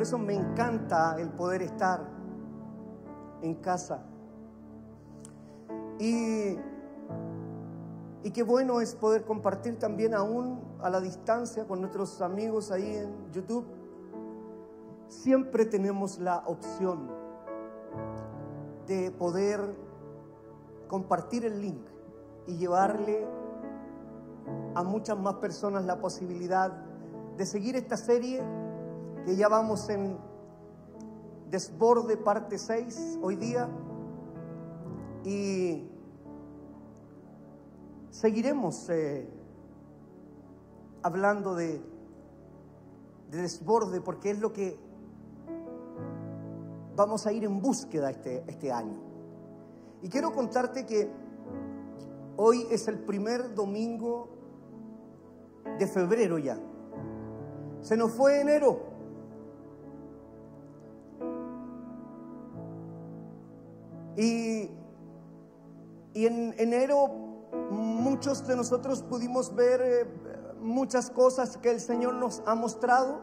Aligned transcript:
Por 0.00 0.06
eso 0.06 0.16
me 0.16 0.34
encanta 0.34 1.16
el 1.18 1.28
poder 1.28 1.60
estar 1.60 2.00
en 3.42 3.54
casa. 3.56 4.02
Y, 5.98 6.56
y 8.22 8.30
qué 8.32 8.42
bueno 8.42 8.80
es 8.80 8.94
poder 8.94 9.26
compartir 9.26 9.78
también 9.78 10.14
aún 10.14 10.58
a 10.80 10.88
la 10.88 11.02
distancia 11.02 11.66
con 11.66 11.82
nuestros 11.82 12.22
amigos 12.22 12.70
ahí 12.70 12.96
en 12.96 13.30
YouTube. 13.30 13.66
Siempre 15.08 15.66
tenemos 15.66 16.18
la 16.18 16.44
opción 16.46 17.10
de 18.86 19.10
poder 19.10 19.60
compartir 20.88 21.44
el 21.44 21.60
link 21.60 21.86
y 22.46 22.56
llevarle 22.56 23.26
a 24.74 24.82
muchas 24.82 25.18
más 25.18 25.34
personas 25.34 25.84
la 25.84 26.00
posibilidad 26.00 26.72
de 27.36 27.44
seguir 27.44 27.76
esta 27.76 27.98
serie 27.98 28.42
que 29.24 29.36
ya 29.36 29.48
vamos 29.48 29.88
en 29.88 30.18
desborde 31.50 32.16
parte 32.16 32.58
6 32.58 33.18
hoy 33.22 33.36
día 33.36 33.68
y 35.24 35.88
seguiremos 38.10 38.88
eh, 38.88 39.28
hablando 41.02 41.54
de, 41.54 41.82
de 43.30 43.42
desborde 43.42 44.00
porque 44.00 44.30
es 44.30 44.40
lo 44.40 44.52
que 44.52 44.78
vamos 46.96 47.26
a 47.26 47.32
ir 47.32 47.44
en 47.44 47.60
búsqueda 47.60 48.10
este, 48.10 48.44
este 48.46 48.72
año. 48.72 48.98
Y 50.02 50.08
quiero 50.08 50.32
contarte 50.32 50.86
que 50.86 51.10
hoy 52.36 52.66
es 52.70 52.88
el 52.88 52.98
primer 52.98 53.54
domingo 53.54 54.28
de 55.78 55.86
febrero 55.86 56.38
ya. 56.38 56.58
Se 57.82 57.96
nos 57.96 58.12
fue 58.12 58.40
enero. 58.40 58.89
Y, 64.20 64.68
y 66.12 66.26
en 66.26 66.54
enero 66.58 67.08
muchos 67.70 68.46
de 68.46 68.54
nosotros 68.54 69.02
pudimos 69.02 69.54
ver 69.54 69.80
eh, 69.80 70.06
muchas 70.60 71.08
cosas 71.08 71.56
que 71.56 71.70
el 71.70 71.80
Señor 71.80 72.12
nos 72.16 72.42
ha 72.44 72.54
mostrado 72.54 73.22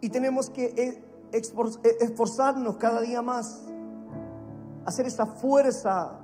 y 0.00 0.08
tenemos 0.08 0.48
que 0.48 0.64
eh, 0.64 1.04
eh, 1.32 1.96
esforzarnos 2.00 2.78
cada 2.78 3.02
día 3.02 3.20
más, 3.20 3.60
hacer 4.86 5.06
esa 5.06 5.26
fuerza 5.26 6.18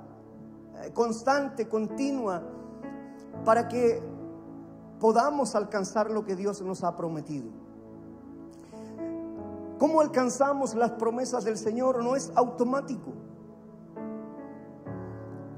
constante, 0.94 1.68
continua, 1.68 2.42
para 3.44 3.68
que 3.68 4.00
podamos 5.00 5.54
alcanzar 5.54 6.10
lo 6.10 6.24
que 6.24 6.34
Dios 6.34 6.62
nos 6.62 6.82
ha 6.82 6.96
prometido. 6.96 7.50
¿Cómo 9.78 10.00
alcanzamos 10.00 10.74
las 10.74 10.92
promesas 10.92 11.44
del 11.44 11.56
Señor? 11.56 12.02
No 12.02 12.16
es 12.16 12.32
automático. 12.34 13.12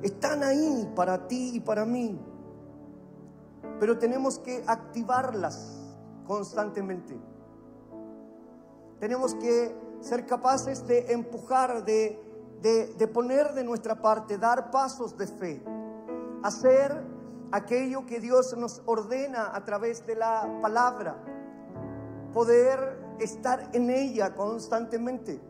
Están 0.03 0.43
ahí 0.43 0.91
para 0.97 1.29
ti 1.29 1.53
y 1.55 1.61
para 1.61 1.85
mí. 1.85 2.19
Pero 3.79 3.99
tenemos 3.99 4.39
que 4.39 4.63
activarlas 4.67 5.81
constantemente. 6.27 7.19
Tenemos 8.99 9.35
que 9.35 9.75
ser 10.01 10.27
capaces 10.27 10.87
de 10.87 11.13
empujar, 11.13 11.85
de, 11.85 12.19
de, 12.63 13.09
poner 13.09 13.53
de 13.55 13.65
nuestra 13.65 14.01
parte, 14.01 14.39
dar 14.39 14.71
pasos 14.71 15.17
de 15.17 15.27
fe, 15.27 15.63
hacer 16.43 17.03
aquello 17.53 18.07
que 18.07 18.21
Dios 18.21 18.57
nos 18.57 18.83
ordena 18.87 19.55
a 19.55 19.65
través 19.65 20.07
de 20.07 20.17
la 20.17 20.59
palabra, 20.61 21.17
poder 22.33 22.99
estar 23.19 23.71
en 23.73 23.91
ella 23.91 24.35
constantemente. 24.35 25.41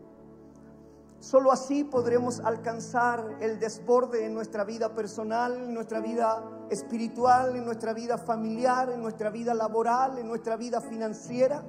Solo 1.20 1.52
así 1.52 1.84
podremos 1.84 2.40
alcanzar 2.40 3.36
el 3.40 3.60
desborde 3.60 4.24
en 4.24 4.32
nuestra 4.32 4.64
vida 4.64 4.94
personal, 4.94 5.54
en 5.54 5.74
nuestra 5.74 6.00
vida 6.00 6.42
espiritual, 6.70 7.56
en 7.56 7.66
nuestra 7.66 7.92
vida 7.92 8.16
familiar, 8.16 8.88
en 8.88 9.02
nuestra 9.02 9.28
vida 9.28 9.52
laboral, 9.52 10.18
en 10.18 10.26
nuestra 10.26 10.56
vida 10.56 10.80
financiera, 10.80 11.62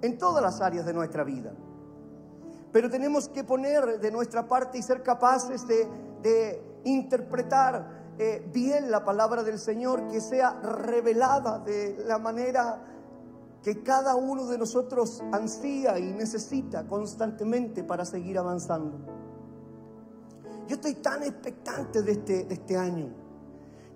en 0.00 0.16
todas 0.16 0.40
las 0.40 0.60
áreas 0.60 0.86
de 0.86 0.94
nuestra 0.94 1.24
vida. 1.24 1.52
Pero 2.70 2.88
tenemos 2.88 3.28
que 3.28 3.42
poner 3.42 3.98
de 3.98 4.12
nuestra 4.12 4.46
parte 4.46 4.78
y 4.78 4.82
ser 4.82 5.02
capaces 5.02 5.66
de, 5.66 6.62
interpretar 6.84 8.14
eh, 8.16 8.48
bien 8.52 8.92
la 8.92 9.04
palabra 9.04 9.42
del 9.42 9.58
Señor, 9.58 10.06
que 10.08 10.20
sea 10.20 10.52
revelada 10.60 11.58
de 11.58 11.96
la 12.06 12.18
manera 12.18 12.80
que 13.68 13.82
cada 13.82 14.16
uno 14.16 14.46
de 14.46 14.56
nosotros 14.56 15.22
ansía 15.30 15.98
y 15.98 16.10
necesita 16.14 16.86
constantemente 16.86 17.84
para 17.84 18.06
seguir 18.06 18.38
avanzando. 18.38 18.98
Yo 20.66 20.76
estoy 20.76 20.94
tan 20.94 21.22
expectante 21.22 22.00
de 22.00 22.12
este, 22.12 22.44
de 22.44 22.54
este 22.54 22.78
año. 22.78 23.10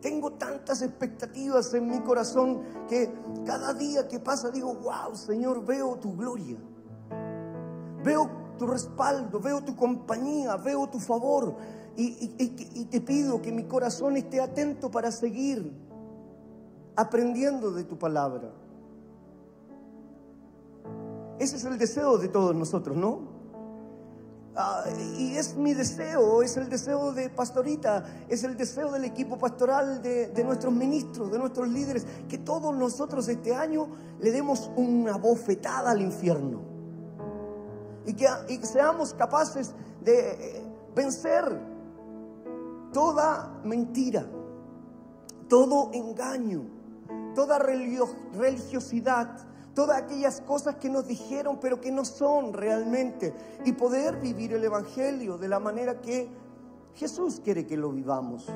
Tengo 0.02 0.32
tantas 0.32 0.82
expectativas 0.82 1.72
en 1.72 1.86
mi 1.86 2.00
corazón 2.00 2.60
que 2.86 3.14
cada 3.46 3.72
día 3.72 4.06
que 4.08 4.20
pasa 4.20 4.50
digo, 4.50 4.74
wow, 4.74 5.16
Señor, 5.16 5.64
veo 5.64 5.96
tu 5.96 6.14
gloria. 6.14 6.58
Veo 8.04 8.30
tu 8.58 8.66
respaldo, 8.66 9.40
veo 9.40 9.64
tu 9.64 9.74
compañía, 9.74 10.54
veo 10.56 10.86
tu 10.90 11.00
favor. 11.00 11.56
Y, 11.96 12.34
y 12.38 12.84
te 12.84 13.00
pido 13.00 13.40
que 13.40 13.50
mi 13.50 13.64
corazón 13.64 14.18
esté 14.18 14.38
atento 14.38 14.90
para 14.90 15.10
seguir 15.10 15.72
aprendiendo 16.94 17.70
de 17.70 17.84
tu 17.84 17.98
palabra. 17.98 18.52
Ese 21.42 21.56
es 21.56 21.64
el 21.64 21.76
deseo 21.76 22.18
de 22.18 22.28
todos 22.28 22.54
nosotros, 22.54 22.96
¿no? 22.96 23.18
Ah, 24.54 24.84
y 25.18 25.34
es 25.34 25.56
mi 25.56 25.74
deseo, 25.74 26.40
es 26.40 26.56
el 26.56 26.68
deseo 26.68 27.12
de 27.12 27.30
Pastorita, 27.30 28.04
es 28.28 28.44
el 28.44 28.56
deseo 28.56 28.92
del 28.92 29.04
equipo 29.04 29.36
pastoral, 29.36 30.00
de, 30.02 30.44
nuestros 30.44 30.72
ministros, 30.72 31.32
de 31.32 31.40
nuestros 31.40 31.66
líderes, 31.66 32.06
que 32.28 32.38
todos 32.38 32.72
nosotros 32.76 33.26
este 33.26 33.56
año 33.56 33.88
le 34.20 34.30
demos 34.30 34.70
una 34.76 35.16
bofetada 35.16 35.90
al 35.90 36.00
infierno. 36.00 36.60
Y 38.06 38.14
que, 38.14 38.28
seamos 38.64 39.12
capaces 39.12 39.74
de 40.00 40.30
eh, 40.30 40.62
vencer 40.94 41.58
toda 42.92 43.60
mentira, 43.64 44.24
todo 45.48 45.90
engaño, 45.92 46.62
toda 47.34 47.58
religiosidad 47.58 49.51
todas 49.74 50.02
aquellas 50.02 50.40
cosas 50.42 50.76
que 50.76 50.90
nos 50.90 51.06
dijeron 51.06 51.58
pero 51.60 51.80
que 51.80 51.90
no 51.90 52.04
son 52.04 52.52
realmente 52.52 53.34
y 53.64 53.72
poder 53.72 54.20
vivir 54.20 54.52
el 54.52 54.64
Evangelio 54.64 55.38
de 55.38 55.48
la 55.48 55.60
manera 55.60 56.00
que 56.00 56.28
Jesús 56.94 57.40
quiere 57.42 57.66
que 57.66 57.76
lo 57.76 57.90
vivamos. 57.90 58.46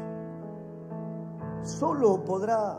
Solo 1.63 2.25
podrá, 2.25 2.79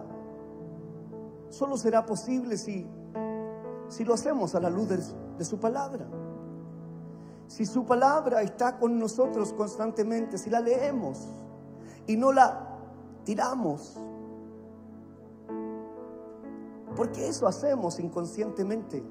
solo 1.50 1.78
será 1.78 2.06
posible 2.06 2.58
si, 2.58 2.88
si 3.90 4.04
lo 4.06 4.14
hacemos 4.14 4.56
a 4.56 4.60
la 4.60 4.70
luz 4.70 4.88
de, 4.90 5.00
de 5.38 5.46
su 5.46 5.60
palabra. 5.60 6.08
Si 7.48 7.66
su 7.66 7.86
palabra 7.86 8.42
está 8.42 8.78
con 8.78 9.00
nosotros 9.00 9.54
constantemente, 9.54 10.38
si 10.38 10.50
la 10.50 10.60
leemos 10.60 11.28
y 12.06 12.18
no 12.18 12.32
la 12.32 12.78
tiramos, 13.24 13.98
porque 16.98 17.28
eso 17.28 17.48
hacemos 17.48 18.00
inconscientemente 18.00 19.04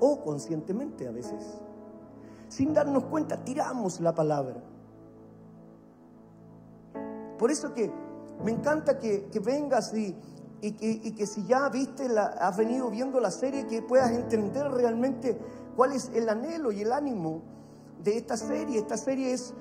o 0.00 0.20
conscientemente 0.20 1.08
a 1.08 1.10
veces. 1.10 1.42
Sin 2.48 2.74
darnos 2.74 3.04
cuenta, 3.04 3.42
tiramos 3.42 4.00
la 4.00 4.14
palabra. 4.14 4.62
Por 7.38 7.50
eso 7.50 7.72
que 7.72 7.90
me 8.44 8.50
encanta 8.50 8.98
que, 8.98 9.30
vengas 9.42 9.94
y, 9.94 10.14
y, 10.60 11.12
que, 11.12 11.26
si 11.26 11.46
ya 11.46 11.70
viste, 11.70 12.06
la, 12.06 12.26
has 12.26 12.58
venido 12.58 12.90
viendo 12.90 13.18
la 13.18 13.30
serie, 13.30 13.66
que 13.66 13.80
puedas 13.80 14.10
entender 14.10 14.70
realmente 14.70 15.38
cuál 15.74 15.92
es 15.92 16.10
el 16.14 16.28
anhelo 16.28 16.70
y 16.70 16.82
el 16.82 16.92
ánimo 16.92 17.40
de 18.04 18.18
esta 18.18 18.36
serie. 18.36 18.78
Esta 18.78 18.98
serie 18.98 19.32
es 19.32 19.54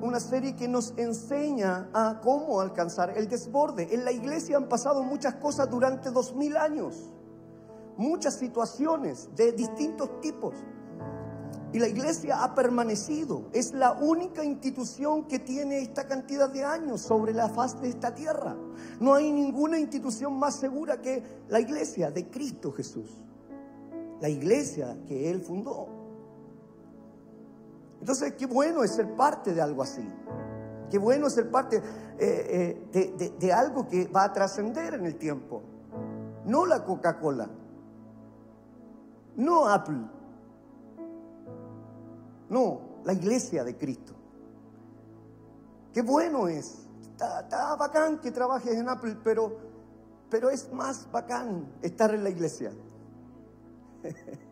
una 0.00 0.20
serie 0.20 0.54
que 0.56 0.68
nos 0.68 0.94
enseña 0.96 1.88
a 1.92 2.20
cómo 2.22 2.60
alcanzar 2.60 3.16
el 3.16 3.28
desborde. 3.28 3.94
En 3.94 4.04
la 4.04 4.12
iglesia 4.12 4.56
han 4.56 4.68
pasado 4.68 5.02
muchas 5.02 5.34
cosas 5.36 5.70
durante 5.70 6.10
dos 6.10 6.34
mil 6.34 6.56
años, 6.56 7.12
muchas 7.96 8.34
situaciones 8.34 9.28
de 9.34 9.52
distintos 9.52 10.20
tipos. 10.20 10.54
Y 11.72 11.78
la 11.78 11.88
iglesia 11.88 12.42
ha 12.42 12.54
permanecido. 12.54 13.48
Es 13.52 13.72
la 13.72 13.92
única 13.92 14.44
institución 14.44 15.24
que 15.24 15.38
tiene 15.40 15.80
esta 15.80 16.06
cantidad 16.06 16.48
de 16.48 16.64
años 16.64 17.02
sobre 17.02 17.34
la 17.34 17.48
faz 17.48 17.80
de 17.82 17.88
esta 17.88 18.14
tierra. 18.14 18.56
No 19.00 19.14
hay 19.14 19.30
ninguna 19.32 19.78
institución 19.78 20.38
más 20.38 20.54
segura 20.54 21.02
que 21.02 21.22
la 21.48 21.60
iglesia 21.60 22.10
de 22.10 22.30
Cristo 22.30 22.72
Jesús. 22.72 23.10
La 24.20 24.28
iglesia 24.28 24.96
que 25.06 25.30
Él 25.30 25.42
fundó. 25.42 25.95
Entonces, 28.06 28.34
qué 28.34 28.46
bueno 28.46 28.84
es 28.84 28.92
ser 28.92 29.16
parte 29.16 29.52
de 29.52 29.60
algo 29.60 29.82
así. 29.82 30.08
Qué 30.88 30.96
bueno 30.96 31.26
es 31.26 31.32
ser 31.32 31.50
parte 31.50 31.82
eh, 32.20 32.88
eh, 32.94 33.34
de, 33.36 33.52
algo 33.52 33.88
que 33.88 34.06
va 34.06 34.22
a 34.22 34.32
trascender 34.32 34.94
en 34.94 35.06
el 35.06 35.16
tiempo. 35.16 35.60
No 36.44 36.66
la 36.66 36.84
Coca-Cola. 36.84 37.50
no 39.34 39.66
Apple. 39.66 40.08
No, 42.48 42.80
la 43.02 43.12
iglesia 43.12 43.64
de 43.64 43.76
Cristo. 43.76 44.14
Qué 45.92 46.00
bueno 46.00 46.46
es. 46.46 46.86
Está, 47.10 47.74
bacán 47.74 48.20
que 48.20 48.30
trabajes 48.30 48.76
en 48.76 48.88
Apple, 48.88 49.16
pero, 49.24 49.56
pero 50.30 50.48
es 50.48 50.72
más 50.72 51.10
bacán 51.10 51.66
estar 51.82 52.14
en 52.14 52.22
la 52.22 52.30
iglesia. 52.30 52.70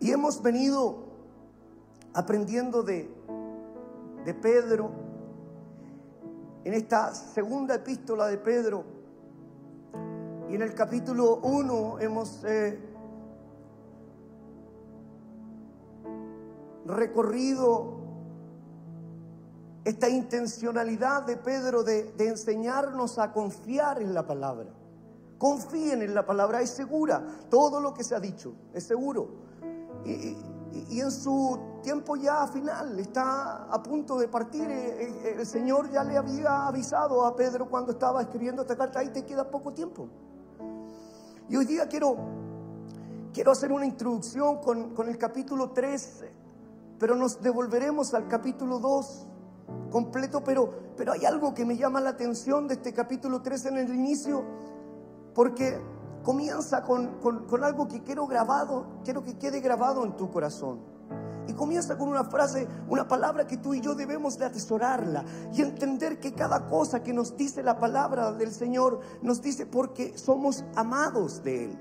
y 0.00 0.10
hemos 0.10 0.42
venido 0.42 1.04
aprendiendo 2.14 2.82
de, 2.82 3.10
de 4.24 4.34
Pedro 4.34 4.90
en 6.64 6.74
esta 6.74 7.14
segunda 7.14 7.76
epístola 7.76 8.26
de 8.26 8.38
Pedro. 8.38 8.84
Y 10.50 10.54
en 10.54 10.62
el 10.62 10.74
capítulo 10.74 11.36
1 11.36 12.00
hemos 12.00 12.44
eh, 12.44 12.78
recorrido 16.84 17.98
esta 19.84 20.08
intencionalidad 20.08 21.22
de 21.22 21.36
Pedro 21.36 21.82
de, 21.82 22.12
enseñarnos 22.18 23.18
a 23.18 23.32
confiar 23.32 24.02
en 24.02 24.12
la 24.12 24.26
palabra. 24.26 24.68
Confíen 25.38 26.02
en 26.02 26.14
la 26.14 26.26
palabra, 26.26 26.60
es 26.60 26.70
segura. 26.70 27.26
Todo 27.48 27.80
lo 27.80 27.94
que 27.94 28.04
se 28.04 28.14
ha 28.14 28.20
dicho 28.20 28.52
es 28.74 28.84
seguro. 28.84 29.47
Y, 30.08 31.00
en 31.00 31.10
su 31.10 31.58
tiempo 31.82 32.16
ya 32.16 32.46
final, 32.46 32.98
está 32.98 33.64
a 33.64 33.82
punto 33.82 34.18
de 34.18 34.28
partir. 34.28 34.70
Eh, 34.70 35.02
eh, 35.02 35.36
el, 35.38 35.46
Señor 35.46 35.90
ya 35.90 36.04
le 36.04 36.16
había 36.16 36.66
avisado 36.66 37.24
a 37.24 37.34
Pedro 37.36 37.68
cuando 37.68 37.92
estaba 37.92 38.22
escribiendo 38.22 38.62
esta 38.62 38.76
carta, 38.76 39.00
ahí 39.00 39.08
te 39.10 39.24
queda 39.24 39.50
poco 39.50 39.72
tiempo. 39.72 40.08
Y 41.48 41.56
hoy 41.56 41.64
día 41.64 41.88
quiero, 41.88 42.16
quiero 43.32 43.52
hacer 43.52 43.72
una 43.72 43.86
introducción 43.86 44.58
con, 44.58 44.94
con 44.94 45.08
el 45.08 45.18
capítulo 45.18 45.70
3, 45.70 46.24
pero 46.98 47.16
nos 47.16 47.40
devolveremos 47.40 48.14
al 48.14 48.28
capítulo 48.28 48.78
2 48.78 49.26
completo, 49.90 50.42
pero, 50.44 50.70
pero 50.96 51.12
hay 51.12 51.24
algo 51.24 51.54
que 51.54 51.64
me 51.64 51.76
llama 51.76 52.00
la 52.00 52.10
atención 52.10 52.68
de 52.68 52.74
este 52.74 52.92
capítulo 52.92 53.42
3 53.42 53.66
en 53.66 53.78
el 53.78 53.94
inicio, 53.94 54.44
porque 55.34 55.80
comienza 56.28 56.82
con, 56.82 57.64
algo 57.64 57.88
que 57.88 58.02
quiero 58.02 58.26
grabado, 58.26 59.00
quiero 59.02 59.22
que 59.22 59.38
quede 59.38 59.60
grabado 59.60 60.04
en 60.04 60.14
tu 60.14 60.30
corazón. 60.30 60.78
Y 61.46 61.54
comienza 61.54 61.96
con 61.96 62.06
una 62.06 62.24
frase, 62.24 62.68
una 62.86 63.08
palabra 63.08 63.46
que 63.46 63.56
tú 63.56 63.72
y 63.72 63.80
yo 63.80 63.94
debemos 63.94 64.36
de 64.36 64.44
atesorarla 64.44 65.24
y 65.54 65.62
entender 65.62 66.20
que 66.20 66.34
cada 66.34 66.66
cosa 66.66 67.02
que 67.02 67.14
nos 67.14 67.34
dice 67.34 67.62
la 67.62 67.78
palabra 67.78 68.30
del 68.32 68.52
Señor 68.52 69.00
nos 69.22 69.40
dice 69.40 69.64
porque 69.64 70.18
somos 70.18 70.66
amados 70.76 71.42
de 71.42 71.64
Él. 71.64 71.78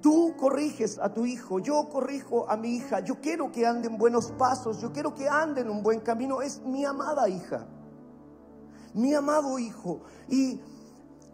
Tú 0.00 0.34
corriges 0.36 0.98
a 0.98 1.14
tu 1.14 1.26
hijo, 1.26 1.60
yo 1.60 1.88
corrijo 1.88 2.50
a 2.50 2.56
mi 2.56 2.74
hija, 2.74 2.98
yo 2.98 3.20
quiero 3.20 3.52
que 3.52 3.68
ande 3.68 3.86
en 3.86 3.98
buenos 3.98 4.32
pasos, 4.32 4.80
yo 4.80 4.92
quiero 4.92 5.14
que 5.14 5.28
ande 5.28 5.60
en 5.60 5.70
un 5.70 5.84
buen 5.84 6.00
camino, 6.00 6.42
es 6.42 6.60
mi 6.62 6.84
amada 6.84 7.28
hija, 7.28 7.68
mi 8.94 9.14
amado 9.14 9.60
hijo. 9.60 10.00
Y 10.28 10.60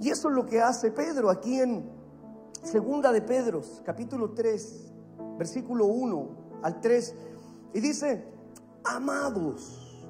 y 0.01 0.11
eso 0.11 0.29
es 0.29 0.35
lo 0.35 0.47
que 0.47 0.61
hace 0.61 0.91
Pedro 0.91 1.31
aquí 1.31 1.61
en 1.61 1.91
Segunda 2.63 3.11
de 3.11 3.23
Pedro, 3.23 3.61
capítulo 3.85 4.31
3, 4.31 4.93
versículo 5.37 5.87
1 5.87 6.29
al 6.63 6.81
3. 6.81 7.15
Y 7.75 7.81
dice, 7.81 8.25
amados, 8.85 10.07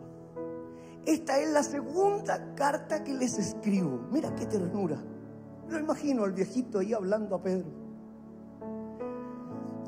esta 1.06 1.38
es 1.38 1.50
la 1.50 1.62
segunda 1.62 2.55
carta 2.55 3.02
que 3.02 3.14
les 3.14 3.38
escribo. 3.38 4.06
Mira 4.11 4.34
qué 4.34 4.46
ternura. 4.46 5.02
Lo 5.69 5.79
imagino 5.79 6.25
al 6.25 6.32
viejito 6.32 6.81
ahí 6.81 6.93
hablando 6.93 7.34
a 7.34 7.43
Pedro. 7.43 7.70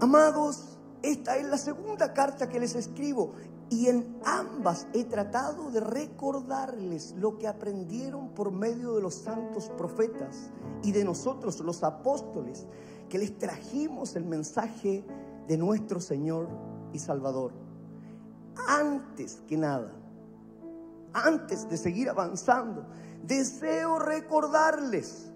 Amados, 0.01 0.79
esta 1.03 1.37
es 1.37 1.47
la 1.47 1.59
segunda 1.59 2.15
carta 2.15 2.49
que 2.49 2.59
les 2.59 2.75
escribo 2.75 3.33
y 3.75 3.89
en 3.89 4.21
ambas 4.25 4.87
he 4.93 5.03
tratado 5.03 5.69
de 5.73 5.81
recordarles 5.81 7.13
lo 7.19 7.39
que 7.39 7.49
aprendieron 7.49 8.29
por 8.29 8.53
medio 8.53 8.95
de 8.95 9.03
los 9.03 9.15
santos 9.15 9.69
profetas 9.77 10.53
y 10.85 10.93
de 10.93 11.05
nosotros 11.05 11.59
los 11.59 11.83
apóstoles, 11.83 12.69
que 13.09 13.19
les 13.19 13.37
trajimos 13.37 14.15
el 14.15 14.27
mensaje 14.27 15.05
de 15.49 15.59
nuestro 15.59 16.01
Señor 16.01 16.47
y 16.93 17.01
Salvador. 17.01 17.51
Antes 18.69 19.43
que 19.49 19.57
nada, 19.57 19.91
antes 21.13 21.69
de 21.69 21.77
seguir 21.77 22.09
avanzando, 22.09 22.87
deseo 23.25 23.99
recordarles 23.99 25.33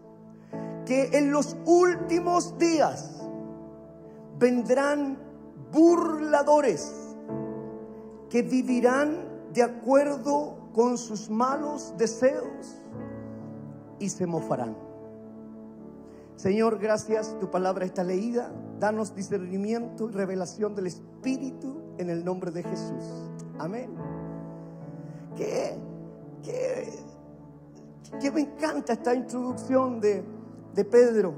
que 0.86 1.10
en 1.18 1.32
los 1.32 1.56
últimos 1.66 2.56
días 2.56 3.20
vendrán 4.38 5.18
burladores 5.72 7.07
que 8.30 8.42
vivirán 8.42 9.28
de 9.52 9.62
acuerdo 9.62 10.70
con 10.72 10.98
sus 10.98 11.30
malos 11.30 11.94
deseos 11.96 12.80
y 13.98 14.08
se 14.08 14.26
mofarán. 14.26 14.76
Señor, 16.36 16.78
gracias, 16.78 17.36
tu 17.40 17.50
palabra 17.50 17.84
está 17.84 18.04
leída. 18.04 18.52
Danos 18.78 19.14
discernimiento 19.14 20.08
y 20.08 20.12
revelación 20.12 20.76
del 20.76 20.86
Espíritu 20.86 21.80
en 21.98 22.10
el 22.10 22.24
nombre 22.24 22.52
de 22.52 22.62
Jesús. 22.62 23.04
Amén. 23.58 23.90
Que, 25.36 25.76
me 28.32 28.40
encanta 28.40 28.92
esta 28.92 29.14
introducción 29.14 30.00
de, 30.00 30.22
de 30.74 30.84
Pedro. 30.84 31.34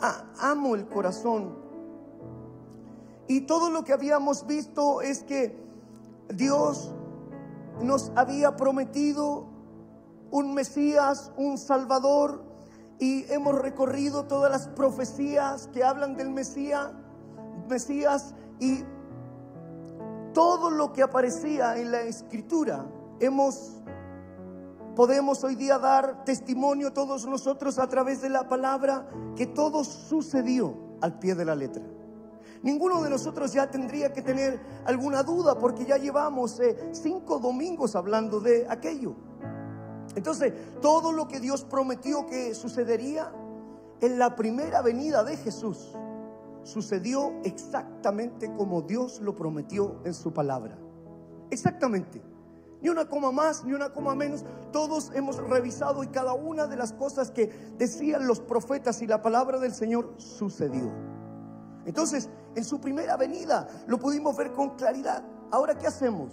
Ah, 0.00 0.24
amo 0.38 0.74
el 0.74 0.86
corazón 0.86 1.59
y 3.30 3.42
todo 3.42 3.70
lo 3.70 3.84
que 3.84 3.92
habíamos 3.92 4.44
visto 4.44 5.02
es 5.02 5.22
que 5.22 5.56
Dios 6.34 6.92
nos 7.80 8.10
había 8.16 8.56
prometido 8.56 9.46
un 10.32 10.52
Mesías, 10.52 11.30
un 11.36 11.56
Salvador, 11.56 12.42
y 12.98 13.32
hemos 13.32 13.54
recorrido 13.54 14.24
todas 14.24 14.50
las 14.50 14.66
profecías 14.66 15.68
que 15.68 15.84
hablan 15.84 16.16
del 16.16 16.30
Mesías, 16.30 16.90
Mesías 17.68 18.34
y 18.58 18.80
todo 20.34 20.68
lo 20.68 20.92
que 20.92 21.04
aparecía 21.04 21.78
en 21.78 21.92
la 21.92 22.00
escritura. 22.00 22.84
Hemos 23.20 23.80
podemos 24.96 25.44
hoy 25.44 25.54
día 25.54 25.78
dar 25.78 26.24
testimonio 26.24 26.92
todos 26.92 27.26
nosotros 27.26 27.78
a 27.78 27.88
través 27.88 28.22
de 28.22 28.28
la 28.28 28.48
palabra 28.48 29.08
que 29.36 29.46
todo 29.46 29.84
sucedió 29.84 30.74
al 31.00 31.20
pie 31.20 31.36
de 31.36 31.44
la 31.44 31.54
letra. 31.54 31.99
Ninguno 32.62 33.02
de 33.02 33.08
nosotros 33.08 33.52
ya 33.52 33.70
tendría 33.70 34.12
que 34.12 34.20
tener 34.20 34.60
alguna 34.84 35.22
duda 35.22 35.58
porque 35.58 35.86
ya 35.86 35.96
llevamos 35.96 36.60
eh, 36.60 36.90
cinco 36.92 37.38
domingos 37.38 37.96
hablando 37.96 38.40
de 38.40 38.66
aquello. 38.68 39.14
Entonces, 40.14 40.52
todo 40.82 41.12
lo 41.12 41.26
que 41.26 41.40
Dios 41.40 41.64
prometió 41.64 42.26
que 42.26 42.54
sucedería 42.54 43.32
en 44.00 44.18
la 44.18 44.36
primera 44.36 44.82
venida 44.82 45.24
de 45.24 45.36
Jesús 45.36 45.96
sucedió 46.62 47.32
exactamente 47.44 48.52
como 48.54 48.82
Dios 48.82 49.20
lo 49.20 49.34
prometió 49.34 49.96
en 50.04 50.14
su 50.14 50.32
palabra. 50.32 50.76
Exactamente. 51.50 52.22
Ni 52.82 52.88
una 52.88 53.08
coma 53.08 53.30
más, 53.30 53.64
ni 53.64 53.72
una 53.72 53.92
coma 53.92 54.14
menos. 54.14 54.44
Todos 54.72 55.10
hemos 55.14 55.36
revisado 55.36 56.02
y 56.02 56.08
cada 56.08 56.32
una 56.32 56.66
de 56.66 56.76
las 56.76 56.92
cosas 56.92 57.30
que 57.30 57.46
decían 57.76 58.26
los 58.26 58.40
profetas 58.40 59.02
y 59.02 59.06
la 59.06 59.20
palabra 59.22 59.58
del 59.58 59.74
Señor 59.74 60.14
sucedió. 60.16 60.90
Entonces, 61.86 62.28
en 62.54 62.64
su 62.64 62.80
primera 62.80 63.16
venida 63.16 63.68
lo 63.86 63.98
pudimos 63.98 64.36
ver 64.36 64.52
con 64.52 64.76
claridad. 64.76 65.22
Ahora, 65.50 65.76
¿qué 65.76 65.86
hacemos? 65.86 66.32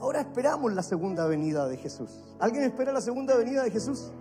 Ahora 0.00 0.20
esperamos 0.20 0.72
la 0.72 0.82
segunda 0.82 1.26
venida 1.26 1.68
de 1.68 1.76
Jesús. 1.76 2.10
¿Alguien 2.38 2.64
espera 2.64 2.92
la 2.92 3.00
segunda 3.00 3.36
venida 3.36 3.62
de 3.62 3.70
Jesús? 3.70 4.12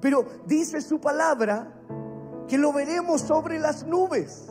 Pero 0.00 0.26
dice 0.46 0.80
su 0.80 1.00
palabra 1.00 1.72
que 2.48 2.58
lo 2.58 2.72
veremos 2.72 3.20
sobre 3.20 3.58
las 3.58 3.86
nubes. 3.86 4.46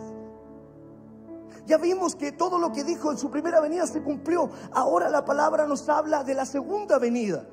Ya 1.66 1.78
vimos 1.78 2.16
que 2.16 2.32
todo 2.32 2.60
lo 2.60 2.72
que 2.72 2.86
dijo 2.86 3.12
en 3.12 3.18
su 3.18 3.30
primera 3.30 3.60
venida 3.60 3.86
se 3.88 4.02
cumplió. 4.02 4.50
Ahora 4.72 5.10
la 5.10 5.26
palabra 5.26 5.68
nos 5.68 5.90
habla 5.90 6.24
de 6.24 6.34
la 6.34 6.46
segunda 6.46 6.98
venida. 6.98 7.46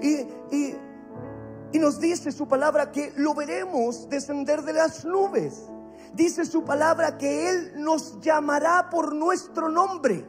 Y, 0.00 0.20
y, 0.54 0.76
y 1.72 1.78
nos 1.80 1.98
dice 1.98 2.30
su 2.30 2.46
palabra 2.46 2.92
que 2.92 3.12
lo 3.16 3.34
veremos 3.34 4.08
descender 4.08 4.62
de 4.62 4.72
las 4.72 5.04
nubes. 5.04 5.68
Dice 6.14 6.44
su 6.44 6.64
palabra 6.64 7.16
que 7.16 7.48
Él 7.50 7.72
nos 7.76 8.20
llamará 8.20 8.88
por 8.90 9.14
nuestro 9.14 9.68
nombre. 9.68 10.24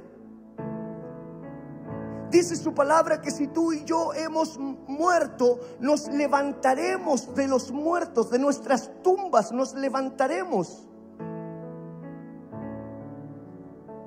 Dice 2.30 2.56
su 2.56 2.74
palabra 2.74 3.22
que 3.22 3.32
si 3.32 3.48
tú 3.48 3.74
y 3.74 3.84
yo 3.84 4.14
hemos 4.14 4.58
muerto, 4.58 5.60
nos 5.80 6.08
levantaremos 6.08 7.36
de 7.36 7.48
los 7.48 7.72
muertos, 7.72 8.30
de 8.30 8.40
nuestras 8.40 8.90
tumbas, 9.04 9.52
nos 9.52 9.74
levantaremos 9.74 10.88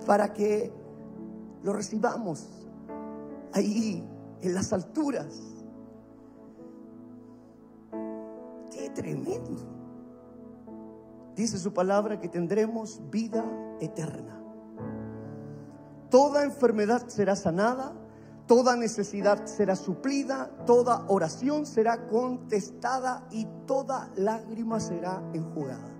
para 0.06 0.32
que 0.32 0.72
lo 1.62 1.72
recibamos 1.72 2.46
ahí 3.52 4.02
en 4.40 4.54
las 4.54 4.72
alturas. 4.72 5.54
tremendo. 8.94 9.73
Dice 11.36 11.58
su 11.58 11.72
palabra 11.72 12.20
que 12.20 12.28
tendremos 12.28 13.00
vida 13.10 13.44
eterna. 13.80 14.40
Toda 16.10 16.44
enfermedad 16.44 17.08
será 17.08 17.34
sanada, 17.34 17.92
toda 18.46 18.76
necesidad 18.76 19.46
será 19.46 19.74
suplida, 19.74 20.48
toda 20.64 21.04
oración 21.08 21.66
será 21.66 22.06
contestada 22.06 23.26
y 23.32 23.46
toda 23.66 24.12
lágrima 24.14 24.78
será 24.78 25.22
enjugada. 25.32 25.90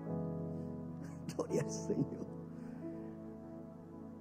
Gloria 1.37 1.63
al 1.63 1.71
Señor. 1.71 2.25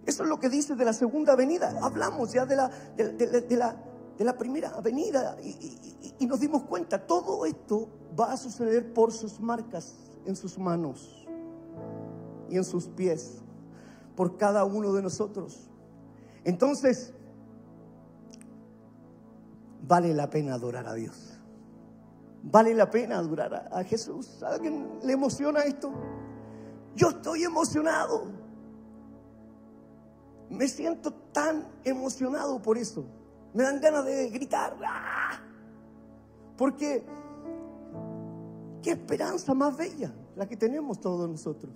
Eso 0.07 0.23
es 0.23 0.29
lo 0.29 0.39
que 0.39 0.49
dice 0.49 0.75
de 0.75 0.83
la 0.83 0.93
segunda 0.93 1.35
venida. 1.35 1.77
Hablamos 1.81 2.33
ya 2.33 2.45
de 2.45 2.55
la, 2.55 2.69
de, 2.97 3.55
la, 3.55 3.75
de 4.17 4.25
la 4.25 4.37
primera 4.37 4.81
venida 4.81 5.37
y, 5.41 6.15
y 6.19 6.25
nos 6.25 6.39
dimos 6.39 6.63
cuenta, 6.63 7.05
todo 7.05 7.45
esto 7.45 7.87
va 8.19 8.33
a 8.33 8.37
suceder 8.37 8.93
por 8.93 9.11
sus 9.11 9.39
marcas 9.39 9.95
en 10.25 10.35
sus 10.35 10.57
manos 10.57 11.25
y 12.49 12.57
en 12.57 12.63
sus 12.63 12.87
pies, 12.87 13.41
por 14.15 14.37
cada 14.37 14.63
uno 14.63 14.93
de 14.93 15.01
nosotros. 15.01 15.69
Entonces, 16.43 17.13
vale 19.87 20.13
la 20.13 20.29
pena 20.29 20.55
adorar 20.55 20.87
a 20.87 20.93
Dios. 20.93 21.39
Vale 22.43 22.73
la 22.73 22.91
pena 22.91 23.17
adorar 23.17 23.69
a, 23.71 23.83
Jesús. 23.83 24.43
¿A 24.43 24.55
alguien 24.55 24.99
le 25.03 25.13
emociona 25.13 25.61
esto? 25.61 25.93
Yo 26.95 27.09
estoy 27.09 27.43
emocionado. 27.43 28.25
Me 30.49 30.67
siento 30.67 31.13
tan 31.31 31.65
emocionado 31.83 32.61
por 32.61 32.77
eso. 32.77 33.05
Me 33.53 33.63
dan 33.63 33.79
ganas 33.79 34.05
de 34.05 34.29
gritar. 34.29 34.75
¡Ah! 34.85 35.39
Porque 36.57 37.05
qué 38.83 38.91
esperanza 38.91 39.55
más 39.55 39.75
bella 39.75 40.13
la 40.35 40.47
que 40.47 40.55
tenemos 40.55 40.99
todos 40.99 41.27
nosotros. 41.27 41.73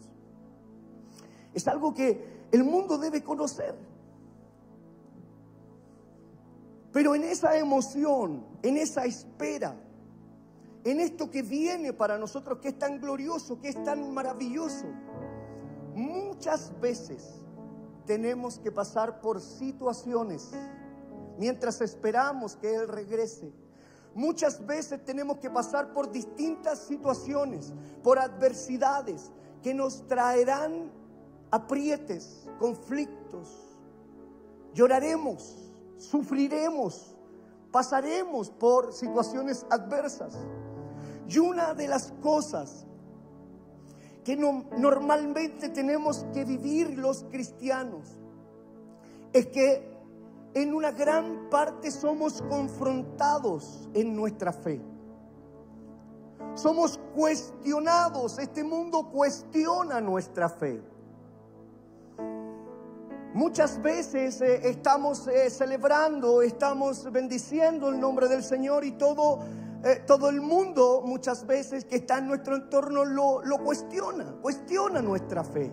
Es 1.54 1.68
algo 1.68 1.94
que 1.94 2.46
el 2.52 2.64
mundo 2.64 3.00
debe 3.00 3.24
conocer. 3.24 3.74
Pero 6.92 7.16
en 7.16 7.24
esa 7.24 7.58
emoción, 7.58 8.46
en 8.62 8.78
esa 8.78 9.06
espera, 9.06 9.76
en 10.84 11.00
esto 11.00 11.32
que 11.32 11.42
viene 11.42 11.94
para 11.94 12.18
nosotros, 12.18 12.60
que 12.60 12.70
es 12.70 12.80
tan 12.80 13.00
glorioso, 13.00 13.60
que 13.60 13.70
es 13.70 13.84
tan 13.84 14.14
maravilloso, 14.14 14.86
muchas 15.96 16.80
veces 16.80 17.42
tenemos 18.06 18.60
que 18.60 18.72
pasar 18.72 19.20
por 19.20 19.42
situaciones 19.42 20.52
mientras 21.38 21.82
esperamos 21.82 22.56
que 22.56 22.74
Él 22.74 22.88
regrese. 22.88 23.52
Muchas 24.18 24.66
veces 24.66 25.06
tenemos 25.06 25.38
que 25.38 25.48
pasar 25.48 25.94
por 25.94 26.12
distintas 26.12 26.80
situaciones, 26.80 27.72
por 28.02 28.18
adversidades 28.18 29.32
que 29.62 29.76
nos 29.76 30.08
traerán 30.08 30.92
aprietes, 31.52 32.50
conflictos. 32.58 33.78
Lloraremos, 34.74 35.72
sufriremos, 35.98 37.16
pasaremos 37.72 38.50
por 38.50 38.92
situaciones 38.92 39.68
adversas. 39.70 40.34
Y 41.30 41.38
una 41.38 41.76
de 41.76 41.88
las 41.88 42.12
cosas 42.20 42.88
que 44.24 44.36
normalmente 44.36 45.70
tenemos 45.70 46.26
que 46.34 46.44
vivir 46.44 46.98
los 46.98 47.24
cristianos 47.26 48.18
es 49.32 49.46
que 49.46 49.96
en 50.62 50.74
una 50.74 50.92
gran 50.92 51.50
parte 51.52 51.92
somos 51.92 52.42
confrontados 52.42 53.88
en 53.94 54.16
nuestra 54.16 54.52
fe. 54.52 54.82
Somos 56.56 57.00
cuestionados, 57.16 58.40
este 58.40 58.64
mundo 58.64 59.10
cuestiona 59.12 60.02
nuestra 60.02 60.50
fe. 60.50 60.82
Muchas 63.36 63.80
veces 63.84 64.42
eh, 64.42 64.68
estamos 64.68 65.28
eh, 65.28 65.52
celebrando, 65.52 66.42
estamos 66.42 67.12
bendiciendo 67.12 67.90
el 67.90 68.00
nombre 68.00 68.28
del 68.28 68.44
Señor 68.44 68.84
y 68.84 68.94
todo, 68.94 69.42
eh, 69.84 70.02
todo 70.08 70.30
el 70.30 70.42
mundo 70.42 71.04
muchas 71.06 71.46
veces 71.46 71.86
que 71.86 71.98
está 71.98 72.18
en 72.18 72.28
nuestro 72.28 72.56
entorno 72.56 73.06
lo, 73.06 73.44
lo 73.44 73.60
cuestiona, 73.60 74.26
cuestiona 74.42 75.04
nuestra 75.04 75.44
fe. 75.44 75.72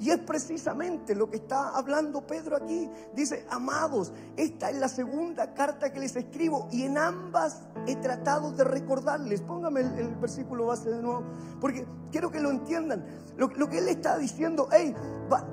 Y 0.00 0.10
es 0.10 0.18
precisamente 0.18 1.14
lo 1.14 1.30
que 1.30 1.36
está 1.36 1.70
hablando 1.70 2.26
Pedro 2.26 2.56
aquí. 2.56 2.90
Dice, 3.14 3.46
amados, 3.50 4.12
esta 4.36 4.70
es 4.70 4.76
la 4.76 4.88
segunda 4.88 5.54
carta 5.54 5.92
que 5.92 6.00
les 6.00 6.16
escribo 6.16 6.68
y 6.70 6.82
en 6.82 6.98
ambas 6.98 7.62
he 7.86 7.96
tratado 7.96 8.52
de 8.52 8.64
recordarles. 8.64 9.40
Póngame 9.42 9.80
el, 9.80 10.14
versículo 10.16 10.66
base 10.66 10.90
de 10.90 11.02
nuevo, 11.02 11.22
porque 11.60 11.86
quiero 12.10 12.30
que 12.30 12.40
lo 12.40 12.50
entiendan. 12.50 13.04
Lo, 13.36 13.48
lo 13.48 13.68
que 13.68 13.78
él 13.78 13.88
está 13.88 14.18
diciendo, 14.18 14.68
hey, 14.72 14.94
va, 15.32 15.46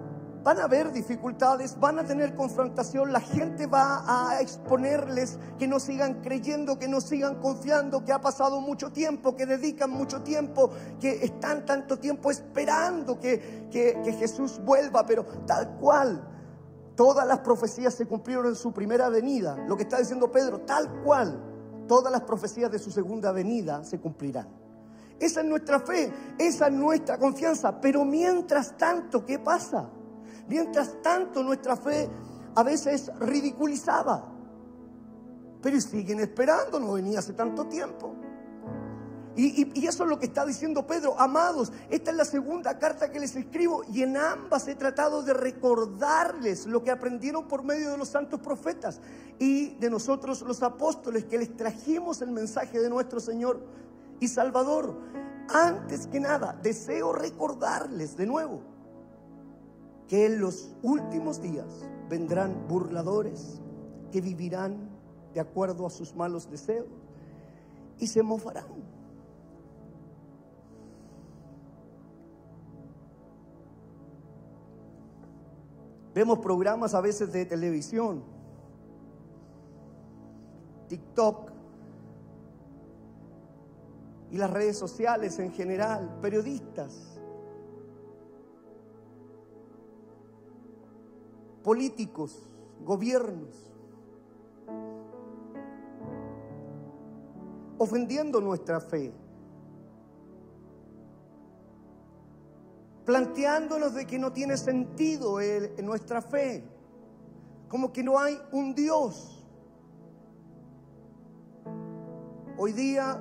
Van 0.43 0.57
a 0.57 0.63
haber 0.63 0.93
dificultades, 0.93 1.77
van 1.79 1.99
a 1.99 2.05
tener 2.05 2.33
confrontación, 2.33 3.11
la 3.11 3.19
gente 3.19 3.67
va 3.67 4.03
a 4.07 4.39
exponerles 4.39 5.37
que 5.57 5.67
no 5.67 5.81
sigan 5.81 6.21
creyendo, 6.21 6.79
que 6.79 6.87
no 6.87 7.01
sigan 7.01 7.41
confiando, 7.41 8.05
que 8.05 8.13
ha 8.13 8.21
pasado 8.21 8.61
mucho 8.61 8.89
tiempo, 8.91 9.35
que 9.35 9.45
dedican 9.45 9.89
mucho 9.89 10.21
tiempo, 10.21 10.69
que 11.01 11.25
están 11.25 11.65
tanto 11.65 11.99
tiempo 11.99 12.31
esperando 12.31 13.19
que, 13.19 13.67
Jesús 14.19 14.61
vuelva, 14.63 15.05
pero 15.05 15.25
tal 15.45 15.77
cual. 15.77 16.25
Todas 16.95 17.25
las 17.25 17.39
profecías 17.39 17.93
se 17.93 18.05
cumplieron 18.05 18.47
en 18.47 18.55
su 18.55 18.73
primera 18.73 19.07
venida. 19.07 19.55
Lo 19.67 19.77
que 19.77 19.83
está 19.83 19.99
diciendo 19.99 20.31
Pedro, 20.31 20.61
tal 20.61 21.01
cual, 21.01 21.41
todas 21.87 22.11
las 22.11 22.21
profecías 22.21 22.71
de 22.71 22.79
su 22.79 22.91
segunda 22.91 23.31
venida 23.31 23.83
se 23.85 23.99
cumplirán. 23.99 24.47
Esa 25.19 25.41
es 25.41 25.45
nuestra 25.45 25.79
fe, 25.79 26.11
esa 26.37 26.67
es 26.67 26.73
nuestra 26.73 27.17
confianza. 27.17 27.79
Pero 27.79 28.05
mientras 28.05 28.77
tanto, 28.77 29.25
¿qué 29.25 29.39
pasa? 29.39 29.89
Mientras 30.49 30.99
tanto 31.03 31.43
nuestra 31.43 31.77
fe 31.77 32.09
a 32.55 32.63
veces 32.63 33.09
es 33.09 33.19
ridiculizada. 33.19 34.25
Pero 35.61 35.79
siguen 35.79 36.19
esperando, 36.21 36.79
no 36.79 36.93
venía 36.93 37.19
hace 37.19 37.33
tanto 37.33 37.65
tiempo. 37.67 38.15
Y, 39.35 39.79
y, 39.79 39.87
eso 39.87 40.03
es 40.03 40.09
lo 40.09 40.19
que 40.19 40.25
está 40.25 40.45
diciendo 40.45 40.85
Pedro. 40.85 41.17
Amados, 41.17 41.71
esta 41.89 42.11
es 42.11 42.17
la 42.17 42.25
segunda 42.25 42.77
carta 42.77 43.11
que 43.11 43.19
les 43.19 43.35
escribo 43.35 43.83
y 43.93 44.01
en 44.01 44.17
ambas 44.17 44.67
he 44.67 44.75
tratado 44.75 45.21
de 45.21 45.33
recordarles 45.33 46.65
lo 46.65 46.83
que 46.83 46.91
aprendieron 46.91 47.47
por 47.47 47.63
medio 47.63 47.91
de 47.91 47.97
los 47.97 48.09
santos 48.09 48.41
profetas 48.41 48.99
y 49.37 49.75
de 49.75 49.89
nosotros 49.89 50.41
los 50.41 50.61
apóstoles 50.63 51.25
que 51.25 51.37
les 51.37 51.55
trajimos 51.55 52.21
el 52.21 52.31
mensaje 52.31 52.79
de 52.79 52.89
nuestro 52.89 53.19
Señor 53.19 53.61
y 54.19 54.27
Salvador. 54.27 54.99
Antes 55.47 56.07
que 56.07 56.19
nada, 56.19 56.59
deseo 56.61 57.13
recordarles 57.13 58.17
de 58.17 58.25
nuevo 58.25 58.78
que 60.09 60.25
en 60.25 60.41
los 60.41 60.71
últimos 60.81 61.39
días 61.39 61.85
vendrán 62.09 62.67
burladores 62.67 63.61
que 64.11 64.19
vivirán 64.19 64.89
de 65.35 65.39
acuerdo 65.39 65.85
a 65.85 65.91
sus 65.91 66.15
malos 66.15 66.49
deseos 66.49 66.87
y 67.99 68.07
se 68.07 68.23
mofarán. 68.23 68.65
Vemos 76.15 76.39
programas 76.39 76.95
a 76.95 77.01
veces 77.01 77.31
de 77.31 77.45
televisión, 77.45 78.23
TikTok 80.87 81.51
y 84.31 84.37
las 84.37 84.49
redes 84.49 84.75
sociales 84.75 85.37
en 85.37 85.53
general, 85.53 86.17
periodistas 86.19 87.08
políticos, 91.63 92.47
gobiernos, 92.83 93.71
ofendiendo 97.77 98.41
nuestra 98.41 98.79
fe, 98.79 99.13
planteándonos 103.05 103.93
de 103.93 104.05
que 104.05 104.19
no 104.19 104.31
tiene 104.31 104.57
sentido 104.57 105.37
nuestra 105.83 106.21
fe, 106.21 106.63
como 107.67 107.91
que 107.91 108.03
no 108.03 108.19
hay 108.19 108.39
un 108.51 108.75
Dios. 108.75 109.35
Hoy 112.57 112.73
día 112.73 113.19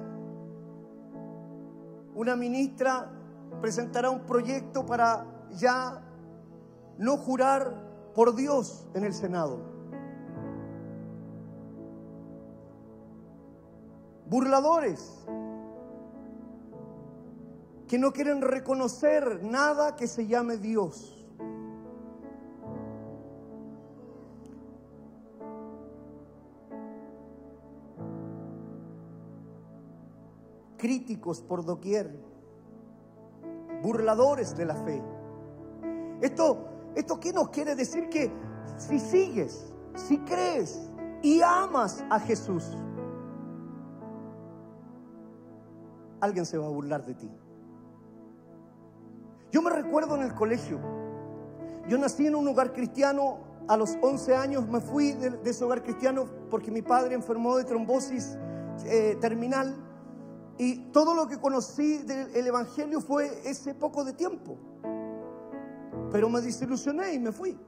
una 2.18 2.34
ministra 2.34 3.12
presentará 3.60 4.10
un 4.10 4.26
proyecto 4.26 4.84
para 4.84 5.24
ya 5.52 6.02
no 6.98 7.16
jurar 7.16 7.87
por 8.14 8.34
Dios 8.34 8.86
en 8.94 9.04
el 9.04 9.14
Senado. 9.14 9.58
Burladores 14.26 15.24
que 17.86 17.98
no 17.98 18.12
quieren 18.12 18.42
reconocer 18.42 19.42
nada 19.42 19.96
que 19.96 20.06
se 20.06 20.26
llame 20.26 20.58
Dios. 20.58 21.18
críticos 30.78 31.42
por 31.42 31.64
doquier, 31.64 32.10
burladores 33.82 34.56
de 34.56 34.64
la 34.64 34.76
fe. 34.76 35.02
Esto, 36.22 36.67
¿Esto 36.94 37.20
qué 37.20 37.32
nos 37.32 37.50
quiere 37.50 37.74
decir? 37.74 38.08
Que 38.08 38.32
si 38.76 38.98
sigues, 38.98 39.72
si 39.94 40.18
crees 40.18 40.90
y 41.22 41.40
amas 41.42 42.04
a 42.10 42.20
Jesús, 42.20 42.64
alguien 46.20 46.46
se 46.46 46.58
va 46.58 46.66
a 46.66 46.70
burlar 46.70 47.04
de 47.04 47.14
ti. 47.14 47.30
Yo 49.50 49.62
me 49.62 49.70
recuerdo 49.70 50.16
en 50.16 50.22
el 50.22 50.34
colegio, 50.34 50.78
yo 51.88 51.96
nací 51.98 52.26
en 52.26 52.34
un 52.34 52.46
hogar 52.48 52.72
cristiano, 52.72 53.38
a 53.66 53.76
los 53.76 53.96
11 54.00 54.34
años 54.34 54.68
me 54.68 54.80
fui 54.80 55.12
de, 55.12 55.38
ese 55.44 55.64
hogar 55.64 55.82
cristiano 55.82 56.26
porque 56.50 56.70
mi 56.70 56.82
padre 56.82 57.14
enfermó 57.14 57.56
de 57.56 57.64
trombosis 57.64 58.36
eh, 58.86 59.16
terminal 59.20 59.76
y 60.56 60.90
todo 60.90 61.14
lo 61.14 61.28
que 61.28 61.38
conocí 61.38 61.98
del 61.98 62.46
Evangelio 62.46 63.00
fue 63.00 63.42
ese 63.44 63.74
poco 63.74 64.04
de 64.04 64.12
tiempo. 64.12 64.58
Pero 66.10 66.28
me 66.28 66.40
desilusioné 66.40 67.14
y 67.14 67.18
me 67.18 67.32
fui. 67.32 67.58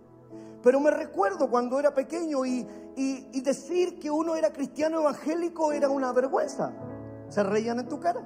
Pero 0.62 0.80
me 0.80 0.90
recuerdo 0.90 1.48
cuando 1.48 1.78
era 1.78 1.94
pequeño 1.94 2.44
y, 2.44 2.66
y 2.96 3.40
decir 3.40 3.98
que 3.98 4.10
uno 4.10 4.34
era 4.34 4.52
cristiano 4.52 5.00
evangélico 5.00 5.72
era 5.72 5.88
una 5.88 6.12
vergüenza. 6.12 6.72
Se 7.28 7.42
reían 7.42 7.80
en 7.80 7.88
tu 7.88 7.98
cara. 7.98 8.22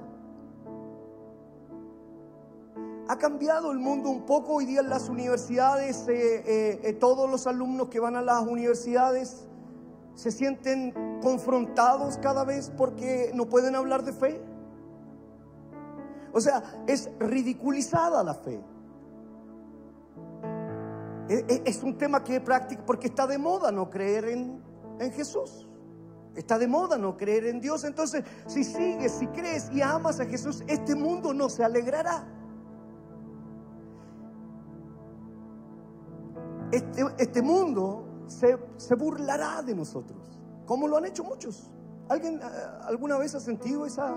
Ha 3.07 3.17
cambiado 3.17 3.71
el 3.71 3.77
mundo 3.77 4.09
un 4.09 4.25
poco 4.25 4.53
hoy 4.53 4.65
día 4.65 4.79
en 4.79 4.89
las 4.89 5.09
universidades. 5.09 6.07
Eh, 6.07 6.43
eh, 6.45 6.79
eh, 6.83 6.93
todos 6.93 7.29
los 7.29 7.45
alumnos 7.45 7.89
que 7.89 7.99
van 7.99 8.15
a 8.15 8.21
las 8.21 8.41
universidades 8.41 9.45
se 10.15 10.31
sienten 10.31 11.19
confrontados 11.21 12.17
cada 12.17 12.43
vez 12.43 12.71
porque 12.75 13.31
no 13.35 13.47
pueden 13.47 13.75
hablar 13.75 14.03
de 14.03 14.11
fe. 14.11 14.41
O 16.33 16.41
sea, 16.41 16.63
es 16.87 17.11
ridiculizada 17.19 18.23
la 18.23 18.33
fe. 18.33 18.59
Es, 21.27 21.81
un 21.81 21.97
tema 21.97 22.23
que 22.23 22.35
es 22.35 22.41
práctico 22.41 22.83
porque 22.85 23.07
está 23.07 23.25
de 23.25 23.37
moda 23.37 23.71
no 23.71 23.89
creer 23.89 24.25
en, 24.25 24.61
en 24.99 25.11
Jesús. 25.11 25.67
Está 26.35 26.59
de 26.59 26.67
moda 26.67 26.97
no 26.97 27.17
creer 27.17 27.45
en 27.45 27.59
Dios. 27.59 27.83
Entonces, 27.83 28.23
si 28.47 28.63
sigues, 28.63 29.13
si 29.13 29.27
crees 29.27 29.71
y 29.71 29.81
amas 29.81 30.19
a 30.19 30.25
Jesús, 30.25 30.63
este 30.67 30.95
mundo 30.95 31.33
no 31.33 31.49
se 31.49 31.63
alegrará. 31.63 32.27
este, 36.75 37.05
este 37.17 37.41
mundo 37.41 38.05
se, 38.27 38.57
se, 38.77 38.95
burlará 38.95 39.61
de 39.61 39.75
nosotros, 39.75 40.39
como 40.65 40.87
lo 40.87 40.97
han 40.97 41.05
hecho 41.05 41.23
muchos. 41.23 41.71
¿Alguien 42.09 42.39
eh, 42.41 42.45
alguna 42.83 43.17
vez 43.17 43.35
ha 43.35 43.39
sentido 43.39 43.85
esa... 43.85 44.13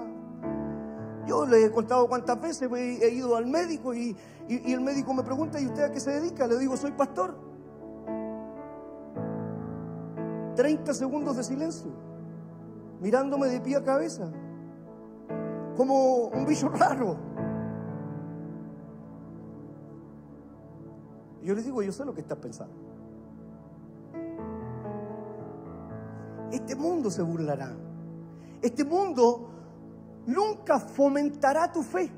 Yo 1.28 1.44
le 1.44 1.62
he 1.62 1.70
contado 1.70 2.08
cuántas 2.08 2.40
veces 2.40 2.72
he, 2.72 3.10
ido 3.10 3.36
al 3.36 3.46
médico 3.46 3.92
y, 3.92 4.16
y, 4.48 4.72
el 4.72 4.80
médico 4.80 5.12
me 5.12 5.22
pregunta, 5.22 5.60
¿y 5.60 5.66
usted 5.66 5.82
a 5.82 5.92
qué 5.92 6.00
se 6.00 6.10
dedica? 6.10 6.46
Le 6.46 6.56
digo, 6.58 6.74
soy 6.74 6.92
pastor. 6.92 7.36
30 10.56 10.94
segundos 10.94 11.36
de 11.36 11.44
silencio, 11.44 11.90
mirándome 13.00 13.48
de 13.48 13.60
pie 13.60 13.76
a 13.76 13.84
cabeza, 13.84 14.32
como 15.76 16.28
un 16.28 16.46
bicho 16.46 16.68
raro. 16.74 17.18
Yo 21.42 21.54
les 21.54 21.66
digo, 21.66 21.82
yo 21.82 21.92
sé 21.92 22.06
lo 22.06 22.14
que 22.14 22.22
estás 22.22 22.38
pensando. 22.38 22.74
Este 26.50 26.74
mundo 26.74 27.10
se 27.10 27.20
burlará. 27.20 27.76
Este 28.62 28.82
mundo 28.82 29.57
nunca 30.28 30.78
fomentará 30.78 31.72
tu 31.72 31.82
fe. 31.82 32.10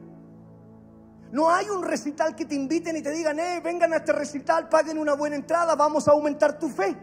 No 1.32 1.48
hay 1.48 1.70
un 1.70 1.84
recital 1.84 2.34
que 2.34 2.44
te 2.44 2.56
inviten 2.56 2.96
y 2.96 3.02
te 3.02 3.10
digan, 3.12 3.38
eh, 3.38 3.60
vengan 3.62 3.92
a 3.92 3.98
este 3.98 4.12
recital, 4.12 4.68
paguen 4.68 4.98
una 4.98 5.14
buena 5.14 5.36
entrada, 5.36 5.76
vamos 5.76 6.08
a 6.08 6.10
aumentar 6.10 6.58
tu 6.58 6.68
fe. 6.68 6.96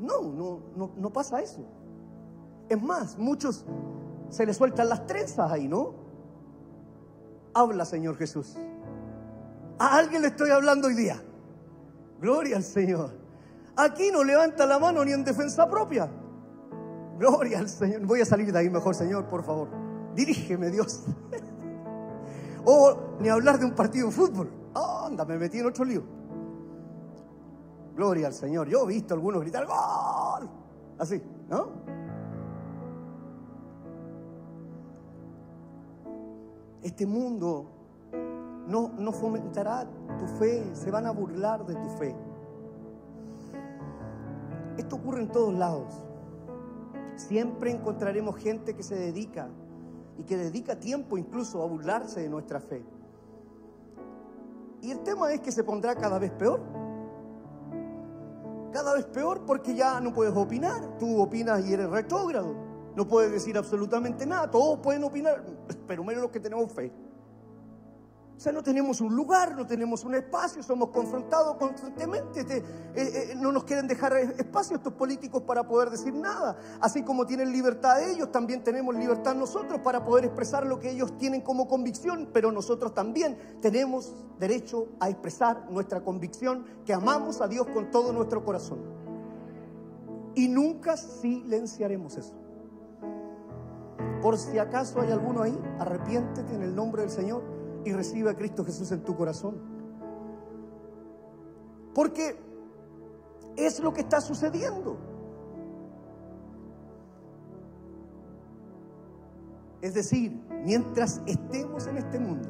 No, 0.00 0.20
no, 0.20 0.60
no, 0.74 0.90
no 0.96 1.12
pasa 1.12 1.40
eso. 1.40 1.64
Es 2.68 2.82
más, 2.82 3.16
muchos 3.16 3.64
se 4.30 4.44
les 4.46 4.56
sueltan 4.56 4.88
las 4.88 5.06
trenzas 5.06 5.52
ahí, 5.52 5.68
¿no? 5.68 5.94
Habla, 7.54 7.84
Señor 7.84 8.16
Jesús. 8.16 8.56
A 9.78 9.96
alguien 9.96 10.22
le 10.22 10.28
estoy 10.28 10.50
hablando 10.50 10.88
hoy 10.88 10.94
día. 10.94 11.22
Gloria 12.20 12.56
al 12.56 12.64
Señor. 12.64 13.10
Aquí 13.76 14.10
no 14.10 14.24
levanta 14.24 14.66
la 14.66 14.80
mano 14.80 15.04
ni 15.04 15.12
en 15.12 15.22
defensa 15.22 15.68
propia. 15.68 16.10
Gloria 17.22 17.60
al 17.60 17.68
Señor. 17.68 18.04
Voy 18.04 18.20
a 18.20 18.24
salir 18.24 18.52
de 18.52 18.58
ahí 18.58 18.68
mejor, 18.68 18.96
Señor, 18.96 19.26
por 19.26 19.44
favor. 19.44 19.68
Dirígeme, 20.12 20.70
Dios. 20.70 21.04
o 22.64 22.96
ni 23.20 23.28
hablar 23.28 23.60
de 23.60 23.64
un 23.64 23.76
partido 23.76 24.08
de 24.08 24.12
fútbol. 24.12 24.50
anda, 24.74 25.24
me 25.24 25.38
metí 25.38 25.60
en 25.60 25.66
otro 25.66 25.84
lío. 25.84 26.02
Gloria 27.94 28.26
al 28.26 28.32
Señor. 28.32 28.66
Yo 28.66 28.82
he 28.82 28.86
visto 28.88 29.14
a 29.14 29.16
algunos 29.16 29.40
gritar 29.40 29.66
¡Gol! 29.66 30.50
Así, 30.98 31.22
¿no? 31.48 31.68
Este 36.82 37.06
mundo 37.06 37.70
no, 38.66 38.94
no 38.98 39.12
fomentará 39.12 39.86
tu 40.18 40.26
fe, 40.40 40.74
se 40.74 40.90
van 40.90 41.06
a 41.06 41.12
burlar 41.12 41.64
de 41.66 41.76
tu 41.76 41.88
fe. 41.90 42.16
Esto 44.76 44.96
ocurre 44.96 45.20
en 45.20 45.28
todos 45.28 45.54
lados. 45.54 46.04
Siempre 47.28 47.70
encontraremos 47.70 48.36
gente 48.36 48.74
que 48.74 48.82
se 48.82 48.96
dedica 48.96 49.48
y 50.18 50.24
que 50.24 50.36
dedica 50.36 50.78
tiempo 50.78 51.16
incluso 51.16 51.62
a 51.62 51.66
burlarse 51.66 52.20
de 52.20 52.28
nuestra 52.28 52.60
fe. 52.60 52.84
Y 54.82 54.90
el 54.90 55.00
tema 55.00 55.32
es 55.32 55.40
que 55.40 55.52
se 55.52 55.62
pondrá 55.62 55.94
cada 55.94 56.18
vez 56.18 56.32
peor. 56.32 56.60
Cada 58.72 58.94
vez 58.94 59.04
peor 59.04 59.44
porque 59.46 59.74
ya 59.74 60.00
no 60.00 60.12
puedes 60.12 60.34
opinar. 60.36 60.98
Tú 60.98 61.22
opinas 61.22 61.64
y 61.64 61.72
eres 61.72 61.88
retrógrado. 61.88 62.54
No 62.96 63.06
puedes 63.06 63.30
decir 63.30 63.56
absolutamente 63.56 64.26
nada. 64.26 64.50
Todos 64.50 64.80
pueden 64.80 65.04
opinar, 65.04 65.44
pero 65.86 66.02
menos 66.02 66.22
los 66.22 66.32
que 66.32 66.40
tenemos 66.40 66.72
fe. 66.72 66.92
O 68.36 68.40
sea, 68.42 68.52
no 68.52 68.62
tenemos 68.62 69.00
un 69.00 69.14
lugar, 69.14 69.54
no 69.54 69.66
tenemos 69.66 70.04
un 70.04 70.14
espacio, 70.14 70.62
somos 70.62 70.88
confrontados 70.88 71.56
constantemente. 71.56 72.40
Eh, 72.40 72.64
eh, 72.94 73.34
no 73.36 73.52
nos 73.52 73.64
quieren 73.64 73.86
dejar 73.86 74.16
espacio 74.16 74.76
estos 74.76 74.94
políticos 74.94 75.42
para 75.42 75.66
poder 75.66 75.90
decir 75.90 76.12
nada. 76.12 76.56
Así 76.80 77.02
como 77.04 77.24
tienen 77.24 77.52
libertad 77.52 78.02
ellos, 78.02 78.32
también 78.32 78.64
tenemos 78.64 78.96
libertad 78.96 79.34
nosotros 79.34 79.80
para 79.80 80.02
poder 80.02 80.24
expresar 80.24 80.66
lo 80.66 80.80
que 80.80 80.90
ellos 80.90 81.16
tienen 81.18 81.42
como 81.42 81.68
convicción, 81.68 82.30
pero 82.32 82.50
nosotros 82.50 82.94
también 82.94 83.38
tenemos 83.60 84.12
derecho 84.40 84.88
a 84.98 85.08
expresar 85.08 85.70
nuestra 85.70 86.00
convicción 86.00 86.64
que 86.84 86.94
amamos 86.94 87.40
a 87.40 87.48
Dios 87.48 87.68
con 87.68 87.90
todo 87.90 88.12
nuestro 88.12 88.44
corazón. 88.44 88.80
Y 90.34 90.48
nunca 90.48 90.96
silenciaremos 90.96 92.16
eso. 92.16 92.34
Por 94.20 94.38
si 94.38 94.58
acaso 94.58 95.00
hay 95.00 95.10
alguno 95.12 95.42
ahí, 95.42 95.56
arrepiéntete 95.78 96.54
en 96.54 96.62
el 96.62 96.74
nombre 96.74 97.02
del 97.02 97.10
Señor 97.10 97.61
y 97.84 97.92
recibe 97.92 98.30
a 98.30 98.34
Cristo 98.34 98.64
Jesús 98.64 98.90
en 98.92 99.02
tu 99.02 99.16
corazón. 99.16 99.56
Porque 101.94 102.36
es 103.56 103.80
lo 103.80 103.92
que 103.92 104.00
está 104.00 104.20
sucediendo. 104.20 104.96
Es 109.80 109.94
decir, 109.94 110.40
mientras 110.64 111.20
estemos 111.26 111.86
en 111.88 111.98
este 111.98 112.18
mundo, 112.18 112.48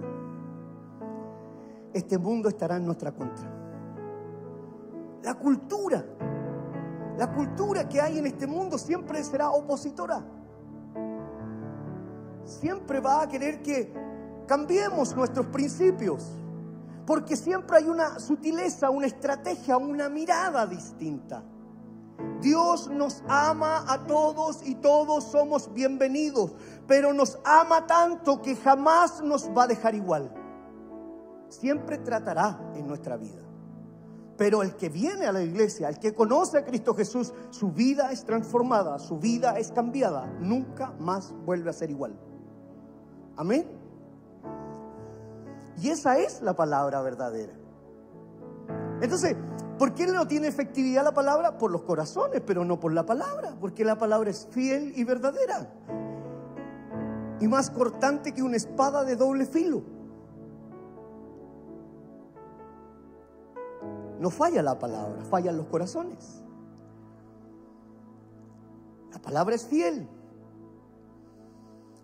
este 1.94 2.18
mundo 2.18 2.48
estará 2.48 2.76
en 2.76 2.84
nuestra 2.84 3.12
contra. 3.12 3.50
La 5.22 5.34
cultura, 5.34 6.04
la 7.16 7.32
cultura 7.32 7.88
que 7.88 8.00
hay 8.00 8.18
en 8.18 8.26
este 8.26 8.46
mundo 8.46 8.76
siempre 8.76 9.24
será 9.24 9.50
opositora. 9.50 10.22
Siempre 12.44 13.00
va 13.00 13.22
a 13.22 13.28
querer 13.28 13.62
que 13.62 13.92
Cambiemos 14.46 15.14
nuestros 15.16 15.46
principios, 15.46 16.24
porque 17.06 17.36
siempre 17.36 17.78
hay 17.78 17.88
una 17.88 18.18
sutileza, 18.18 18.90
una 18.90 19.06
estrategia, 19.06 19.76
una 19.76 20.08
mirada 20.08 20.66
distinta. 20.66 21.42
Dios 22.40 22.88
nos 22.90 23.22
ama 23.28 23.84
a 23.88 24.06
todos 24.06 24.66
y 24.66 24.74
todos 24.76 25.24
somos 25.24 25.72
bienvenidos, 25.72 26.54
pero 26.86 27.12
nos 27.12 27.38
ama 27.44 27.86
tanto 27.86 28.42
que 28.42 28.56
jamás 28.56 29.22
nos 29.22 29.48
va 29.50 29.64
a 29.64 29.68
dejar 29.68 29.94
igual. 29.94 30.32
Siempre 31.48 31.98
tratará 31.98 32.58
en 32.74 32.86
nuestra 32.86 33.16
vida. 33.16 33.42
Pero 34.36 34.62
el 34.62 34.74
que 34.76 34.88
viene 34.88 35.26
a 35.26 35.32
la 35.32 35.42
iglesia, 35.42 35.88
el 35.88 35.98
que 35.98 36.14
conoce 36.14 36.58
a 36.58 36.64
Cristo 36.64 36.94
Jesús, 36.94 37.32
su 37.50 37.70
vida 37.70 38.10
es 38.10 38.24
transformada, 38.24 38.98
su 38.98 39.18
vida 39.18 39.58
es 39.58 39.70
cambiada, 39.70 40.26
nunca 40.40 40.92
más 40.98 41.32
vuelve 41.44 41.70
a 41.70 41.72
ser 41.72 41.90
igual. 41.90 42.18
Amén. 43.36 43.81
Y 45.80 45.88
esa 45.88 46.18
es 46.18 46.42
la 46.42 46.54
palabra 46.54 47.00
verdadera. 47.02 47.54
Entonces, 49.00 49.36
¿Por 49.82 49.94
qué 49.94 50.06
no 50.06 50.28
tiene 50.28 50.46
efectividad 50.46 51.02
la 51.02 51.12
palabra? 51.12 51.58
Por 51.58 51.72
los 51.72 51.82
corazones, 51.82 52.40
pero 52.46 52.64
no 52.64 52.78
por 52.78 52.92
la 52.92 53.04
palabra, 53.04 53.56
porque 53.60 53.84
la 53.84 53.98
palabra 53.98 54.30
es 54.30 54.46
fiel 54.48 54.92
y 54.94 55.02
verdadera. 55.02 55.68
Y 57.40 57.48
más 57.48 57.68
cortante 57.68 58.32
que 58.32 58.44
una 58.44 58.56
espada 58.56 59.02
de 59.02 59.16
doble 59.16 59.44
filo. 59.44 59.82
No 64.20 64.30
falla 64.30 64.62
la 64.62 64.78
palabra, 64.78 65.24
fallan 65.24 65.56
los 65.56 65.66
corazones. 65.66 66.44
La 69.10 69.18
palabra 69.18 69.56
es 69.56 69.66
fiel. 69.66 70.08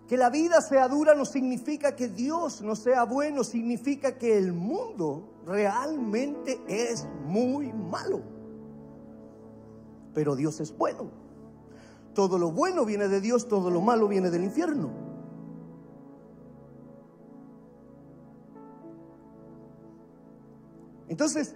Que 0.09 0.16
la 0.16 0.31
vida 0.31 0.62
sea 0.62 0.88
dura 0.88 1.14
no 1.14 1.27
significa 1.27 1.94
que 1.94 2.09
Dios 2.09 2.62
no 2.62 2.75
sea 2.75 3.05
bueno, 3.05 3.44
significa 3.44 4.16
que 4.16 4.38
el 4.38 4.55
mundo 4.55 5.42
realmente 5.44 6.59
es 6.66 7.07
muy 7.27 7.71
malo. 7.75 8.23
Pero 10.14 10.35
Dios 10.35 10.61
es 10.61 10.75
bueno. 10.77 11.11
Todo 12.14 12.38
lo 12.38 12.51
bueno 12.51 12.87
viene 12.87 13.07
de 13.07 13.21
Dios, 13.21 13.49
todo 13.49 13.71
lo 13.71 13.83
malo 13.83 14.09
viene 14.09 14.31
del 14.31 14.44
infierno. 14.44 14.90
Entonces, 21.09 21.55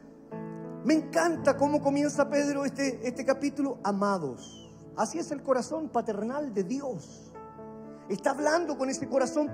me 0.84 0.92
encanta 0.94 1.56
cómo 1.56 1.80
comienza 1.80 2.28
Pedro 2.28 2.66
este, 2.66 3.06
este 3.08 3.24
capítulo, 3.24 3.78
amados. 3.82 4.70
Así 4.94 5.18
es 5.18 5.30
el 5.30 5.42
corazón 5.42 5.88
paternal 5.88 6.52
de 6.52 6.64
Dios. 6.64 7.31
Está 8.12 8.30
hablando 8.30 8.76
con 8.76 8.90
ese 8.90 9.08
corazón 9.08 9.50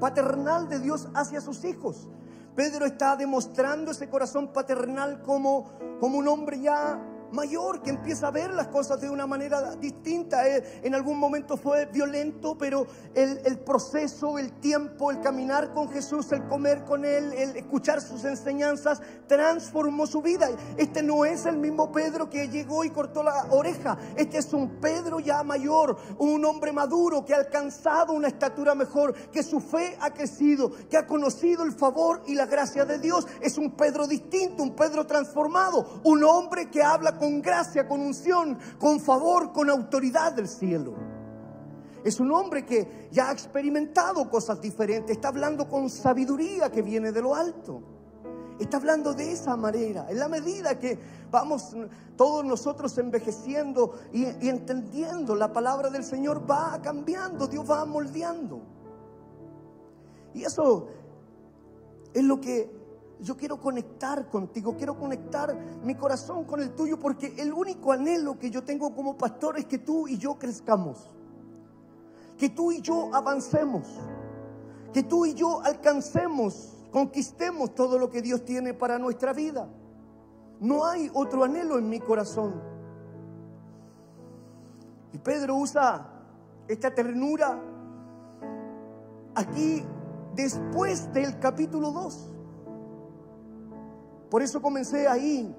paternal 0.00 0.68
de 0.68 0.78
Dios 0.80 1.08
hacia 1.14 1.40
sus 1.40 1.64
hijos. 1.64 2.08
Pedro 2.54 2.86
está 2.86 3.16
demostrando 3.16 3.90
ese 3.90 4.08
corazón 4.08 4.52
paternal 4.52 5.22
como, 5.22 5.70
como 6.00 6.18
un 6.18 6.26
hombre 6.26 6.58
ya 6.60 6.98
mayor 7.32 7.82
que 7.82 7.90
empieza 7.90 8.28
a 8.28 8.30
ver 8.30 8.52
las 8.52 8.68
cosas 8.68 9.00
de 9.00 9.10
una 9.10 9.26
manera 9.26 9.74
distinta. 9.76 10.46
en 10.48 10.94
algún 10.94 11.18
momento 11.18 11.56
fue 11.56 11.86
violento, 11.86 12.56
pero 12.58 12.86
el, 13.14 13.40
el, 13.44 13.58
proceso, 13.58 14.38
el 14.38 14.52
tiempo, 14.60 15.10
el 15.10 15.20
caminar 15.20 15.72
con 15.72 15.90
Jesús, 15.90 16.32
el 16.32 16.46
comer 16.48 16.84
con 16.84 17.04
Él, 17.04 17.32
el 17.32 17.56
escuchar 17.56 18.00
sus 18.00 18.24
enseñanzas, 18.24 19.00
transformó 19.26 20.06
su 20.06 20.22
vida. 20.22 20.48
Este 20.76 21.02
no 21.02 21.24
es 21.24 21.46
el 21.46 21.56
mismo 21.56 21.92
Pedro 21.92 22.30
que 22.30 22.48
llegó 22.48 22.84
y 22.84 22.90
cortó 22.90 23.22
la 23.22 23.46
oreja. 23.50 23.98
Este 24.16 24.38
es 24.38 24.52
un 24.52 24.80
Pedro 24.80 25.20
ya 25.20 25.42
mayor, 25.42 25.96
un 26.18 26.44
hombre 26.44 26.72
maduro 26.72 27.24
que 27.24 27.34
ha 27.34 27.38
alcanzado 27.38 28.12
una 28.12 28.28
estatura 28.28 28.74
mejor, 28.74 29.14
que 29.30 29.42
su 29.42 29.60
fe 29.60 29.96
ha 30.00 30.12
crecido, 30.12 30.70
que 30.88 30.96
ha 30.96 31.06
conocido 31.06 31.64
el 31.64 31.72
favor 31.72 32.22
y 32.26 32.34
la 32.34 32.46
gracia 32.46 32.84
de 32.84 32.98
Dios. 32.98 33.26
Es 33.40 33.58
un 33.58 33.72
Pedro 33.72 34.06
distinto, 34.06 34.62
un 34.62 34.74
Pedro 34.74 35.06
transformado, 35.06 36.00
un 36.04 36.24
hombre 36.24 36.70
que 36.70 36.82
habla 36.82 37.17
con 37.18 37.42
gracia, 37.42 37.86
con 37.86 38.00
unción, 38.00 38.58
con 38.78 39.00
favor, 39.00 39.52
con 39.52 39.68
autoridad 39.70 40.32
del 40.32 40.48
cielo. 40.48 40.94
Es 42.04 42.20
un 42.20 42.32
hombre 42.32 42.64
que 42.64 43.08
ya 43.10 43.28
ha 43.28 43.32
experimentado 43.32 44.30
cosas 44.30 44.60
diferentes, 44.60 45.16
está 45.16 45.28
hablando 45.28 45.68
con 45.68 45.90
sabiduría 45.90 46.70
que 46.70 46.82
viene 46.82 47.12
de 47.12 47.20
lo 47.20 47.34
alto. 47.34 47.82
Está 48.58 48.78
hablando 48.78 49.14
de 49.14 49.32
esa 49.32 49.56
manera. 49.56 50.06
En 50.08 50.18
la 50.18 50.28
medida 50.28 50.78
que 50.78 50.98
vamos 51.30 51.76
todos 52.16 52.44
nosotros 52.44 52.96
envejeciendo 52.98 53.94
y, 54.12 54.24
y, 54.24 54.48
entendiendo 54.48 55.36
la 55.36 55.52
palabra 55.52 55.90
del 55.90 56.02
Señor, 56.02 56.48
va 56.50 56.80
cambiando, 56.82 57.46
Dios 57.46 57.68
va 57.70 57.84
moldeando. 57.84 58.60
Y 60.34 60.44
eso 60.44 60.88
es 62.12 62.24
lo 62.24 62.40
que 62.40 62.77
yo 63.20 63.36
quiero 63.36 63.60
conectar 63.60 64.28
contigo, 64.28 64.76
quiero 64.76 64.96
conectar 64.96 65.56
mi 65.82 65.94
corazón 65.94 66.44
con 66.44 66.60
el 66.60 66.74
tuyo, 66.74 66.98
porque 66.98 67.34
el 67.38 67.52
único 67.52 67.92
anhelo 67.92 68.38
que 68.38 68.50
yo 68.50 68.62
tengo 68.62 68.94
como 68.94 69.16
pastor 69.16 69.58
es 69.58 69.66
que 69.66 69.78
tú 69.78 70.06
y 70.06 70.18
yo 70.18 70.38
crezcamos, 70.38 71.10
que 72.36 72.48
tú 72.50 72.70
y 72.70 72.80
yo 72.80 73.14
avancemos, 73.14 73.86
que 74.92 75.02
tú 75.02 75.26
y 75.26 75.34
yo 75.34 75.60
alcancemos, 75.62 76.74
conquistemos 76.92 77.74
todo 77.74 77.98
lo 77.98 78.08
que 78.08 78.22
Dios 78.22 78.44
tiene 78.44 78.72
para 78.72 78.98
nuestra 78.98 79.32
vida. 79.32 79.68
No 80.60 80.86
hay 80.86 81.10
otro 81.12 81.44
anhelo 81.44 81.78
en 81.78 81.88
mi 81.88 82.00
corazón. 82.00 82.60
Y 85.12 85.18
Pedro 85.18 85.56
usa 85.56 86.06
esta 86.68 86.94
ternura 86.94 87.60
aquí 89.34 89.84
después 90.34 91.12
del 91.12 91.38
capítulo 91.38 91.92
2. 91.92 92.37
Por 94.30 94.42
eso 94.42 94.60
comencé 94.60 95.08
ahí, 95.08 95.54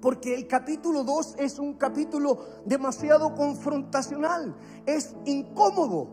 porque 0.00 0.34
el 0.34 0.46
capítulo 0.46 1.02
2 1.02 1.36
es 1.38 1.58
un 1.58 1.74
capítulo 1.74 2.38
demasiado 2.64 3.34
confrontacional, 3.34 4.54
es 4.84 5.16
incómodo, 5.24 6.08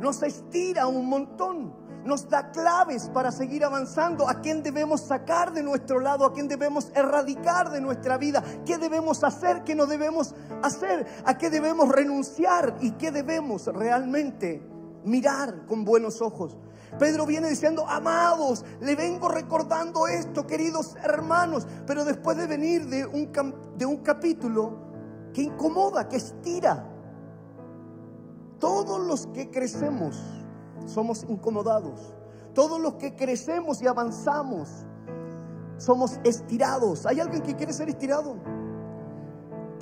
nos 0.00 0.22
estira 0.22 0.86
un 0.86 1.08
montón, 1.08 1.74
nos 2.04 2.28
da 2.28 2.50
claves 2.50 3.08
para 3.14 3.30
seguir 3.30 3.64
avanzando, 3.64 4.28
a 4.28 4.40
quién 4.40 4.62
debemos 4.62 5.00
sacar 5.00 5.52
de 5.52 5.62
nuestro 5.62 6.00
lado, 6.00 6.26
a 6.26 6.32
quién 6.32 6.48
debemos 6.48 6.90
erradicar 6.94 7.70
de 7.70 7.80
nuestra 7.80 8.18
vida, 8.18 8.42
qué 8.66 8.76
debemos 8.76 9.24
hacer, 9.24 9.62
qué 9.64 9.74
no 9.74 9.86
debemos 9.86 10.34
hacer, 10.62 11.06
a 11.24 11.38
qué 11.38 11.48
debemos 11.48 11.88
renunciar 11.88 12.76
y 12.80 12.92
qué 12.92 13.10
debemos 13.10 13.66
realmente 13.66 14.62
mirar 15.04 15.66
con 15.66 15.84
buenos 15.84 16.20
ojos. 16.20 16.58
Pedro 16.98 17.26
viene 17.26 17.48
diciendo, 17.48 17.86
amados, 17.88 18.64
le 18.80 18.94
vengo 18.94 19.28
recordando 19.28 20.06
esto, 20.06 20.46
queridos 20.46 20.96
hermanos, 20.96 21.66
pero 21.86 22.04
después 22.04 22.36
de 22.36 22.46
venir 22.46 22.86
de 22.86 23.06
un, 23.06 23.32
de 23.76 23.86
un 23.86 23.98
capítulo 23.98 24.78
que 25.32 25.42
incomoda, 25.42 26.08
que 26.08 26.16
estira, 26.16 26.86
todos 28.58 29.00
los 29.00 29.26
que 29.28 29.50
crecemos 29.50 30.20
somos 30.86 31.24
incomodados, 31.24 32.14
todos 32.54 32.80
los 32.80 32.94
que 32.94 33.16
crecemos 33.16 33.80
y 33.82 33.86
avanzamos 33.86 34.68
somos 35.78 36.20
estirados. 36.22 37.06
¿Hay 37.06 37.18
alguien 37.18 37.42
que 37.42 37.56
quiere 37.56 37.72
ser 37.72 37.88
estirado? 37.88 38.36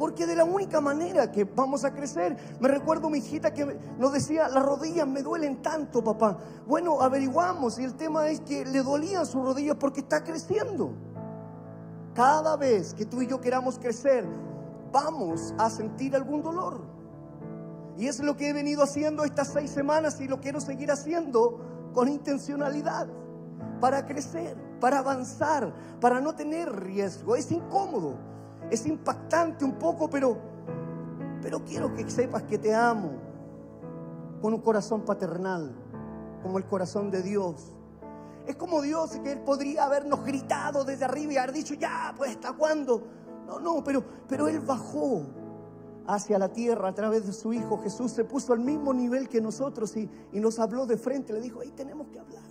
Porque 0.00 0.26
de 0.26 0.34
la 0.34 0.44
única 0.44 0.80
manera 0.80 1.30
que 1.30 1.44
vamos 1.44 1.84
a 1.84 1.92
crecer, 1.92 2.34
me 2.58 2.68
recuerdo 2.68 3.10
mi 3.10 3.18
hijita 3.18 3.52
que 3.52 3.78
nos 3.98 4.14
decía, 4.14 4.48
las 4.48 4.64
rodillas 4.64 5.06
me 5.06 5.20
duelen 5.20 5.60
tanto, 5.60 6.02
papá. 6.02 6.38
Bueno, 6.66 7.02
averiguamos 7.02 7.78
y 7.78 7.84
el 7.84 7.92
tema 7.92 8.26
es 8.28 8.40
que 8.40 8.64
le 8.64 8.82
dolían 8.82 9.26
sus 9.26 9.44
rodillas 9.44 9.76
porque 9.78 10.00
está 10.00 10.24
creciendo. 10.24 10.94
Cada 12.14 12.56
vez 12.56 12.94
que 12.94 13.04
tú 13.04 13.20
y 13.20 13.26
yo 13.26 13.42
queramos 13.42 13.78
crecer, 13.78 14.24
vamos 14.90 15.52
a 15.58 15.68
sentir 15.68 16.16
algún 16.16 16.42
dolor. 16.42 16.80
Y 17.98 18.06
es 18.06 18.20
lo 18.20 18.38
que 18.38 18.48
he 18.48 18.52
venido 18.54 18.82
haciendo 18.82 19.24
estas 19.24 19.48
seis 19.48 19.70
semanas 19.70 20.18
y 20.22 20.28
lo 20.28 20.40
quiero 20.40 20.62
seguir 20.62 20.90
haciendo 20.90 21.60
con 21.92 22.08
intencionalidad, 22.08 23.06
para 23.82 24.06
crecer, 24.06 24.56
para 24.80 25.00
avanzar, 25.00 25.74
para 26.00 26.22
no 26.22 26.34
tener 26.34 26.72
riesgo. 26.72 27.36
Es 27.36 27.52
incómodo 27.52 28.30
es 28.70 28.86
impactante 28.86 29.64
un 29.64 29.74
poco, 29.74 30.08
pero, 30.08 30.36
pero 31.42 31.64
quiero 31.64 31.92
que 31.94 32.08
sepas 32.10 32.44
que 32.44 32.58
te 32.58 32.74
amo 32.74 33.10
con 34.40 34.54
un 34.54 34.60
corazón 34.60 35.04
paternal, 35.04 35.74
como 36.42 36.58
el 36.58 36.64
corazón 36.64 37.10
de 37.10 37.22
Dios. 37.22 37.74
Es 38.46 38.56
como 38.56 38.80
Dios 38.80 39.10
que 39.22 39.32
Él 39.32 39.40
podría 39.40 39.84
habernos 39.84 40.24
gritado 40.24 40.84
desde 40.84 41.04
arriba 41.04 41.32
y 41.32 41.36
haber 41.36 41.52
dicho, 41.52 41.74
ya, 41.74 42.14
pues 42.16 42.30
hasta 42.30 42.52
cuándo. 42.52 43.02
No, 43.46 43.60
no, 43.60 43.84
pero, 43.84 44.02
pero 44.28 44.48
Él 44.48 44.60
bajó 44.60 45.26
hacia 46.06 46.38
la 46.38 46.48
tierra 46.48 46.88
a 46.88 46.94
través 46.94 47.26
de 47.26 47.32
su 47.32 47.52
Hijo 47.52 47.78
Jesús, 47.78 48.12
se 48.12 48.24
puso 48.24 48.52
al 48.52 48.60
mismo 48.60 48.92
nivel 48.92 49.28
que 49.28 49.40
nosotros 49.40 49.96
y, 49.96 50.08
y 50.32 50.40
nos 50.40 50.58
habló 50.58 50.86
de 50.86 50.96
frente, 50.96 51.32
le 51.32 51.40
dijo, 51.40 51.60
ahí 51.60 51.70
tenemos 51.70 52.08
que 52.08 52.18
hablar. 52.18 52.42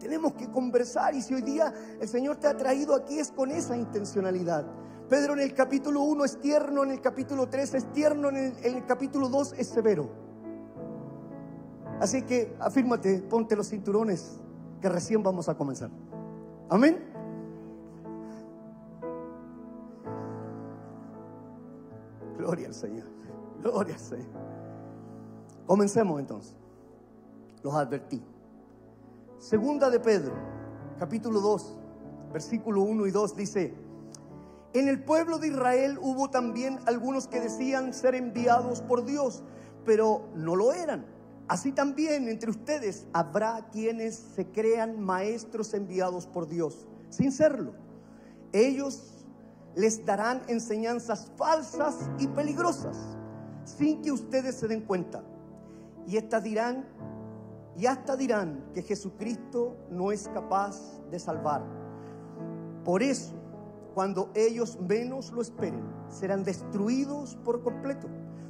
Tenemos 0.00 0.34
que 0.34 0.48
conversar 0.50 1.14
y 1.14 1.22
si 1.22 1.34
hoy 1.34 1.42
día 1.42 1.72
el 2.00 2.08
Señor 2.08 2.36
te 2.36 2.46
ha 2.46 2.56
traído 2.56 2.94
aquí 2.94 3.18
es 3.18 3.30
con 3.30 3.50
esa 3.50 3.76
intencionalidad. 3.76 4.64
Pedro 5.08 5.32
en 5.32 5.40
el 5.40 5.54
capítulo 5.54 6.02
1 6.02 6.24
es 6.24 6.38
tierno, 6.40 6.84
en 6.84 6.90
el 6.90 7.00
capítulo 7.00 7.48
3 7.48 7.74
es 7.74 7.92
tierno, 7.92 8.28
en 8.28 8.54
el, 8.62 8.84
capítulo 8.84 9.28
2 9.28 9.54
es 9.54 9.68
severo. 9.68 10.10
Así 11.98 12.22
que 12.22 12.54
afírmate, 12.60 13.22
ponte 13.22 13.56
los 13.56 13.68
cinturones, 13.68 14.38
que 14.82 14.88
recién 14.88 15.22
vamos 15.22 15.48
a 15.48 15.56
comenzar. 15.56 15.90
Amén. 16.68 16.98
Gloria 22.36 22.68
al 22.68 22.74
Señor. 22.74 23.06
Gloria 23.62 23.94
al 23.94 24.00
Señor. 24.00 24.28
Comencemos 25.66 26.20
entonces. 26.20 26.54
Los 27.62 27.74
advertí. 27.74 28.22
Segunda 29.38 29.88
de 29.88 30.00
Pedro, 30.00 30.34
capítulo 30.98 31.40
2, 31.40 31.78
versículo 32.32 32.82
1 32.82 33.06
y 33.06 33.10
2 33.10 33.36
dice, 33.36 33.87
en 34.78 34.88
el 34.88 35.02
pueblo 35.02 35.38
de 35.38 35.48
Israel 35.48 35.98
hubo 36.00 36.30
también 36.30 36.78
algunos 36.86 37.26
que 37.26 37.40
decían 37.40 37.94
ser 37.94 38.14
enviados 38.14 38.80
por 38.82 39.04
Dios, 39.04 39.42
pero 39.84 40.28
no 40.34 40.56
lo 40.56 40.72
eran. 40.72 41.06
Así 41.48 41.72
también 41.72 42.28
entre 42.28 42.50
ustedes 42.50 43.06
habrá 43.12 43.68
quienes 43.72 44.14
se 44.14 44.46
crean 44.46 45.00
maestros 45.00 45.72
enviados 45.72 46.26
por 46.26 46.46
Dios, 46.46 46.86
sin 47.08 47.32
serlo. 47.32 47.72
ellos 48.52 49.14
les 49.74 50.04
darán 50.04 50.42
enseñanzas 50.48 51.30
falsas 51.36 52.10
y 52.18 52.26
peligrosas 52.26 52.96
sin 53.64 54.02
que 54.02 54.10
ustedes 54.10 54.56
se 54.56 54.68
den 54.68 54.80
cuenta. 54.80 55.22
Y 56.06 56.16
estas 56.16 56.42
dirán, 56.42 56.84
y 57.76 57.86
hasta 57.86 58.16
dirán 58.16 58.64
que 58.74 58.82
Jesucristo 58.82 59.76
no 59.90 60.10
es 60.10 60.28
capaz 60.28 60.76
de 61.10 61.18
salvar. 61.18 61.62
Por 62.84 63.02
eso, 63.02 63.37
cuando 63.98 64.30
ellos 64.36 64.78
menos 64.80 65.32
lo 65.32 65.42
esperen, 65.42 65.82
serán 66.08 66.44
destruidos 66.44 67.34
por 67.44 67.64
completo. 67.64 68.06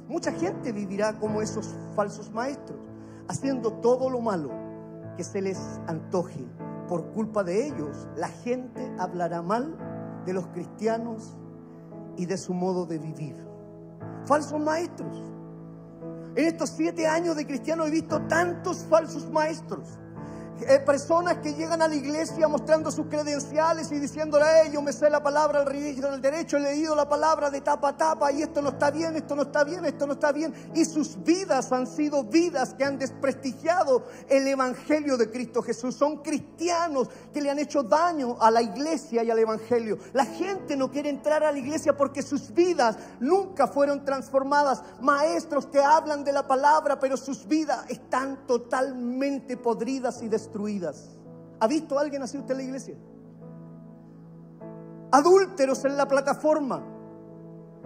Mucha 0.07 0.31
gente 0.31 0.71
vivirá 0.71 1.17
como 1.17 1.41
esos 1.41 1.75
falsos 1.95 2.31
maestros, 2.31 2.77
haciendo 3.27 3.73
todo 3.73 4.11
lo 4.11 4.21
malo 4.21 4.51
que 5.17 5.23
se 5.23 5.41
les 5.41 5.57
antoje. 5.87 6.45
Por 6.87 7.03
culpa 7.13 7.43
de 7.43 7.65
ellos, 7.65 8.07
la 8.15 8.27
gente 8.27 8.93
hablará 8.99 9.41
mal 9.41 9.75
de 10.23 10.33
los 10.33 10.45
cristianos 10.49 11.35
y 12.15 12.27
de 12.27 12.37
su 12.37 12.53
modo 12.53 12.85
de 12.85 12.99
vivir. 12.99 13.35
Falsos 14.25 14.61
maestros. 14.61 15.17
En 16.35 16.45
estos 16.45 16.69
siete 16.69 17.07
años 17.07 17.35
de 17.35 17.47
cristiano 17.47 17.87
he 17.87 17.89
visto 17.89 18.21
tantos 18.27 18.85
falsos 18.85 19.27
maestros 19.31 19.97
eh, 20.67 20.79
personas 20.79 21.37
que 21.37 21.53
llegan 21.53 21.81
a 21.81 21.87
la 21.87 21.95
iglesia 21.95 22.47
mostrando 22.47 22.91
sus 22.91 23.07
credenciales 23.07 23.91
y 23.91 23.99
diciéndole, 23.99 24.45
hey, 24.45 24.71
yo 24.73 24.81
me 24.81 24.91
sé 24.91 25.09
la 25.09 25.23
palabra 25.23 25.63
del 25.63 26.21
derecho, 26.21 26.57
he 26.57 26.59
leído 26.59 26.95
la 26.95 27.07
palabra 27.07 27.49
de 27.49 27.61
tapa 27.61 27.89
a 27.89 27.97
tapa 27.97 28.31
y 28.31 28.41
esto 28.41 28.61
no 28.61 28.69
está 28.69 28.91
bien, 28.91 29.15
esto 29.15 29.35
no 29.35 29.43
está 29.43 29.63
bien, 29.63 29.85
esto 29.85 30.05
no 30.05 30.13
está 30.13 30.31
bien. 30.33 30.53
Y 30.75 30.83
sus 30.83 31.23
vidas 31.23 31.71
han 31.71 31.87
sido 31.87 32.23
vidas 32.25 32.73
que 32.73 32.83
han 32.83 32.99
desprestigiado 32.99 34.03
el 34.27 34.47
Evangelio 34.47 35.15
de 35.17 35.31
Cristo 35.31 35.61
Jesús. 35.61 35.95
Son 35.95 36.17
cristianos 36.17 37.07
que 37.33 37.41
le 37.41 37.49
han 37.49 37.59
hecho 37.59 37.81
daño 37.81 38.37
a 38.41 38.51
la 38.51 38.61
iglesia 38.61 39.23
y 39.23 39.31
al 39.31 39.39
Evangelio. 39.39 39.97
La 40.11 40.25
gente 40.25 40.75
no 40.75 40.91
quiere 40.91 41.09
entrar 41.09 41.43
a 41.43 41.51
la 41.51 41.57
iglesia 41.57 41.95
porque 41.95 42.21
sus 42.21 42.53
vidas 42.53 42.97
nunca 43.21 43.67
fueron 43.67 44.03
transformadas. 44.03 44.83
Maestros 44.99 45.67
que 45.67 45.79
hablan 45.79 46.25
de 46.25 46.33
la 46.33 46.45
palabra, 46.47 46.99
pero 46.99 47.15
sus 47.15 47.47
vidas 47.47 47.85
están 47.87 48.45
totalmente 48.45 49.55
podridas 49.55 50.21
y 50.21 50.27
destruidas 50.27 50.48
destruidas. 50.49 51.09
¿Ha 51.59 51.67
visto 51.67 51.99
alguien 51.99 52.23
así 52.23 52.37
usted 52.37 52.51
en 52.51 52.57
la 52.57 52.63
iglesia? 52.63 52.95
Adúlteros 55.11 55.85
en 55.85 55.95
la 55.95 56.07
plataforma. 56.07 56.83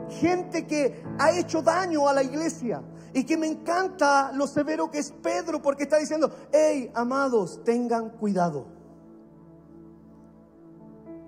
Gente 0.09 0.65
que 0.65 1.03
ha 1.19 1.31
hecho 1.31 1.61
daño 1.61 2.07
a 2.07 2.13
la 2.13 2.23
iglesia. 2.23 2.81
Y 3.13 3.25
que 3.25 3.37
me 3.37 3.47
encanta 3.47 4.31
lo 4.33 4.47
severo 4.47 4.89
que 4.89 4.99
es 4.99 5.11
Pedro 5.11 5.61
porque 5.61 5.83
está 5.83 5.97
diciendo, 5.97 6.31
hey, 6.51 6.91
amados, 6.95 7.63
tengan 7.63 8.09
cuidado. 8.09 8.65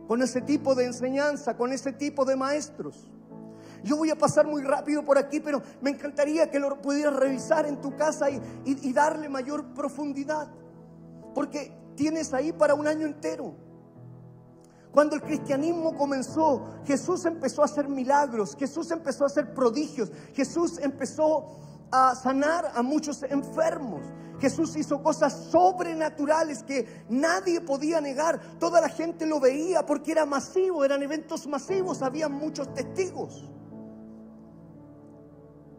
Con 0.07 0.21
ese 0.21 0.41
tipo 0.41 0.73
de 0.73 0.85
enseñanza, 0.85 1.55
con 1.57 1.71
ese 1.73 1.91
tipo 1.91 2.25
de 2.25 2.35
maestros. 2.35 3.11
Yo 3.83 3.97
voy 3.97 4.09
a 4.09 4.17
pasar 4.17 4.47
muy 4.47 4.63
rápido 4.63 5.03
por 5.03 5.17
aquí, 5.19 5.39
pero 5.39 5.61
me 5.81 5.91
encantaría 5.91 6.49
que 6.49 6.59
lo 6.59 6.81
pudieras 6.81 7.15
revisar 7.15 7.67
en 7.67 7.79
tu 7.81 7.95
casa 7.95 8.29
y 8.31 8.93
darle 8.93 9.29
mayor 9.29 9.73
profundidad 9.75 10.47
porque 11.35 11.71
tienes 11.95 12.33
ahí 12.33 12.51
para 12.51 12.73
un 12.73 12.87
año 12.87 13.05
entero. 13.05 13.53
Cuando 14.91 15.17
el 15.17 15.21
cristianismo 15.21 15.93
comenzó, 15.95 16.63
Jesús 16.85 17.25
empezó 17.25 17.61
a 17.61 17.65
hacer 17.65 17.89
milagros, 17.89 18.55
Jesús 18.57 18.89
empezó 18.91 19.25
a 19.25 19.27
hacer 19.27 19.53
prodigios, 19.53 20.09
Jesús 20.33 20.79
empezó 20.81 21.45
a 21.91 22.15
sanar 22.15 22.71
a 22.73 22.81
muchos 22.81 23.21
enfermos. 23.23 24.01
Jesús 24.39 24.75
hizo 24.75 25.03
cosas 25.03 25.33
sobrenaturales 25.51 26.63
que 26.63 27.05
nadie 27.09 27.61
podía 27.61 27.99
negar. 28.01 28.39
Toda 28.57 28.81
la 28.81 28.89
gente 28.89 29.25
lo 29.25 29.39
veía 29.39 29.85
porque 29.85 30.13
era 30.13 30.25
masivo, 30.25 30.85
eran 30.85 31.03
eventos 31.03 31.45
masivos, 31.47 32.01
había 32.01 32.29
muchos 32.29 32.73
testigos. 32.73 33.49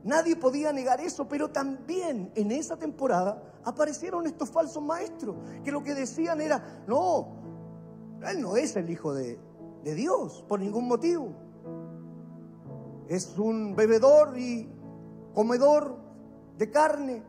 Nadie 0.07 0.37
podía 0.37 0.73
negar 0.73 1.01
eso, 1.01 1.27
pero 1.27 1.51
también 1.51 2.31
en 2.37 2.53
esa 2.53 2.77
temporada 2.77 3.43
aparecieron 3.65 4.25
estos 4.25 4.49
falsos 4.49 4.81
maestros 4.81 5.35
que 5.65 5.73
lo 5.73 5.83
que 5.83 5.97
decían 5.97 6.41
era, 6.41 6.85
no, 6.87 7.27
él 8.25 8.41
no 8.41 8.57
es 8.57 8.77
el 8.77 8.89
hijo 8.89 9.13
de, 9.13 9.37
Dios 9.83 10.45
por 10.49 10.61
ningún 10.61 10.87
motivo. 10.87 11.29
Es 13.09 13.37
un 13.37 13.75
bebedor 13.75 14.39
y 14.39 14.69
comedor 15.35 15.97
de 16.57 16.71
carne. 16.71 17.23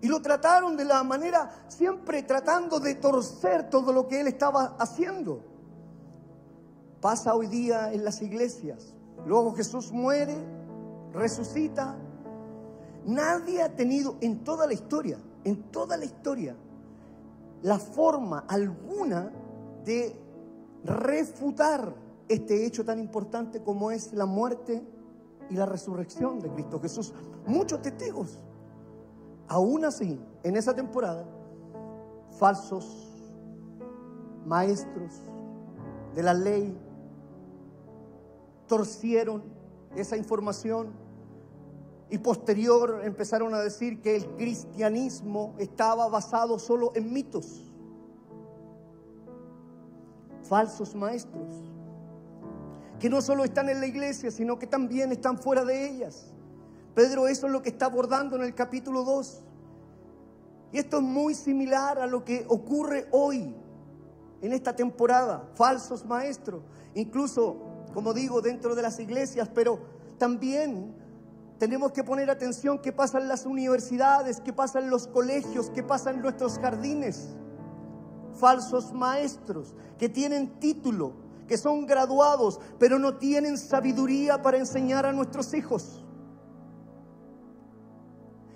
Y 0.00 0.08
lo 0.08 0.20
trataron 0.20 0.76
de 0.76 0.84
la 0.84 1.04
manera, 1.04 1.66
siempre 1.68 2.24
tratando 2.24 2.80
de 2.80 2.96
torcer 2.96 3.70
todo 3.70 3.92
lo 3.92 4.08
que 4.08 4.20
él 4.20 4.26
estaba 4.26 4.76
haciendo. 4.80 5.40
Pasa 7.00 7.36
hoy 7.36 7.46
día 7.46 7.92
en 7.92 8.04
las 8.04 8.22
iglesias. 8.22 8.97
Luego 9.26 9.52
Jesús 9.52 9.92
muere, 9.92 10.36
resucita. 11.12 11.96
Nadie 13.04 13.62
ha 13.62 13.74
tenido 13.74 14.16
en 14.20 14.44
toda 14.44 14.66
la 14.66 14.74
historia, 14.74 15.18
en 15.44 15.70
toda 15.70 15.96
la 15.96 16.04
historia, 16.04 16.56
la 17.62 17.78
forma 17.78 18.44
alguna 18.48 19.32
de 19.84 20.14
refutar 20.84 21.94
este 22.28 22.66
hecho 22.66 22.84
tan 22.84 22.98
importante 22.98 23.62
como 23.62 23.90
es 23.90 24.12
la 24.12 24.26
muerte 24.26 24.82
y 25.50 25.54
la 25.54 25.66
resurrección 25.66 26.40
de 26.40 26.50
Cristo 26.50 26.80
Jesús. 26.80 27.14
Muchos 27.46 27.80
testigos. 27.82 28.38
Aún 29.48 29.84
así, 29.86 30.20
en 30.42 30.56
esa 30.56 30.74
temporada, 30.74 31.24
falsos 32.38 33.08
maestros 34.44 35.22
de 36.14 36.22
la 36.22 36.34
ley 36.34 36.76
torcieron 38.68 39.42
esa 39.96 40.16
información 40.16 40.92
y 42.10 42.18
posterior 42.18 43.00
empezaron 43.04 43.52
a 43.54 43.60
decir 43.60 44.00
que 44.00 44.16
el 44.16 44.26
cristianismo 44.36 45.54
estaba 45.58 46.08
basado 46.08 46.58
solo 46.58 46.92
en 46.94 47.12
mitos, 47.12 47.70
falsos 50.42 50.94
maestros, 50.94 51.52
que 52.98 53.10
no 53.10 53.20
solo 53.20 53.44
están 53.44 53.68
en 53.68 53.80
la 53.80 53.86
iglesia, 53.86 54.30
sino 54.30 54.58
que 54.58 54.66
también 54.66 55.12
están 55.12 55.38
fuera 55.38 55.64
de 55.64 55.88
ellas. 55.88 56.32
Pedro 56.94 57.28
eso 57.28 57.46
es 57.46 57.52
lo 57.52 57.62
que 57.62 57.68
está 57.68 57.86
abordando 57.86 58.36
en 58.36 58.42
el 58.42 58.54
capítulo 58.54 59.04
2. 59.04 59.44
Y 60.72 60.78
esto 60.78 60.96
es 60.98 61.02
muy 61.02 61.34
similar 61.34 61.98
a 61.98 62.06
lo 62.06 62.24
que 62.24 62.44
ocurre 62.48 63.06
hoy, 63.10 63.54
en 64.40 64.52
esta 64.52 64.74
temporada, 64.74 65.48
falsos 65.54 66.04
maestros, 66.04 66.62
incluso 66.94 67.67
como 67.92 68.14
digo, 68.14 68.40
dentro 68.40 68.74
de 68.74 68.82
las 68.82 68.98
iglesias, 68.98 69.48
pero 69.54 69.78
también 70.18 70.94
tenemos 71.58 71.92
que 71.92 72.04
poner 72.04 72.30
atención 72.30 72.78
qué 72.78 72.92
pasa 72.92 73.18
en 73.18 73.28
las 73.28 73.44
universidades, 73.44 74.40
qué 74.40 74.52
pasa 74.52 74.78
en 74.78 74.90
los 74.90 75.08
colegios, 75.08 75.70
qué 75.70 75.82
pasa 75.82 76.10
en 76.10 76.22
nuestros 76.22 76.58
jardines. 76.58 77.36
Falsos 78.38 78.92
maestros 78.92 79.74
que 79.98 80.08
tienen 80.08 80.60
título, 80.60 81.14
que 81.48 81.58
son 81.58 81.86
graduados, 81.86 82.60
pero 82.78 82.98
no 82.98 83.16
tienen 83.16 83.58
sabiduría 83.58 84.40
para 84.40 84.58
enseñar 84.58 85.06
a 85.06 85.12
nuestros 85.12 85.52
hijos. 85.54 86.04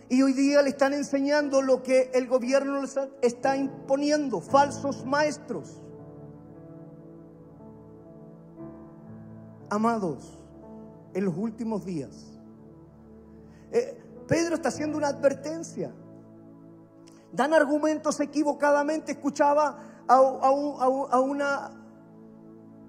Y 0.09 0.23
hoy 0.23 0.35
día 0.35 0.61
le 0.63 0.69
están 0.69 0.93
enseñando 0.93 1.63
lo 1.63 1.83
que 1.83 2.11
el 2.13 2.29
gobierno 2.29 2.83
les 2.83 2.97
está 3.23 3.57
imponiendo, 3.57 4.41
falsos 4.41 5.07
maestros. 5.07 5.81
Amados, 9.73 10.39
en 11.15 11.25
los 11.25 11.35
últimos 11.35 11.83
días, 11.87 12.11
eh, 13.71 14.05
Pedro 14.29 14.57
está 14.57 14.69
haciendo 14.69 14.99
una 14.99 15.09
advertencia. 15.09 15.91
Dan 17.33 17.55
argumentos 17.55 18.21
equivocadamente. 18.21 19.13
Escuchaba 19.13 19.79
a, 20.07 20.15
a 20.15 21.21
una 21.21 21.71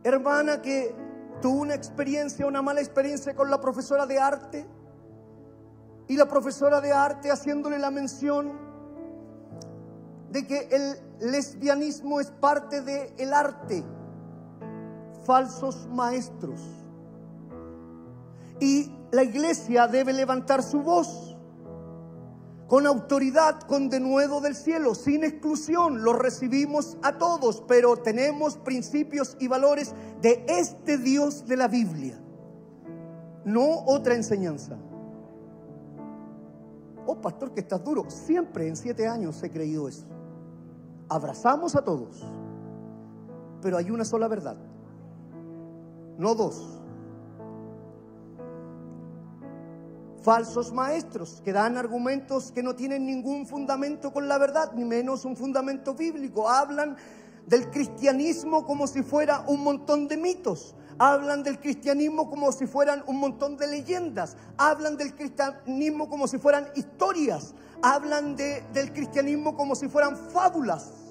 hermana 0.03 0.61
que 0.61 0.93
tuvo 1.41 1.61
una 1.61 1.73
experiencia, 1.73 2.45
una 2.45 2.61
mala 2.61 2.81
experiencia 2.81 3.33
con 3.33 3.49
la 3.49 3.61
profesora 3.61 4.05
de 4.05 4.19
arte. 4.19 4.67
Y 6.09 6.17
la 6.17 6.27
profesora 6.27 6.81
de 6.81 6.91
arte 6.91 7.31
haciéndole 7.31 7.79
la 7.79 7.91
mención 7.91 8.59
de 10.31 10.45
que 10.45 10.67
el 10.69 11.31
lesbianismo 11.31 12.19
es 12.19 12.29
parte 12.29 12.81
del 12.81 13.13
el 13.17 13.33
arte 13.33 13.85
falsos 15.25 15.88
maestros. 15.91 16.59
Y 18.59 18.91
la 19.12 19.23
iglesia 19.23 19.88
debe 19.88 20.13
levantar 20.13 20.63
su 20.63 20.81
voz 20.81 21.36
con 22.67 22.88
autoridad, 22.88 23.62
con 23.62 23.89
denuedo 23.89 24.41
del 24.41 24.55
cielo, 24.55 24.95
sin 24.95 25.23
exclusión. 25.23 26.03
Los 26.03 26.17
recibimos 26.17 26.97
a 27.03 27.17
todos, 27.17 27.63
pero 27.67 27.97
tenemos 27.97 28.57
principios 28.57 29.36
y 29.39 29.47
valores 29.47 29.93
de 30.21 30.45
este 30.47 30.97
Dios 30.97 31.45
de 31.45 31.57
la 31.57 31.67
Biblia, 31.67 32.19
no 33.45 33.83
otra 33.86 34.15
enseñanza. 34.15 34.77
Oh, 37.05 37.19
pastor, 37.19 37.53
que 37.53 37.59
estás 37.59 37.83
duro. 37.83 38.09
Siempre 38.09 38.67
en 38.67 38.77
siete 38.77 39.07
años 39.07 39.43
he 39.43 39.51
creído 39.51 39.89
eso. 39.89 40.05
Abrazamos 41.09 41.75
a 41.75 41.83
todos 41.83 42.23
pero 43.63 43.77
hay 43.77 43.89
una 43.89 44.03
sola 44.03 44.27
verdad, 44.27 44.57
no 46.17 46.36
dos. 46.36 46.80
Falsos 50.21 50.71
maestros 50.71 51.41
que 51.43 51.52
dan 51.52 51.78
argumentos 51.78 52.52
que 52.52 52.63
no 52.63 52.76
tienen 52.76 53.06
ningún 53.06 53.45
fundamento 53.45 54.13
con 54.13 54.30
la 54.30 54.38
verdad, 54.38 54.71
ni 54.73 54.86
menos 54.86 55.26
un 55.26 55.36
fundamento 55.36 55.95
bíblico. 55.95 56.49
Hablan 56.49 56.95
del 57.45 57.69
cristianismo 57.69 58.65
como 58.65 58.88
si 58.88 59.04
fuera 59.04 59.43
un 59.47 59.63
montón 59.63 60.08
de 60.08 60.15
mitos. 60.15 60.76
Hablan 60.97 61.43
del 61.43 61.60
cristianismo 61.60 62.30
como 62.30 62.54
si 62.54 62.67
fueran 62.67 63.04
un 63.08 63.19
montón 63.19 63.58
de 63.58 63.67
leyendas. 63.67 64.38
Hablan 64.58 64.95
del 64.95 65.13
cristianismo 65.13 66.08
como 66.08 66.28
si 66.28 66.38
fueran 66.38 66.67
historias. 66.76 67.54
Hablan 67.82 68.38
de, 68.38 68.63
del 68.73 68.93
cristianismo 68.93 69.58
como 69.58 69.76
si 69.76 69.89
fueran 69.89 70.15
fábulas. 70.15 71.02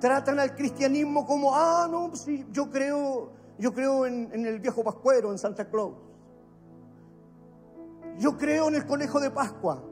Tratan 0.00 0.40
al 0.40 0.54
cristianismo 0.54 1.26
como, 1.26 1.54
ah, 1.54 1.86
no, 1.90 2.14
sí, 2.16 2.46
yo 2.50 2.70
creo, 2.70 3.32
yo 3.58 3.72
creo 3.74 4.06
en, 4.06 4.30
en 4.32 4.46
el 4.46 4.58
viejo 4.58 4.82
Pascuero, 4.82 5.30
en 5.30 5.38
Santa 5.38 5.68
Claus. 5.68 5.94
Yo 8.18 8.36
creo 8.36 8.68
en 8.68 8.76
el 8.76 8.86
conejo 8.86 9.20
de 9.20 9.30
Pascua. 9.30 9.82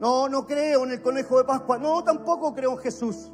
No, 0.00 0.28
no 0.28 0.46
creo 0.46 0.84
en 0.84 0.92
el 0.92 1.02
conejo 1.02 1.38
de 1.38 1.44
Pascua. 1.44 1.78
No, 1.78 2.02
tampoco 2.02 2.54
creo 2.54 2.72
en 2.72 2.78
Jesús. 2.78 3.32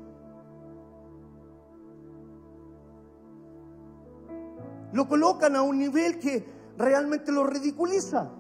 Lo 4.93 5.07
colocan 5.09 5.57
a 5.57 5.63
un 5.63 5.79
nivel 5.79 6.19
que 6.19 6.47
realmente 6.77 7.33
lo 7.33 7.45
ridiculiza. 7.45 8.31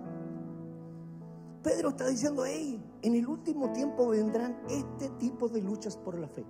Pedro 1.62 1.90
está 1.90 2.06
diciendo, 2.09 2.44
hey, 2.46 2.83
en 3.02 3.14
el 3.14 3.26
último 3.26 3.72
tiempo 3.72 4.09
vendrán 4.09 4.61
este 4.68 5.11
tipo 5.11 5.48
de 5.48 5.61
luchas 5.61 5.96
por 5.96 6.18
la 6.18 6.28
fe. 6.28 6.44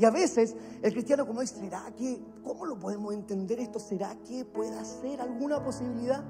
Y 0.00 0.04
a 0.06 0.10
veces 0.10 0.56
el 0.80 0.94
cristiano 0.94 1.26
como 1.26 1.42
dice, 1.42 1.56
¿será 1.56 1.92
que, 1.94 2.18
cómo 2.42 2.64
lo 2.64 2.78
podemos 2.78 3.12
entender 3.12 3.60
esto? 3.60 3.78
¿Será 3.78 4.16
que 4.26 4.46
pueda 4.46 4.82
ser 4.82 5.20
alguna 5.20 5.62
posibilidad? 5.62 6.24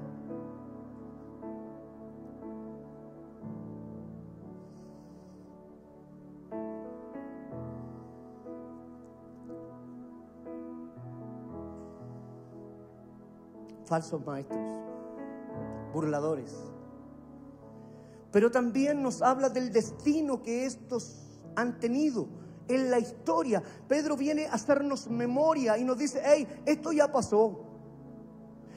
falsos 13.85 14.25
maestros, 14.25 14.59
burladores. 15.93 16.55
Pero 18.31 18.49
también 18.49 19.01
nos 19.03 19.21
habla 19.21 19.49
del 19.49 19.73
destino 19.73 20.41
que 20.41 20.65
estos 20.65 21.41
han 21.57 21.77
tenido 21.77 22.27
en 22.67 22.91
la 22.91 22.99
historia. 22.99 23.61
Pedro 23.87 24.15
viene 24.15 24.47
a 24.47 24.53
hacernos 24.53 25.09
memoria 25.09 25.77
y 25.77 25.83
nos 25.83 25.97
dice, 25.97 26.21
hey, 26.23 26.47
esto 26.65 26.91
ya 26.91 27.11
pasó. 27.11 27.67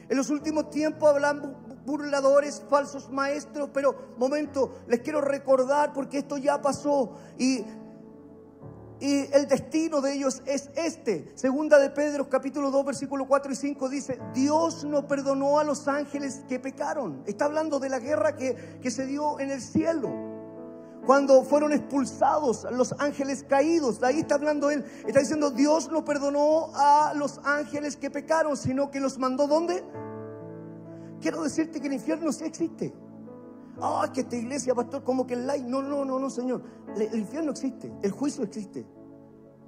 En 0.08 0.16
los 0.16 0.30
últimos 0.30 0.70
tiempos 0.70 1.08
hablan 1.08 1.82
burladores, 1.86 2.62
falsos 2.68 3.10
maestros, 3.10 3.70
pero 3.72 4.14
momento, 4.18 4.74
les 4.86 5.00
quiero 5.00 5.20
recordar 5.20 5.92
porque 5.92 6.18
esto 6.18 6.36
ya 6.36 6.60
pasó 6.60 7.16
y 7.38 7.64
y 9.00 9.26
el 9.34 9.48
destino 9.48 10.00
de 10.00 10.14
ellos 10.14 10.42
es 10.46 10.70
este. 10.76 11.30
Segunda 11.34 11.78
de 11.78 11.90
Pedro, 11.90 12.28
capítulo 12.28 12.70
2, 12.70 12.86
versículo 12.86 13.26
4 13.26 13.52
y 13.52 13.56
5 13.56 13.88
dice, 13.88 14.18
Dios 14.32 14.84
no 14.84 15.06
perdonó 15.06 15.58
a 15.58 15.64
los 15.64 15.88
ángeles 15.88 16.42
que 16.48 16.58
pecaron. 16.58 17.22
Está 17.26 17.46
hablando 17.46 17.80
de 17.80 17.88
la 17.88 17.98
guerra 17.98 18.36
que, 18.36 18.78
que 18.80 18.90
se 18.90 19.06
dio 19.06 19.40
en 19.40 19.50
el 19.50 19.60
cielo. 19.60 20.23
Cuando 21.06 21.42
fueron 21.42 21.72
expulsados 21.72 22.66
los 22.72 22.94
ángeles 22.98 23.44
caídos, 23.46 24.02
ahí 24.02 24.20
está 24.20 24.36
hablando 24.36 24.70
él. 24.70 24.84
Está 25.06 25.20
diciendo, 25.20 25.50
Dios 25.50 25.90
no 25.90 26.04
perdonó 26.04 26.70
a 26.74 27.12
los 27.14 27.40
ángeles 27.44 27.96
que 27.96 28.10
pecaron, 28.10 28.56
sino 28.56 28.90
que 28.90 29.00
los 29.00 29.18
mandó 29.18 29.46
¿dónde? 29.46 29.84
Quiero 31.20 31.42
decirte 31.42 31.80
que 31.80 31.86
el 31.88 31.94
infierno 31.94 32.32
sí 32.32 32.44
existe. 32.44 32.94
Ah, 33.80 34.08
que 34.12 34.20
esta 34.20 34.36
iglesia, 34.36 34.74
pastor, 34.74 35.02
como 35.02 35.26
que 35.26 35.34
el 35.34 35.46
like. 35.46 35.66
No, 35.66 35.82
no, 35.82 36.04
no, 36.04 36.18
no, 36.18 36.30
Señor. 36.30 36.62
El 36.96 37.18
infierno 37.18 37.50
existe, 37.50 37.92
el 38.02 38.10
juicio 38.10 38.44
existe. 38.44 38.86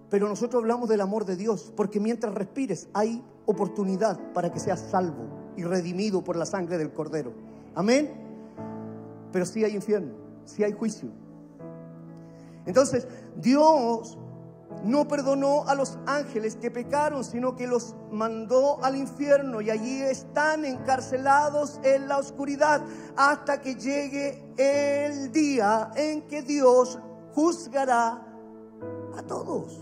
Pero 0.08 0.28
nosotros 0.28 0.62
hablamos 0.62 0.88
del 0.88 1.00
amor 1.00 1.24
de 1.24 1.36
Dios, 1.36 1.72
porque 1.76 1.98
mientras 1.98 2.32
respires 2.32 2.88
hay 2.92 3.22
oportunidad 3.44 4.32
para 4.32 4.52
que 4.52 4.60
seas 4.60 4.80
salvo 4.80 5.52
y 5.56 5.64
redimido 5.64 6.22
por 6.22 6.36
la 6.36 6.46
sangre 6.46 6.78
del 6.78 6.92
Cordero. 6.92 7.32
Amén. 7.74 8.12
Pero 9.32 9.44
sí 9.44 9.64
hay 9.64 9.74
infierno, 9.74 10.14
sí 10.44 10.62
hay 10.62 10.72
juicio. 10.72 11.10
Entonces, 12.66 13.06
Dios 13.36 14.18
no 14.84 15.08
perdonó 15.08 15.64
a 15.66 15.74
los 15.74 15.98
ángeles 16.06 16.56
que 16.56 16.70
pecaron, 16.70 17.24
sino 17.24 17.56
que 17.56 17.66
los 17.66 17.94
mandó 18.10 18.82
al 18.84 18.96
infierno 18.96 19.60
y 19.60 19.70
allí 19.70 20.02
están 20.02 20.64
encarcelados 20.64 21.80
en 21.82 22.08
la 22.08 22.18
oscuridad 22.18 22.82
hasta 23.16 23.60
que 23.60 23.74
llegue 23.76 24.52
el 24.56 25.32
día 25.32 25.90
en 25.96 26.26
que 26.26 26.42
Dios 26.42 26.98
juzgará 27.34 28.26
a 29.16 29.22
todos. 29.22 29.80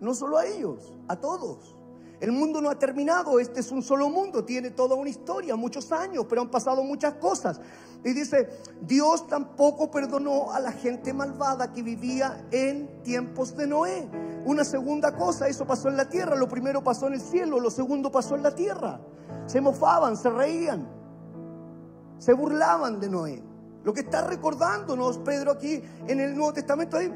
No 0.00 0.14
solo 0.14 0.38
a 0.38 0.46
ellos, 0.46 0.92
a 1.08 1.16
todos. 1.16 1.76
El 2.20 2.32
mundo 2.32 2.60
no 2.60 2.68
ha 2.68 2.78
terminado, 2.78 3.40
este 3.40 3.60
es 3.60 3.72
un 3.72 3.82
solo 3.82 4.10
mundo, 4.10 4.44
tiene 4.44 4.70
toda 4.70 4.94
una 4.94 5.08
historia, 5.08 5.56
muchos 5.56 5.90
años, 5.90 6.26
pero 6.28 6.42
han 6.42 6.50
pasado 6.50 6.82
muchas 6.84 7.14
cosas. 7.14 7.60
Y 8.02 8.12
dice, 8.14 8.48
Dios 8.80 9.26
tampoco 9.26 9.90
perdonó 9.90 10.52
a 10.52 10.60
la 10.60 10.72
gente 10.72 11.12
malvada 11.12 11.72
que 11.72 11.82
vivía 11.82 12.46
en 12.50 13.02
tiempos 13.02 13.56
de 13.56 13.66
Noé. 13.66 14.08
Una 14.46 14.64
segunda 14.64 15.14
cosa, 15.14 15.48
eso 15.48 15.66
pasó 15.66 15.88
en 15.88 15.98
la 15.98 16.08
tierra, 16.08 16.34
lo 16.34 16.48
primero 16.48 16.82
pasó 16.82 17.08
en 17.08 17.14
el 17.14 17.20
cielo, 17.20 17.60
lo 17.60 17.70
segundo 17.70 18.10
pasó 18.10 18.36
en 18.36 18.42
la 18.42 18.54
tierra. 18.54 19.00
Se 19.46 19.60
mofaban, 19.60 20.16
se 20.16 20.30
reían, 20.30 20.88
se 22.18 22.32
burlaban 22.32 23.00
de 23.00 23.10
Noé. 23.10 23.42
Lo 23.84 23.92
que 23.92 24.00
está 24.00 24.26
recordándonos 24.26 25.18
Pedro 25.18 25.52
aquí 25.52 25.82
en 26.06 26.20
el 26.20 26.34
Nuevo 26.34 26.54
Testamento, 26.54 26.96
ahí, 26.96 27.12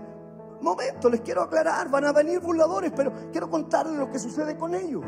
momento, 0.61 1.09
les 1.09 1.23
quiero 1.23 1.42
aclarar, 1.42 1.90
van 1.90 2.05
a 2.05 2.12
venir 2.12 2.40
burladores, 2.40 2.92
pero 2.94 3.12
quiero 3.33 3.49
contarles 3.49 3.97
lo 3.97 4.11
que 4.11 4.18
sucede 4.18 4.57
con 4.57 4.75
ellos. 4.75 5.05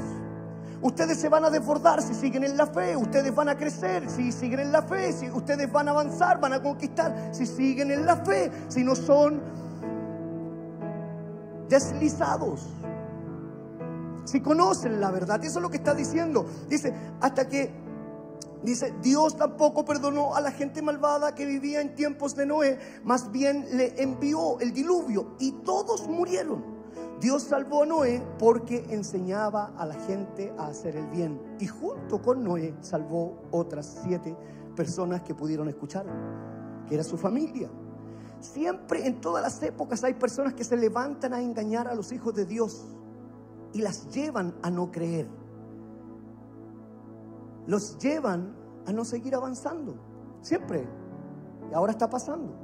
Ustedes 0.86 1.18
se 1.18 1.28
van 1.28 1.44
a 1.44 1.50
desbordar 1.50 2.00
si 2.00 2.14
siguen 2.14 2.44
en 2.44 2.56
la 2.56 2.68
fe, 2.68 2.96
ustedes 2.96 3.34
van 3.34 3.48
a 3.48 3.56
crecer 3.56 4.08
si 4.08 4.30
siguen 4.30 4.60
en 4.60 4.70
la 4.70 4.82
fe, 4.82 5.12
si 5.12 5.28
ustedes 5.28 5.70
van 5.72 5.88
a 5.88 5.90
avanzar, 5.90 6.38
van 6.40 6.52
a 6.52 6.62
conquistar 6.62 7.30
si 7.32 7.44
siguen 7.44 7.90
en 7.90 8.06
la 8.06 8.14
fe, 8.18 8.52
si 8.68 8.84
no 8.84 8.94
son 8.94 9.42
deslizados. 11.68 12.68
Si 14.26 14.40
conocen 14.40 15.00
la 15.00 15.10
verdad, 15.10 15.44
eso 15.44 15.58
es 15.58 15.62
lo 15.62 15.70
que 15.70 15.78
está 15.78 15.92
diciendo. 15.92 16.46
Dice, 16.68 16.94
hasta 17.20 17.48
que 17.48 17.84
Dice, 18.62 18.94
Dios 19.02 19.36
tampoco 19.36 19.84
perdonó 19.84 20.34
a 20.34 20.40
la 20.40 20.50
gente 20.50 20.82
malvada 20.82 21.34
que 21.34 21.46
vivía 21.46 21.80
en 21.80 21.94
tiempos 21.94 22.34
de 22.34 22.46
Noé, 22.46 22.78
más 23.04 23.30
bien 23.30 23.66
le 23.72 24.00
envió 24.02 24.58
el 24.60 24.72
diluvio 24.72 25.36
y 25.38 25.52
todos 25.52 26.08
murieron. 26.08 26.75
Dios 27.20 27.44
salvó 27.44 27.82
a 27.82 27.86
Noé 27.86 28.22
porque 28.38 28.84
enseñaba 28.90 29.72
a 29.76 29.86
la 29.86 29.94
gente 29.94 30.52
a 30.58 30.66
hacer 30.66 30.96
el 30.96 31.06
bien. 31.06 31.40
Y 31.58 31.66
junto 31.66 32.20
con 32.20 32.44
Noé 32.44 32.74
salvó 32.80 33.42
otras 33.50 34.00
siete 34.02 34.36
personas 34.74 35.22
que 35.22 35.34
pudieron 35.34 35.68
escuchar, 35.68 36.04
que 36.86 36.94
era 36.94 37.02
su 37.02 37.16
familia. 37.16 37.70
Siempre 38.40 39.06
en 39.06 39.20
todas 39.20 39.42
las 39.42 39.62
épocas 39.62 40.04
hay 40.04 40.14
personas 40.14 40.52
que 40.52 40.62
se 40.62 40.76
levantan 40.76 41.32
a 41.32 41.40
engañar 41.40 41.88
a 41.88 41.94
los 41.94 42.12
hijos 42.12 42.34
de 42.34 42.44
Dios 42.44 42.84
y 43.72 43.80
las 43.80 44.08
llevan 44.14 44.54
a 44.62 44.70
no 44.70 44.90
creer. 44.90 45.26
Los 47.66 47.98
llevan 47.98 48.54
a 48.86 48.92
no 48.92 49.04
seguir 49.04 49.34
avanzando. 49.34 49.96
Siempre. 50.42 50.86
Y 51.70 51.74
ahora 51.74 51.92
está 51.92 52.08
pasando. 52.08 52.54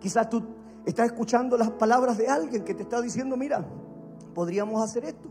Quizás 0.00 0.28
tú 0.28 0.42
Estás 0.86 1.06
escuchando 1.06 1.58
las 1.58 1.72
palabras 1.72 2.16
de 2.16 2.28
alguien 2.28 2.64
que 2.64 2.72
te 2.72 2.84
está 2.84 3.00
diciendo, 3.00 3.36
mira, 3.36 3.66
podríamos 4.34 4.80
hacer 4.80 5.04
esto. 5.04 5.28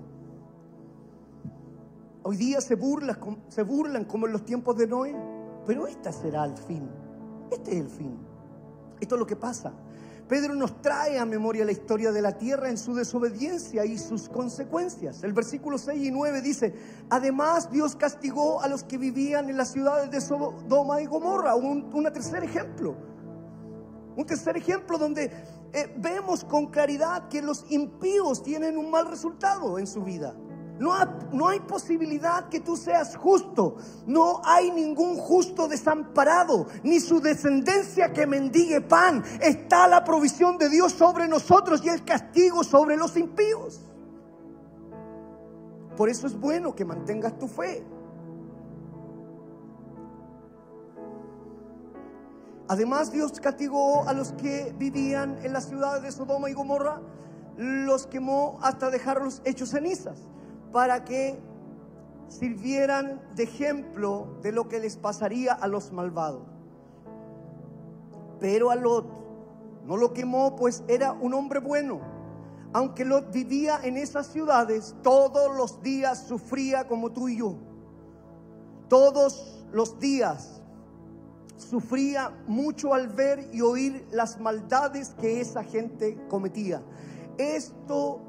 Hoy 2.23 2.35
día 2.35 2.59
se 2.59 2.75
burlan, 2.75 3.17
se 3.47 3.63
burlan 3.63 4.03
como 4.03 4.27
en 4.27 4.33
los 4.33 4.43
tiempos 4.43 4.75
de 4.77 4.85
Noé, 4.85 5.15
pero 5.65 5.87
este 5.87 6.11
será 6.11 6.43
el 6.43 6.57
fin. 6.57 6.89
Este 7.49 7.71
es 7.71 7.77
el 7.77 7.89
fin. 7.89 8.17
Esto 8.99 9.15
es 9.15 9.19
lo 9.19 9.25
que 9.25 9.37
pasa. 9.37 9.71
Pedro 10.27 10.55
nos 10.55 10.81
trae 10.81 11.19
a 11.19 11.25
memoria 11.25 11.63
la 11.63 11.71
historia 11.71 12.11
de 12.11 12.21
la 12.21 12.37
tierra 12.37 12.69
en 12.69 12.77
su 12.77 12.93
desobediencia 12.93 13.85
y 13.85 13.97
sus 13.97 14.27
consecuencias. 14.27 15.23
El 15.23 15.31
versículo 15.31 15.77
6 15.77 16.03
y 16.03 16.11
9 16.11 16.41
dice, 16.41 16.73
además 17.09 17.71
Dios 17.71 17.95
castigó 17.95 18.59
a 18.59 18.67
los 18.67 18.83
que 18.83 18.97
vivían 18.97 19.49
en 19.49 19.55
las 19.55 19.71
ciudades 19.71 20.11
de 20.11 20.19
Sodoma 20.19 21.01
y 21.01 21.05
Gomorra. 21.05 21.55
Un, 21.55 21.89
un 21.93 22.03
tercer 22.11 22.43
ejemplo. 22.43 23.14
Un 24.15 24.25
tercer 24.25 24.57
ejemplo 24.57 24.97
donde 24.97 25.25
eh, 25.73 25.93
vemos 25.97 26.43
con 26.45 26.67
claridad 26.67 27.27
que 27.27 27.41
los 27.41 27.65
impíos 27.69 28.41
tienen 28.41 28.77
un 28.77 28.89
mal 28.89 29.07
resultado 29.07 29.77
en 29.77 29.87
su 29.87 30.03
vida. 30.03 30.35
No, 30.79 30.93
no, 31.31 31.47
hay 31.47 31.61
posibilidad 31.61 32.49
que 32.49 32.59
tú 32.59 32.75
seas 32.75 33.15
justo. 33.15 33.77
No 34.05 34.41
hay 34.43 34.71
ningún 34.71 35.15
justo 35.15 35.67
desamparado, 35.67 36.67
ni 36.83 36.99
su 36.99 37.21
descendencia 37.21 38.11
que 38.11 38.27
mendigue 38.27 38.81
pan. 38.81 39.23
Está 39.41 39.87
la 39.87 40.03
provisión 40.03 40.57
de 40.57 40.69
Dios 40.69 40.91
sobre 40.91 41.27
nosotros 41.27 41.81
y 41.83 41.89
el 41.89 42.03
castigo 42.03 42.63
sobre 42.63 42.97
los 42.97 43.15
impíos. 43.15 43.81
Por 45.95 46.09
eso 46.09 46.27
es 46.27 46.37
bueno 46.37 46.75
que 46.75 46.83
mantengas 46.83 47.39
tu 47.39 47.47
fe. 47.47 47.94
Además, 52.67 53.11
Dios 53.11 53.39
castigó 53.39 54.07
a 54.07 54.13
los 54.13 54.31
que 54.33 54.73
vivían 54.77 55.37
en 55.43 55.53
las 55.53 55.65
ciudades 55.65 56.01
de 56.01 56.11
Sodoma 56.11 56.49
y 56.49 56.53
Gomorra, 56.53 56.99
los 57.57 58.07
quemó 58.07 58.57
hasta 58.61 58.89
dejarlos 58.89 59.41
hechos 59.45 59.69
cenizas, 59.69 60.17
para 60.71 61.05
que 61.05 61.39
sirvieran 62.27 63.21
de 63.35 63.43
ejemplo 63.43 64.37
de 64.41 64.51
lo 64.51 64.67
que 64.67 64.79
les 64.79 64.97
pasaría 64.97 65.53
a 65.53 65.67
los 65.67 65.91
malvados. 65.91 66.47
Pero 68.39 68.71
a 68.71 68.75
Lot 68.75 69.05
no 69.85 69.95
lo 69.95 70.13
quemó, 70.13 70.55
pues 70.55 70.83
era 70.87 71.13
un 71.13 71.33
hombre 71.33 71.59
bueno. 71.59 72.01
Aunque 72.73 73.05
Lot 73.05 73.31
vivía 73.31 73.79
en 73.83 73.95
esas 73.95 74.27
ciudades, 74.27 74.95
todos 75.03 75.55
los 75.55 75.81
días 75.81 76.25
sufría 76.27 76.87
como 76.87 77.11
tú 77.11 77.29
y 77.29 77.37
yo. 77.37 77.55
Todos 78.89 79.65
los 79.71 79.97
días 79.99 80.54
sufría 81.57 82.31
mucho 82.47 82.93
al 82.93 83.07
ver 83.07 83.49
y 83.53 83.61
oír 83.61 84.05
las 84.11 84.39
maldades 84.39 85.15
que 85.19 85.41
esa 85.41 85.63
gente 85.63 86.17
cometía. 86.27 86.81
Esto 87.37 88.21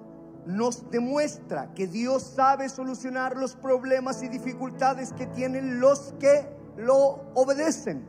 nos 0.47 0.89
demuestra 0.91 1.75
que 1.75 1.87
Dios 1.87 2.23
sabe 2.23 2.69
solucionar 2.69 3.37
los 3.37 3.57
problemas 3.57 4.23
y 4.23 4.29
dificultades 4.29 5.13
que 5.13 5.27
tienen 5.27 5.81
los 5.81 6.15
que 6.21 6.47
lo 6.77 7.21
obedecen, 7.35 8.05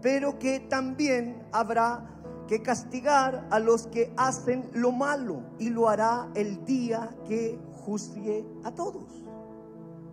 pero 0.00 0.38
que 0.38 0.60
también 0.60 1.42
habrá 1.52 2.06
que 2.48 2.62
castigar 2.62 3.46
a 3.50 3.58
los 3.58 3.86
que 3.86 4.12
hacen 4.16 4.68
lo 4.72 4.90
malo 4.90 5.42
y 5.58 5.70
lo 5.70 5.88
hará 5.88 6.28
el 6.34 6.64
día 6.64 7.10
que 7.28 7.58
juzgue 7.84 8.44
a 8.64 8.72
todos. 8.72 9.04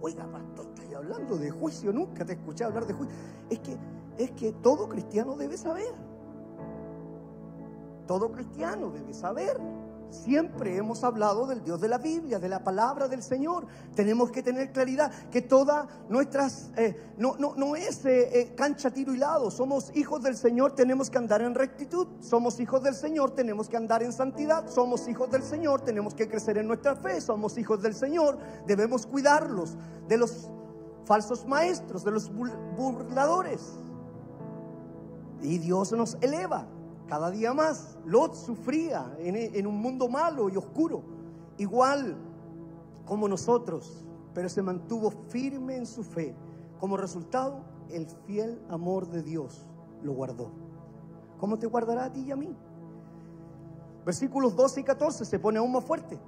Oiga, 0.02 0.30
pastor, 0.32 0.68
estoy 0.76 0.94
hablando 0.94 1.38
de 1.38 1.50
juicio, 1.50 1.92
nunca 1.92 2.26
te 2.26 2.34
escuché 2.34 2.64
hablar 2.64 2.86
de 2.86 2.94
juicio. 2.94 3.16
Es 3.50 3.60
que 3.60 3.78
es 4.18 4.32
que 4.32 4.52
todo 4.52 4.90
cristiano 4.90 5.36
debe 5.36 5.58
saber. 5.58 5.94
Todo 8.08 8.32
cristiano 8.32 8.90
debe 8.90 9.14
saber. 9.14 9.60
Siempre 10.10 10.78
hemos 10.78 11.04
hablado 11.04 11.46
del 11.48 11.64
Dios 11.64 11.82
de 11.82 11.90
la 11.90 11.98
Biblia, 11.98 12.40
de 12.40 12.48
la 12.48 12.64
palabra 12.64 13.10
del 13.10 13.22
Señor. 13.22 13.68
Tenemos 13.94 14.32
que 14.32 14.42
tener 14.42 14.72
claridad 14.72 15.12
que 15.30 15.42
toda 15.42 15.88
nuestras, 16.08 16.72
eh, 16.78 17.14
no, 17.18 17.36
no, 17.38 17.56
no, 17.56 17.76
es 17.76 18.06
eh, 18.06 18.40
eh, 18.40 18.56
cancha 18.56 18.90
tiro 18.90 19.14
y 19.14 19.18
lado. 19.18 19.52
Somos 19.52 19.92
hijos 19.96 20.24
del 20.24 20.38
Señor, 20.38 20.72
tenemos 20.74 21.10
que 21.10 21.18
andar 21.18 21.42
en 21.42 21.54
rectitud. 21.54 22.08
Somos 22.22 22.62
hijos 22.62 22.82
del 22.84 22.96
Señor, 22.96 23.32
tenemos 23.32 23.68
que 23.68 23.76
andar 23.76 24.02
en 24.02 24.14
santidad. 24.14 24.70
Somos 24.70 25.08
hijos 25.10 25.30
del 25.30 25.44
Señor, 25.44 25.82
tenemos 25.82 26.14
que 26.14 26.30
crecer 26.30 26.58
en 26.58 26.68
nuestra 26.68 26.96
fe. 26.96 27.20
Somos 27.20 27.58
hijos 27.58 27.82
del 27.82 27.94
Señor, 27.94 28.38
debemos 28.66 29.06
cuidarlos 29.06 29.76
de 30.08 30.18
los 30.18 30.50
falsos 31.04 31.46
maestros, 31.46 32.06
de 32.06 32.12
los 32.12 32.32
burladores. 32.32 33.78
Y 35.42 35.60
Dios 35.60 35.92
nos 35.92 36.18
eleva 36.22 36.68
cada 37.08 37.32
día 37.32 37.54
más. 37.54 37.98
Lot 38.06 38.36
sufría 38.36 39.16
en, 39.20 39.68
un 39.68 39.80
mundo 39.80 40.08
malo 40.08 40.50
y 40.50 40.58
oscuro, 40.58 41.04
igual 41.58 42.18
como 43.06 43.28
nosotros, 43.28 44.06
pero 44.34 44.50
se 44.50 44.62
mantuvo 44.62 45.12
firme 45.30 45.78
en 45.78 45.86
su 45.86 46.04
fe. 46.04 46.36
Como 46.80 46.98
resultado, 46.98 47.62
el 47.90 48.08
fiel 48.26 48.62
amor 48.70 49.08
de 49.08 49.24
Dios 49.24 49.68
lo 50.04 50.14
guardó. 50.14 50.52
¿Cómo 51.40 51.58
te 51.58 51.68
guardará 51.68 52.06
a 52.06 52.14
ti 52.14 52.22
y 52.22 52.32
a 52.32 52.36
mí? 52.36 52.56
Versículos 54.06 54.56
12 54.56 54.82
y 54.82 54.84
14 54.84 55.26
se 55.26 55.40
pone 55.40 55.60
aún 55.60 55.72
más 55.72 55.84
fuerte. 55.84 56.20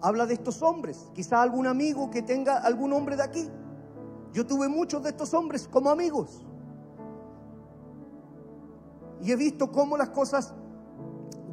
Habla 0.00 0.26
de 0.26 0.34
estos 0.34 0.62
hombres. 0.62 1.10
Quizá 1.14 1.40
algún 1.40 1.66
amigo 1.66 2.10
que 2.10 2.22
tenga 2.22 2.58
algún 2.58 2.92
hombre 2.92 3.16
de 3.16 3.22
aquí. 3.22 3.48
Yo 4.32 4.46
tuve 4.46 4.68
muchos 4.68 5.02
de 5.02 5.10
estos 5.10 5.32
hombres 5.32 5.68
como 5.68 5.90
amigos. 5.90 6.44
Y 9.24 9.32
he 9.32 9.36
visto 9.36 9.72
cómo 9.72 9.96
las 9.96 10.10
cosas 10.10 10.52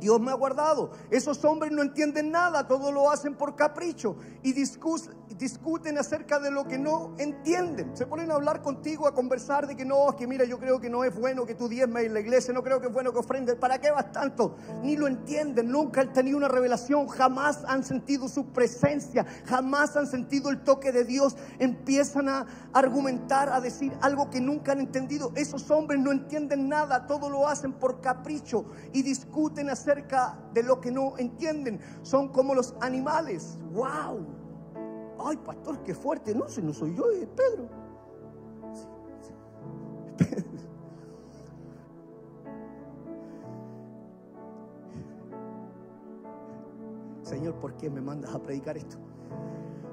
Dios 0.02 0.20
me 0.20 0.32
ha 0.32 0.34
guardado. 0.34 0.92
Esos 1.12 1.46
hombres 1.46 1.72
no 1.72 1.84
entienden 1.84 2.32
nada, 2.32 2.68
todo 2.68 2.92
lo 2.92 3.12
hacen 3.12 3.36
por 3.36 3.56
capricho 3.56 4.18
y 4.42 4.52
discuten 4.52 5.98
acerca 6.00 6.40
de 6.40 6.50
lo 6.50 6.68
que 6.68 6.80
no 6.80 7.14
entienden. 7.20 7.96
Se 7.96 8.08
ponen 8.08 8.32
a 8.32 8.34
hablar 8.34 8.64
contigo, 8.64 9.08
a 9.08 9.14
conversar 9.14 9.68
de 9.68 9.78
que 9.78 9.86
no, 9.86 10.10
es 10.10 10.16
que 10.16 10.26
mira, 10.26 10.44
yo 10.44 10.58
creo 10.58 10.82
que 10.82 10.90
no 10.90 11.04
es 11.04 11.16
bueno 11.16 11.46
que 11.46 11.54
tú 11.54 11.70
diezmes 11.70 12.06
en 12.06 12.16
la 12.16 12.20
iglesia, 12.20 12.52
no 12.52 12.64
creo 12.64 12.82
que 12.82 12.88
es 12.88 12.94
bueno 12.94 13.14
que 13.14 13.20
ofrendes. 13.20 13.56
¿Para 13.56 13.80
qué 13.80 13.92
vas 13.92 14.12
tanto? 14.12 14.56
Ni 14.82 14.98
lo 14.98 15.06
entienden, 15.06 15.72
nunca 15.72 16.02
han 16.02 16.14
tenido 16.14 16.36
una 16.36 16.48
revelación, 16.48 17.08
jamás 17.08 17.64
han 17.68 17.84
sentido 17.84 18.28
su 18.28 18.48
presencia, 18.48 19.24
jamás 19.46 19.96
han 19.96 20.08
sentido 20.08 20.50
el 20.50 20.64
toque 20.64 20.92
de 20.92 21.06
Dios. 21.06 21.38
Empiezan 21.60 22.28
a 22.28 22.48
argumentar, 22.74 23.50
a 23.50 23.62
decir 23.62 23.94
algo 24.02 24.32
que 24.32 24.42
nunca 24.42 24.72
han 24.72 24.80
entendido. 24.80 25.32
Esos 25.36 25.70
hombres 25.70 26.00
no 26.00 26.12
entienden 26.12 26.68
nada, 26.68 27.06
todo 27.06 27.30
lo 27.30 27.48
hacen 27.48 27.74
por 27.74 28.02
capricho 28.02 28.66
y 28.94 29.04
discuten 29.04 29.70
acerca 29.70 29.91
de 30.54 30.64
lo 30.64 30.80
que 30.80 30.92
no 30.92 31.18
entienden. 31.18 31.80
Son 32.02 32.30
como 32.30 32.56
los 32.56 32.76
animales. 32.82 33.58
¡Wow! 33.74 34.26
Ay, 35.24 35.38
pastor, 35.38 35.84
qué 35.84 35.94
fuerte. 35.94 36.34
No, 36.34 36.48
si 36.48 36.62
no 36.62 36.74
soy 36.74 36.96
yo, 36.96 37.10
es 37.12 37.28
Pedro. 37.28 37.70
Señor, 47.24 47.56
¿por 47.56 47.76
qué 47.78 47.90
me 47.90 48.02
mandas 48.02 48.34
a 48.34 48.42
predicar 48.42 48.78
esto? 48.78 48.98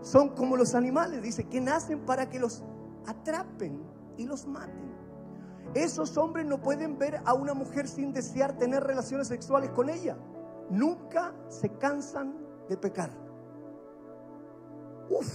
Son 0.01 0.31
como 0.31 0.57
los 0.57 0.75
animales, 0.75 1.23
dice, 1.23 1.45
que 1.45 1.61
nacen 1.61 2.01
para 2.01 2.29
que 2.31 2.39
los 2.39 2.63
atrapen 3.07 3.83
y 4.17 4.27
los 4.27 4.47
maten. 4.47 4.88
Esos 5.75 6.16
hombres 6.16 6.47
no 6.47 6.61
pueden 6.61 6.99
ver 6.99 7.21
a 7.25 7.35
una 7.35 7.55
mujer 7.55 7.89
sin 7.89 8.12
desear 8.12 8.57
tener 8.57 8.83
relaciones 8.83 9.29
sexuales 9.29 9.71
con 9.71 9.89
ella. 9.89 10.16
Nunca 10.71 11.35
se 11.49 11.71
cansan 11.71 12.35
de 12.69 12.77
pecar. 12.77 13.11
Uf, 15.11 15.29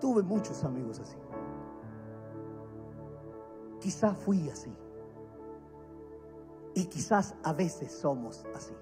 tuve 0.00 0.22
muchos 0.22 0.64
amigos 0.64 1.00
así. 1.00 1.16
Quizás 3.80 4.16
fui 4.18 4.48
así. 4.50 4.74
Y 6.74 6.86
quizás 6.86 7.34
a 7.42 7.52
veces 7.52 7.92
somos 7.92 8.44
así. 8.54 8.74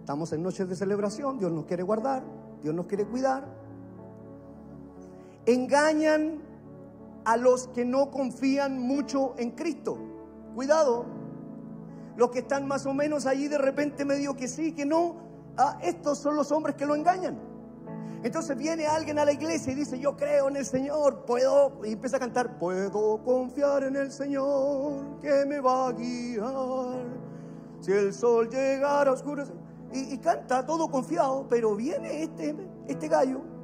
Estamos 0.00 0.32
en 0.32 0.42
noches 0.42 0.66
de 0.68 0.74
celebración, 0.74 1.38
Dios 1.38 1.52
nos 1.52 1.66
quiere 1.66 1.82
guardar, 1.82 2.24
Dios 2.62 2.74
nos 2.74 2.86
quiere 2.86 3.06
cuidar, 3.06 3.46
engañan 5.48 6.42
a 7.24 7.36
los 7.36 7.68
que 7.68 7.84
no 7.84 8.10
confían 8.10 8.78
mucho 8.78 9.34
en 9.38 9.52
Cristo. 9.52 9.98
Cuidado, 10.54 11.06
los 12.16 12.30
que 12.30 12.40
están 12.40 12.66
más 12.66 12.84
o 12.84 12.92
menos 12.92 13.24
allí 13.26 13.48
de 13.48 13.58
repente 13.58 14.04
medio 14.04 14.36
que 14.36 14.46
sí, 14.46 14.72
que 14.72 14.84
no, 14.84 15.16
ah, 15.56 15.78
estos 15.82 16.18
son 16.18 16.36
los 16.36 16.52
hombres 16.52 16.76
que 16.76 16.84
lo 16.84 16.94
engañan. 16.94 17.38
Entonces 18.22 18.58
viene 18.58 18.86
alguien 18.86 19.18
a 19.18 19.24
la 19.24 19.32
iglesia 19.32 19.72
y 19.72 19.76
dice, 19.76 19.98
yo 19.98 20.16
creo 20.16 20.48
en 20.48 20.56
el 20.56 20.66
Señor, 20.66 21.24
puedo, 21.24 21.80
y 21.84 21.92
empieza 21.92 22.16
a 22.16 22.20
cantar, 22.20 22.58
puedo 22.58 23.22
confiar 23.22 23.84
en 23.84 23.96
el 23.96 24.10
Señor 24.10 25.18
que 25.20 25.46
me 25.46 25.60
va 25.60 25.88
a 25.88 25.92
guiar. 25.92 27.06
Si 27.80 27.92
el 27.92 28.12
sol 28.12 28.50
llegara 28.50 29.12
a. 29.12 29.14
Y, 29.92 30.14
y 30.14 30.18
canta 30.18 30.66
todo 30.66 30.90
confiado, 30.90 31.46
pero 31.48 31.74
viene 31.74 32.24
este, 32.24 32.54
este 32.88 33.08
gallo 33.08 33.57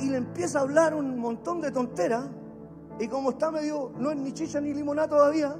y 0.00 0.08
le 0.08 0.18
empieza 0.18 0.58
a 0.58 0.62
hablar 0.62 0.94
un 0.94 1.18
montón 1.18 1.60
de 1.60 1.70
tonteras. 1.70 2.26
Y 3.00 3.08
como 3.08 3.30
está 3.30 3.50
medio, 3.50 3.92
no 3.96 4.10
es 4.10 4.16
ni 4.16 4.32
chicha 4.32 4.60
ni 4.60 4.74
limonada 4.74 5.08
todavía. 5.08 5.56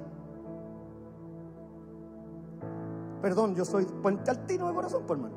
Perdón, 3.22 3.54
yo 3.54 3.64
soy 3.64 3.84
puente 3.84 4.30
altino 4.30 4.68
de 4.68 4.74
corazón, 4.74 5.04
por 5.06 5.16
hermano. 5.16 5.36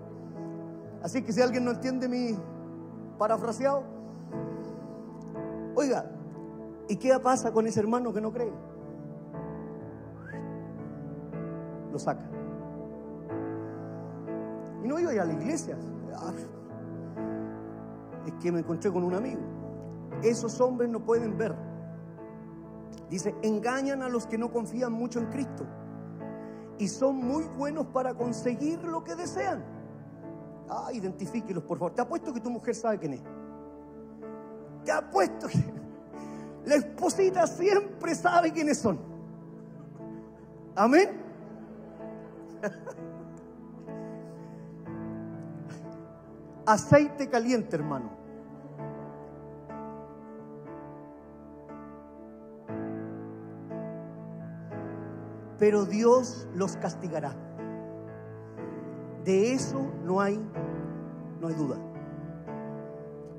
Así 1.04 1.24
que 1.24 1.34
si 1.34 1.42
alguien 1.42 1.66
no 1.66 1.72
entiende 1.72 2.08
mi 2.08 2.38
parafraseado, 3.18 3.84
oiga, 5.76 6.06
¿y 6.88 6.96
qué 6.96 7.18
pasa 7.20 7.52
con 7.52 7.66
ese 7.66 7.80
hermano 7.80 8.14
que 8.14 8.22
no 8.22 8.32
cree? 8.32 8.52
Lo 11.92 12.00
saca. 12.00 12.30
Y 14.84 14.88
no 14.88 15.00
iba 15.00 15.12
a 15.12 15.24
a 15.24 15.26
la 15.26 15.34
iglesia 15.34 15.78
es 18.26 18.34
que 18.42 18.52
me 18.52 18.60
encontré 18.60 18.92
con 18.92 19.04
un 19.04 19.14
amigo. 19.14 19.42
Esos 20.24 20.60
hombres 20.62 20.90
no 20.90 21.04
pueden 21.04 21.38
ver. 21.38 21.56
Dice, 23.10 23.36
engañan 23.42 24.02
a 24.02 24.10
los 24.10 24.26
que 24.26 24.38
no 24.38 24.52
confían 24.52 24.94
mucho 24.94 25.20
en 25.20 25.26
Cristo 25.28 25.66
y 26.78 26.88
son 26.88 27.16
muy 27.18 27.44
buenos 27.44 27.88
para 27.88 28.14
conseguir 28.14 28.84
lo 28.84 29.04
que 29.04 29.16
desean. 29.16 29.64
Ah, 30.70 30.90
identifíquelos, 30.94 31.64
por 31.64 31.78
favor. 31.78 31.94
Te 31.94 32.02
apuesto 32.02 32.34
que 32.34 32.40
tu 32.40 32.50
mujer 32.50 32.74
sabe 32.74 32.98
quién 32.98 33.14
es. 33.14 33.24
Te 34.86 34.92
apuesto 34.92 35.48
que 35.48 35.60
la 36.66 36.76
esposita 36.76 37.46
siempre 37.46 38.16
sabe 38.16 38.52
quiénes 38.52 38.78
son. 38.78 39.00
Amén. 40.76 41.10
Aceite 46.72 47.28
caliente, 47.28 47.76
hermano. 47.76 48.12
Pero 55.60 55.84
Dios 55.84 56.48
los 56.56 56.78
castigará. 56.78 57.36
De 59.26 59.52
eso 59.52 59.86
no 60.06 60.22
hay, 60.22 60.42
no 61.42 61.50
hay 61.50 61.56
duda. 61.56 61.76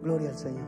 Gloria 0.03 0.28
al 0.28 0.37
Señor. 0.37 0.66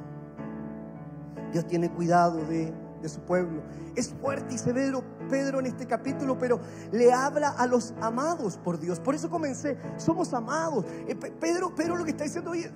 Dios 1.52 1.66
tiene 1.66 1.90
cuidado 1.90 2.38
de, 2.46 2.72
de 3.04 3.08
su 3.10 3.20
pueblo. 3.20 3.62
Es 3.94 4.14
fuerte 4.20 4.54
y 4.54 4.58
severo 4.58 5.04
Pedro 5.28 5.60
en 5.60 5.66
este 5.66 5.86
capítulo, 5.86 6.36
pero 6.38 6.58
le 6.90 7.12
habla 7.12 7.50
a 7.50 7.66
los 7.66 7.94
amados 8.00 8.56
por 8.56 8.80
Dios. 8.80 8.98
Por 8.98 9.14
eso 9.14 9.30
comencé, 9.30 9.78
somos 9.98 10.32
amados. 10.32 10.86
Eh, 11.06 11.14
Pedro, 11.14 11.74
Pedro 11.74 11.96
lo 11.96 12.04
que 12.04 12.10
está 12.10 12.24
diciendo, 12.24 12.50
oye, 12.50 12.72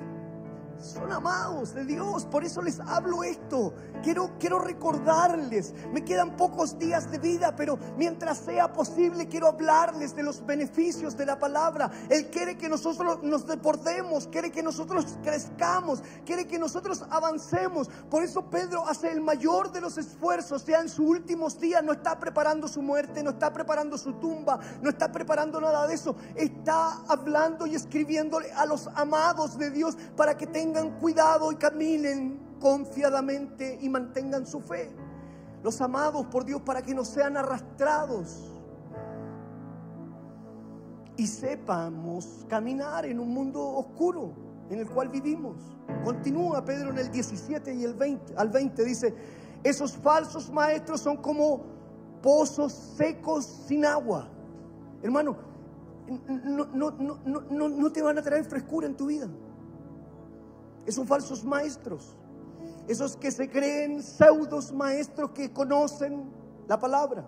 son 0.78 1.10
amados 1.10 1.74
de 1.74 1.84
Dios, 1.84 2.24
por 2.26 2.44
eso 2.44 2.62
les 2.62 2.78
hablo 2.78 3.24
esto. 3.24 3.74
Quiero, 4.03 4.30
quiero 4.38 4.59
recordarles, 4.59 5.74
me 5.92 6.05
quedan 6.05 6.36
pocos 6.36 6.78
días 6.78 7.11
de 7.11 7.18
vida, 7.18 7.55
pero 7.57 7.78
mientras 7.96 8.38
sea 8.38 8.72
posible 8.72 9.26
quiero 9.28 9.49
hablarles 9.49 10.14
de 10.14 10.22
los 10.22 10.44
beneficios 10.44 11.16
de 11.16 11.26
la 11.26 11.38
palabra. 11.38 11.90
Él 12.09 12.30
quiere 12.30 12.57
que 12.57 12.68
nosotros 12.68 13.22
nos 13.22 13.46
deportemos, 13.46 14.28
quiere 14.28 14.51
que 14.51 14.62
nosotros 14.62 15.18
crezcamos, 15.22 16.03
quiere 16.24 16.46
que 16.46 16.59
nosotros 16.59 17.05
avancemos. 17.11 17.88
Por 18.11 18.22
eso 18.22 18.49
Pedro 18.49 18.86
hace 18.86 19.11
el 19.11 19.20
mayor 19.20 19.72
de 19.72 19.80
los 19.80 19.99
esfuerzos, 19.99 20.64
ya 20.64 20.80
en 20.80 20.88
sus 20.88 21.07
últimos 21.07 21.59
días, 21.61 21.82
no 21.82 21.92
está 21.92 22.18
preparando 22.18 22.68
su 22.68 22.82
muerte, 22.82 23.22
no 23.22 23.30
está 23.30 23.53
preparando 23.53 23.99
su 23.99 24.14
tumba, 24.14 24.59
no 24.80 24.90
está 24.90 25.11
preparando 25.11 25.61
nada 25.61 25.86
de 25.86 25.94
eso. 25.94 26.16
Está 26.34 27.03
hablando 27.09 27.66
y 27.66 27.74
escribiéndole 27.74 28.53
a 28.53 28.66
los 28.66 28.88
amados 28.94 29.59
de 29.59 29.70
Dios 29.70 29.96
para 30.16 30.36
que 30.36 30.46
tengan 30.46 30.99
cuidado 30.99 31.51
y 31.53 31.57
caminen 31.57 32.47
confiadamente 32.59 33.78
y 33.80 33.88
mantengan 33.88 34.46
su 34.46 34.61
fe. 34.61 34.90
Los 35.62 35.80
amados 35.80 36.26
por 36.26 36.44
Dios 36.44 36.62
para 36.62 36.82
que 36.82 36.94
no 36.94 37.04
sean 37.04 37.36
arrastrados 37.36 38.52
y 41.16 41.26
sepamos 41.26 42.46
caminar 42.48 43.04
en 43.06 43.18
un 43.18 43.34
mundo 43.34 43.61
oscuro 43.61 44.32
en 44.70 44.78
el 44.78 44.88
cual 44.88 45.09
vivimos. 45.09 45.56
Continúa 46.04 46.64
Pedro 46.64 46.90
en 46.90 46.98
el 46.98 47.11
17 47.11 47.74
y 47.74 47.84
el 47.84 47.94
20, 47.94 48.34
al 48.36 48.50
20 48.50 48.84
dice, 48.84 49.14
esos 49.64 49.96
falsos 49.96 50.50
maestros 50.50 51.00
son 51.00 51.16
como 51.16 51.62
pozos 52.22 52.72
secos 52.72 53.44
sin 53.66 53.84
agua. 53.84 54.28
Hermano, 55.02 55.36
no, 56.28 56.66
no, 56.72 56.90
no, 57.50 57.68
no 57.68 57.92
te 57.92 58.02
van 58.02 58.18
a 58.18 58.22
traer 58.22 58.44
frescura 58.44 58.86
en 58.86 58.96
tu 58.96 59.06
vida 59.06 59.28
esos 60.88 61.06
falsos 61.06 61.44
maestros, 61.44 62.16
esos 62.89 63.16
que 63.16 63.30
se 63.30 63.49
creen 63.51 64.03
pseudos 64.03 64.72
maestros 64.72 65.30
que 65.32 65.53
conocen 65.53 66.30
la 66.66 66.78
palabra. 66.78 67.24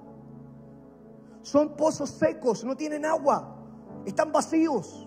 Son 1.43 1.77
pozos 1.77 2.11
secos, 2.11 2.65
no 2.65 2.77
tienen 2.77 3.05
agua, 3.05 3.57
están 4.05 4.33
vacíos. 4.33 5.07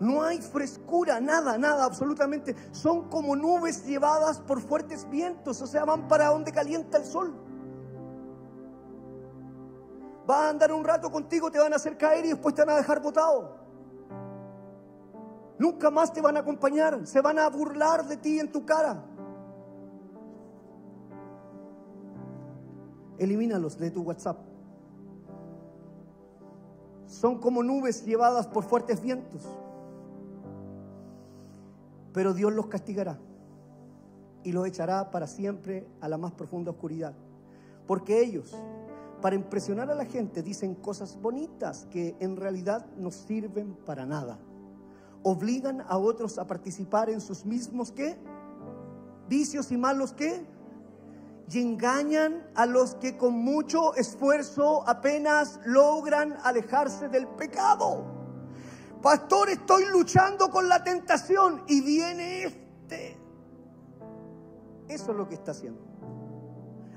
No 0.00 0.22
hay 0.22 0.40
frescura, 0.40 1.20
nada, 1.20 1.58
nada, 1.58 1.84
absolutamente. 1.84 2.56
Son 2.72 3.10
como 3.10 3.36
nubes 3.36 3.84
llevadas 3.84 4.40
por 4.40 4.62
fuertes 4.62 5.08
vientos, 5.10 5.60
o 5.60 5.66
sea, 5.66 5.84
van 5.84 6.08
para 6.08 6.28
donde 6.28 6.52
calienta 6.52 6.96
el 6.96 7.04
sol. 7.04 7.34
Va 10.28 10.46
a 10.46 10.48
andar 10.48 10.72
un 10.72 10.84
rato 10.84 11.10
contigo, 11.10 11.50
te 11.50 11.58
van 11.58 11.74
a 11.74 11.76
hacer 11.76 11.98
caer 11.98 12.24
y 12.24 12.28
después 12.28 12.54
te 12.54 12.62
van 12.62 12.70
a 12.70 12.78
dejar 12.78 13.02
botado. 13.02 13.60
Nunca 15.60 15.90
más 15.90 16.10
te 16.10 16.22
van 16.22 16.38
a 16.38 16.40
acompañar. 16.40 17.06
Se 17.06 17.20
van 17.20 17.38
a 17.38 17.46
burlar 17.50 18.06
de 18.06 18.16
ti 18.16 18.40
en 18.40 18.50
tu 18.50 18.64
cara. 18.64 19.04
Elimínalos 23.20 23.78
de 23.78 23.92
tu 23.92 24.02
WhatsApp. 24.02 24.38
Son 27.06 27.38
como 27.38 27.62
nubes 27.62 28.04
llevadas 28.04 28.48
por 28.48 28.64
fuertes 28.64 29.00
vientos. 29.00 29.46
Pero 32.12 32.34
Dios 32.34 32.52
los 32.52 32.66
castigará 32.66 33.20
y 34.42 34.50
los 34.50 34.66
echará 34.66 35.12
para 35.12 35.28
siempre 35.28 35.86
a 36.00 36.08
la 36.08 36.18
más 36.18 36.32
profunda 36.32 36.72
oscuridad. 36.72 37.14
Porque 37.86 38.20
ellos, 38.20 38.56
para 39.22 39.36
impresionar 39.36 39.88
a 39.90 39.94
la 39.94 40.06
gente, 40.06 40.42
dicen 40.42 40.74
cosas 40.74 41.16
bonitas 41.20 41.86
que 41.90 42.16
en 42.18 42.36
realidad 42.36 42.86
no 42.96 43.12
sirven 43.12 43.76
para 43.86 44.04
nada 44.04 44.40
obligan 45.22 45.82
a 45.86 45.98
otros 45.98 46.38
a 46.38 46.46
participar 46.46 47.10
en 47.10 47.20
sus 47.20 47.44
mismos 47.44 47.92
qué? 47.92 48.16
Vicios 49.28 49.70
y 49.70 49.76
malos 49.76 50.12
qué? 50.12 50.44
Y 51.52 51.60
engañan 51.60 52.48
a 52.54 52.64
los 52.64 52.94
que 52.94 53.16
con 53.16 53.34
mucho 53.34 53.94
esfuerzo 53.96 54.88
apenas 54.88 55.58
logran 55.64 56.38
alejarse 56.44 57.08
del 57.08 57.26
pecado. 57.26 58.04
Pastor, 59.02 59.50
estoy 59.50 59.86
luchando 59.86 60.48
con 60.48 60.68
la 60.68 60.84
tentación 60.84 61.64
y 61.66 61.80
viene 61.80 62.44
este. 62.44 63.18
Eso 64.88 65.10
es 65.10 65.16
lo 65.16 65.28
que 65.28 65.34
está 65.34 65.50
haciendo. 65.50 65.80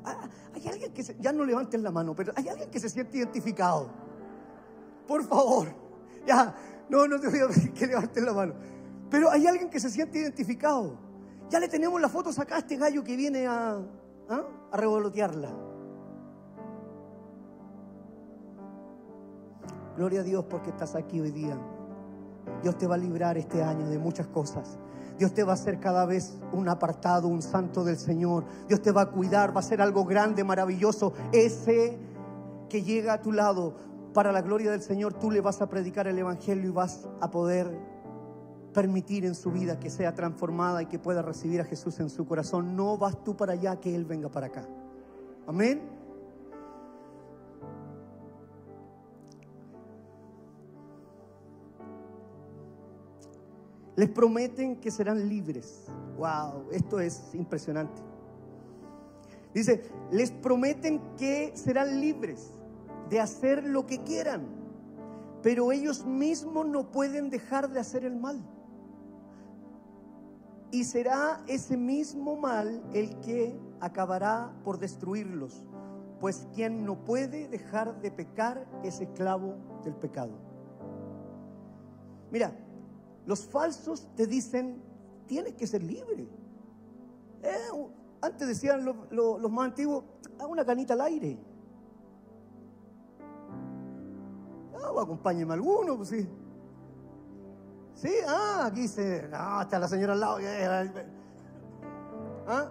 Ah, 0.04 0.30
hay 0.54 0.68
alguien 0.68 0.94
que 0.94 1.02
se, 1.02 1.16
ya 1.20 1.32
no 1.32 1.46
levanten 1.46 1.82
la 1.82 1.92
mano, 1.92 2.14
pero 2.16 2.32
hay 2.36 2.48
alguien 2.48 2.70
que 2.70 2.80
se 2.80 2.90
siente 2.90 3.18
identificado. 3.18 3.90
Por 5.08 5.24
favor, 5.26 5.74
ya, 6.28 6.56
no, 6.90 7.08
no 7.08 7.20
te 7.20 7.28
voy 7.28 7.40
a 7.40 7.48
pedir 7.48 7.74
que 7.74 7.88
levantes 7.88 8.24
la 8.24 8.34
mano. 8.34 8.54
Pero 9.10 9.32
hay 9.32 9.48
alguien 9.48 9.70
que 9.70 9.80
se 9.80 9.90
siente 9.90 10.20
identificado. 10.20 10.98
Ya 11.50 11.60
le 11.60 11.68
tenemos 11.68 12.00
las 12.00 12.12
fotos 12.12 12.38
acá 12.38 12.58
a 12.58 12.60
este 12.60 12.76
gallo 12.76 13.04
que 13.04 13.16
viene 13.16 13.48
a, 13.48 13.80
¿ah? 14.30 14.44
a 14.72 14.78
revolotearla. 14.78 15.50
Gloria 19.96 20.22
a 20.22 20.24
Dios 20.24 20.46
porque 20.50 20.72
estás 20.72 20.96
aquí 20.96 21.20
hoy 21.20 21.32
día. 21.32 21.58
Dios 22.62 22.78
te 22.78 22.88
va 22.88 22.96
a 22.96 22.98
librar 22.98 23.38
este 23.38 23.62
año 23.64 23.88
de 23.88 24.00
muchas 24.00 24.28
cosas. 24.28 24.78
Dios 25.18 25.34
te 25.34 25.44
va 25.44 25.52
a 25.52 25.54
hacer 25.54 25.80
cada 25.80 26.06
vez 26.06 26.40
un 26.52 26.68
apartado, 26.68 27.28
un 27.28 27.42
santo 27.42 27.84
del 27.84 27.98
Señor. 27.98 28.46
Dios 28.68 28.82
te 28.82 28.92
va 28.92 29.02
a 29.04 29.12
cuidar, 29.12 29.56
va 29.56 29.60
a 29.60 29.64
ser 29.64 29.82
algo 29.82 30.06
grande, 30.06 30.44
maravilloso. 30.44 31.14
Ese 31.32 31.98
que 32.70 32.82
llega 32.82 33.14
a 33.14 33.22
tu 33.22 33.32
lado 33.32 33.76
para 34.14 34.32
la 34.32 34.42
gloria 34.42 34.72
del 34.72 34.82
Señor, 34.82 35.14
tú 35.14 35.30
le 35.30 35.42
vas 35.42 35.62
a 35.62 35.68
predicar 35.68 36.08
el 36.08 36.18
Evangelio 36.18 36.70
y 36.70 36.74
vas 36.74 37.08
a 37.22 37.30
poder 37.30 37.93
permitir 38.74 39.26
en 39.26 39.36
su 39.36 39.52
vida 39.52 39.80
que 39.80 39.90
sea 39.90 40.14
transformada 40.14 40.82
y 40.82 40.88
que 40.88 41.00
pueda 41.00 41.22
recibir 41.22 41.62
a 41.62 41.66
Jesús 41.66 42.00
en 42.00 42.10
su 42.10 42.26
corazón. 42.26 42.76
No 42.76 42.98
vas 42.98 43.24
tú 43.24 43.38
para 43.38 43.54
allá, 43.54 43.80
que 43.80 43.96
Él 43.96 44.06
venga 44.06 44.30
para 44.30 44.48
acá. 44.48 44.68
Amén. 45.48 45.82
Les 53.96 54.10
prometen 54.10 54.78
que 54.78 54.90
serán 54.90 55.30
libres. 55.30 55.86
Wow, 56.18 56.70
esto 56.72 57.00
es 57.00 57.34
impresionante. 57.36 58.02
Dice, 59.54 59.84
les 60.12 60.32
prometen 60.32 61.00
que 61.16 61.52
serán 61.56 62.02
libres 62.02 62.50
de 63.10 63.20
hacer 63.20 63.64
lo 63.64 63.86
que 63.86 64.02
quieran, 64.04 64.48
pero 65.44 65.72
ellos 65.72 66.06
mismos 66.06 66.66
no 66.66 66.92
pueden 66.92 67.30
dejar 67.30 67.70
de 67.70 67.80
hacer 67.80 68.04
el 68.04 68.16
mal. 68.16 68.42
Y 70.74 70.86
será 70.86 71.40
ese 71.46 71.78
mismo 71.78 72.36
mal 72.36 72.82
el 72.94 73.20
que 73.20 73.56
acabará 73.80 74.52
por 74.64 74.80
destruirlos, 74.80 75.64
pues 76.20 76.48
quien 76.56 76.84
no 76.84 77.06
puede 77.06 77.48
dejar 77.48 78.02
de 78.02 78.10
pecar 78.10 78.66
es 78.84 79.00
esclavo 79.00 79.54
del 79.84 79.94
pecado. 79.94 80.34
Mira, 82.32 82.58
los 83.28 83.46
falsos 83.46 84.08
te 84.16 84.26
dicen, 84.26 84.82
tienes 85.28 85.54
que 85.54 85.68
ser 85.68 85.84
libre. 85.84 86.28
Eh, 87.44 87.90
antes 88.22 88.48
decían 88.48 88.84
los 88.84 89.52
más 89.52 89.66
antiguos, 89.66 90.06
a 90.40 90.48
una 90.48 90.66
canita 90.66 90.96
al 90.96 91.02
aire. 91.02 91.38
acompáñeme 95.00 95.54
alguno, 95.54 95.98
pues 95.98 96.10
sí. 96.10 96.28
Sí, 97.96 98.12
ah, 98.28 98.66
aquí 98.66 98.88
se. 98.88 99.30
Ah, 99.34 99.62
está 99.64 99.80
la 99.80 99.88
señora 99.88 100.14
al 100.14 100.20
lado. 100.20 100.38
¿Ah? 102.48 102.70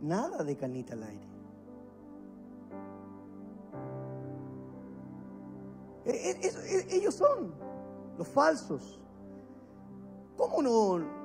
Nada 0.00 0.42
de 0.42 0.56
canita 0.56 0.94
al 0.94 1.02
aire. 1.04 1.32
E, 6.04 6.10
e, 6.10 6.48
e, 6.48 6.96
ellos 6.96 7.14
son 7.14 7.54
los 8.18 8.26
falsos. 8.28 9.00
¿Cómo 10.36 10.60
no? 10.60 11.22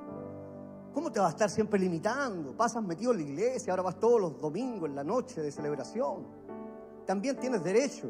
¿Cómo 0.94 1.10
te 1.10 1.18
vas 1.18 1.28
a 1.28 1.30
estar 1.30 1.50
siempre 1.50 1.78
limitando? 1.78 2.56
Pasas 2.56 2.82
metido 2.82 3.12
en 3.12 3.18
la 3.18 3.22
iglesia, 3.24 3.72
ahora 3.72 3.82
vas 3.82 3.98
todos 3.98 4.20
los 4.20 4.40
domingos 4.40 4.88
en 4.88 4.96
la 4.96 5.04
noche 5.04 5.40
de 5.40 5.50
celebración. 5.50 6.26
También 7.04 7.38
tienes 7.38 7.62
derecho. 7.62 8.08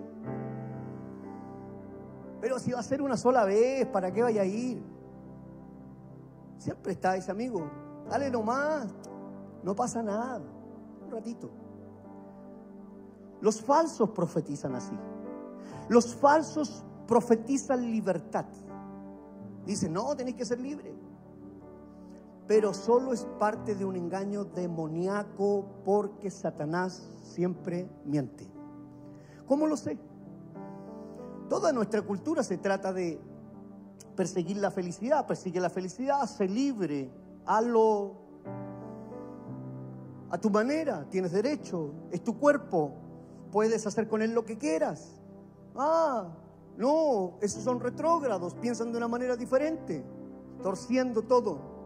Pero 2.40 2.58
si 2.58 2.72
va 2.72 2.80
a 2.80 2.82
ser 2.82 3.02
una 3.02 3.16
sola 3.16 3.44
vez, 3.44 3.86
¿para 3.86 4.12
qué 4.12 4.22
vaya 4.22 4.42
a 4.42 4.46
ir? 4.46 4.80
Siempre 6.58 6.92
está 6.92 7.16
ese 7.16 7.30
amigo. 7.30 7.68
Dale 8.08 8.30
nomás. 8.30 8.88
No 9.62 9.74
pasa 9.74 10.02
nada. 10.02 10.40
Un 11.04 11.10
ratito. 11.10 11.50
Los 13.40 13.60
falsos 13.60 14.10
profetizan 14.10 14.74
así. 14.74 14.96
Los 15.88 16.14
falsos 16.14 16.84
profetizan 17.06 17.90
libertad. 17.90 18.46
Dicen, 19.64 19.92
no, 19.92 20.14
tenéis 20.16 20.36
que 20.36 20.44
ser 20.44 20.60
libre. 20.60 20.94
Pero 22.46 22.72
solo 22.72 23.12
es 23.12 23.26
parte 23.38 23.74
de 23.74 23.84
un 23.84 23.96
engaño 23.96 24.44
demoníaco 24.44 25.66
porque 25.84 26.30
Satanás 26.30 27.08
siempre 27.22 27.88
miente. 28.04 28.46
¿Cómo 29.46 29.66
lo 29.66 29.76
sé? 29.76 29.98
Toda 31.48 31.72
nuestra 31.72 32.02
cultura 32.02 32.42
se 32.42 32.58
trata 32.58 32.92
de 32.92 33.20
perseguir 34.16 34.58
la 34.58 34.70
felicidad. 34.70 35.26
Persigue 35.26 35.60
la 35.60 35.70
felicidad, 35.70 36.24
sé 36.26 36.48
libre, 36.48 37.10
hazlo 37.46 38.28
a 40.30 40.38
tu 40.38 40.50
manera, 40.50 41.06
tienes 41.08 41.32
derecho, 41.32 41.92
es 42.10 42.22
tu 42.22 42.38
cuerpo, 42.38 42.92
puedes 43.50 43.86
hacer 43.86 44.08
con 44.08 44.20
él 44.20 44.32
lo 44.32 44.44
que 44.44 44.58
quieras. 44.58 45.20
Ah, 45.74 46.28
no, 46.76 47.38
esos 47.40 47.62
son 47.62 47.80
retrógrados, 47.80 48.54
piensan 48.54 48.92
de 48.92 48.98
una 48.98 49.08
manera 49.08 49.36
diferente, 49.36 50.04
torciendo 50.62 51.22
todo. 51.22 51.78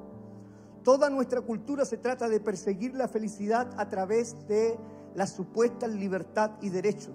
Toda 0.83 1.09
nuestra 1.09 1.41
cultura 1.41 1.85
se 1.85 1.99
trata 1.99 2.29
de 2.29 2.41
perseguir 2.41 2.95
la 2.95 3.07
felicidad 3.07 3.71
a 3.77 3.89
través 3.89 4.37
de 4.49 4.77
la 5.15 5.29
supuesta 5.29 5.87
libertad 5.87 6.53
y 6.61 6.71
derechos. 6.71 7.15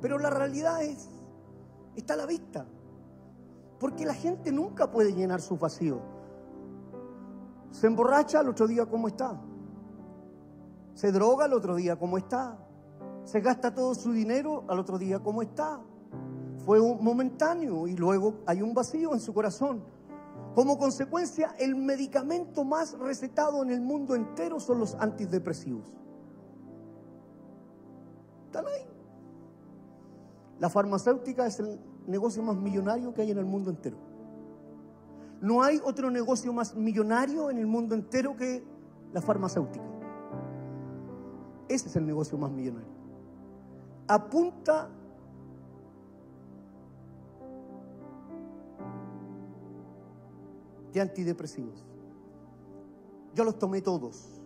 Pero 0.00 0.18
la 0.18 0.30
realidad 0.30 0.82
es, 0.82 1.08
está 1.98 2.14
a 2.14 2.18
la 2.18 2.26
vista. 2.26 2.66
Porque 3.78 4.04
la 4.04 4.14
gente 4.14 4.50
nunca 4.50 4.90
puede 4.90 5.12
llenar 5.12 5.40
su 5.40 5.56
vacío. 5.56 6.00
Se 7.70 7.86
emborracha 7.86 8.40
al 8.40 8.48
otro 8.48 8.66
día 8.66 8.86
como 8.86 9.08
está. 9.08 9.40
Se 10.94 11.12
droga 11.12 11.44
al 11.44 11.52
otro 11.52 11.76
día 11.76 11.96
como 11.96 12.18
está. 12.18 12.58
Se 13.24 13.40
gasta 13.40 13.74
todo 13.74 13.94
su 13.94 14.12
dinero 14.12 14.64
al 14.68 14.78
otro 14.78 14.98
día 14.98 15.20
como 15.20 15.42
está. 15.42 15.80
Fue 16.64 16.80
un 16.80 17.02
momentáneo 17.04 17.86
y 17.86 17.96
luego 17.96 18.40
hay 18.46 18.62
un 18.62 18.74
vacío 18.74 19.14
en 19.14 19.20
su 19.20 19.32
corazón. 19.32 19.82
Como 20.54 20.76
consecuencia, 20.76 21.54
el 21.58 21.76
medicamento 21.76 22.64
más 22.64 22.98
recetado 22.98 23.62
en 23.62 23.70
el 23.70 23.80
mundo 23.80 24.14
entero 24.14 24.58
son 24.58 24.80
los 24.80 24.94
antidepresivos. 24.96 25.86
Están 28.46 28.66
ahí. 28.66 28.88
La 30.58 30.68
farmacéutica 30.68 31.46
es 31.46 31.60
el 31.60 31.78
negocio 32.08 32.42
más 32.42 32.56
millonario 32.56 33.12
que 33.14 33.22
hay 33.22 33.30
en 33.30 33.38
el 33.38 33.44
mundo 33.44 33.70
entero. 33.70 33.96
No 35.40 35.62
hay 35.62 35.80
otro 35.84 36.10
negocio 36.10 36.52
más 36.52 36.74
millonario 36.74 37.50
en 37.50 37.58
el 37.58 37.66
mundo 37.66 37.94
entero 37.94 38.34
que 38.34 38.64
la 39.12 39.20
farmacéutica. 39.20 39.84
Ese 41.68 41.88
es 41.88 41.96
el 41.96 42.06
negocio 42.06 42.36
más 42.38 42.50
millonario. 42.50 42.88
Apunta 44.08 44.88
de 50.92 51.00
antidepresivos. 51.00 51.84
Yo 53.34 53.44
los 53.44 53.58
tomé 53.58 53.82
todos. 53.82 54.40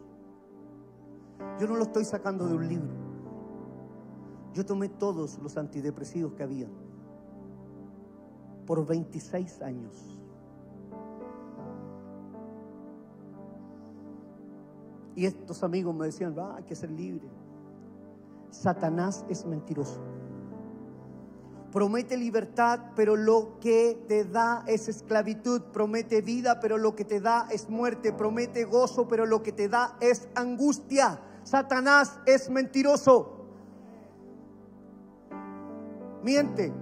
Yo 1.60 1.68
no 1.68 1.76
los 1.76 1.86
estoy 1.86 2.04
sacando 2.04 2.48
de 2.48 2.54
un 2.54 2.68
libro. 2.68 2.90
Yo 4.52 4.66
tomé 4.66 4.88
todos 4.88 5.38
los 5.38 5.56
antidepresivos 5.56 6.34
que 6.34 6.42
había 6.42 6.68
por 8.66 8.86
26 8.86 9.62
años. 9.62 10.20
Y 15.14 15.26
estos 15.26 15.62
amigos 15.62 15.94
me 15.94 16.06
decían, 16.06 16.34
va, 16.36 16.56
hay 16.56 16.64
que 16.64 16.74
ser 16.74 16.90
libre. 16.90 17.28
Satanás 18.50 19.24
es 19.28 19.44
mentiroso. 19.44 20.00
Promete 21.70 22.18
libertad, 22.18 22.80
pero 22.94 23.16
lo 23.16 23.58
que 23.58 24.04
te 24.06 24.24
da 24.24 24.62
es 24.66 24.88
esclavitud. 24.88 25.62
Promete 25.72 26.20
vida, 26.20 26.60
pero 26.60 26.76
lo 26.76 26.94
que 26.94 27.04
te 27.04 27.20
da 27.20 27.48
es 27.50 27.70
muerte. 27.70 28.12
Promete 28.12 28.64
gozo, 28.64 29.08
pero 29.08 29.24
lo 29.24 29.42
que 29.42 29.52
te 29.52 29.68
da 29.68 29.96
es 30.00 30.28
angustia. 30.34 31.20
Satanás 31.44 32.20
es 32.26 32.50
mentiroso. 32.50 33.46
Miente. 36.22 36.81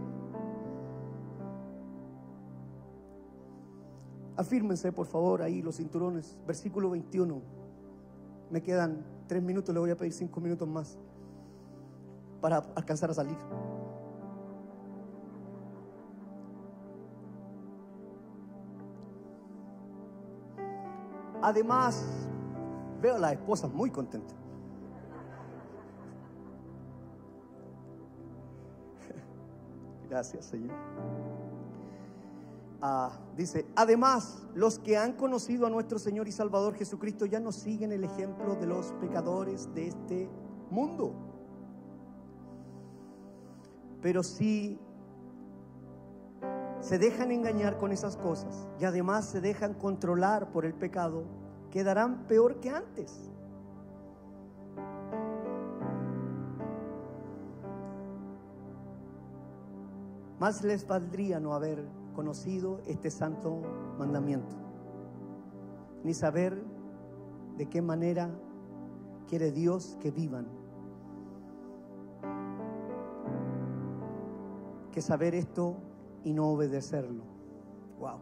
Afírmense, 4.41 4.91
por 4.91 5.05
favor, 5.05 5.43
ahí 5.43 5.61
los 5.61 5.77
cinturones. 5.77 6.39
Versículo 6.47 6.89
21. 6.89 7.43
Me 8.49 8.63
quedan 8.63 9.05
tres 9.27 9.43
minutos, 9.43 9.75
le 9.75 9.81
voy 9.81 9.91
a 9.91 9.97
pedir 9.99 10.15
cinco 10.15 10.41
minutos 10.41 10.67
más 10.67 10.99
para 12.41 12.57
alcanzar 12.75 13.11
a 13.11 13.15
salir. 13.15 13.37
Además, 21.43 22.03
veo 23.03 23.17
a 23.17 23.19
las 23.19 23.33
esposas 23.33 23.71
muy 23.71 23.91
contentas. 23.91 24.39
Gracias, 30.09 30.47
Señor. 30.47 30.75
Ah, 32.83 33.13
dice, 33.37 33.67
además, 33.77 34.43
los 34.55 34.79
que 34.79 34.97
han 34.97 35.13
conocido 35.13 35.67
a 35.67 35.71
nuestro 35.71 35.99
Señor 35.99 36.29
y 36.29 36.33
Salvador 36.33 36.75
Jesucristo 36.75 37.27
ya 37.27 37.39
no 37.39 37.53
siguen 37.53 37.93
el 37.93 38.05
ejemplo 38.05 38.55
de 38.55 38.67
los 38.67 38.93
pecadores 38.93 39.73
de 39.75 39.89
este 39.89 40.31
mundo. 40.71 41.15
Pero 44.01 44.23
si 44.23 44.79
se 46.81 46.99
dejan 46.99 47.31
engañar 47.33 47.77
con 47.77 47.93
esas 47.93 48.17
cosas 48.17 48.67
y 48.79 48.87
además 48.87 49.27
se 49.27 49.43
dejan 49.43 49.75
controlar 49.75 50.51
por 50.51 50.65
el 50.65 50.73
pecado, 50.73 51.25
quedarán 51.71 52.27
peor 52.27 52.61
que 52.61 52.71
antes. 52.71 53.31
Más 60.39 60.65
les 60.65 60.87
valdría 60.87 61.39
no 61.39 61.53
haber 61.53 62.00
conocido 62.21 62.83
este 62.87 63.11
santo 63.11 63.63
mandamiento, 63.99 64.55
ni 66.05 66.13
saber 66.13 66.63
de 67.57 67.65
qué 67.71 67.81
manera 67.81 68.29
quiere 69.27 69.51
Dios 69.51 69.97
que 70.01 70.11
vivan, 70.11 70.47
que 74.93 75.01
saber 75.01 75.35
esto 75.35 75.77
y 76.23 76.35
no 76.35 76.49
obedecerlo. 76.51 77.25
Wow. 77.99 78.19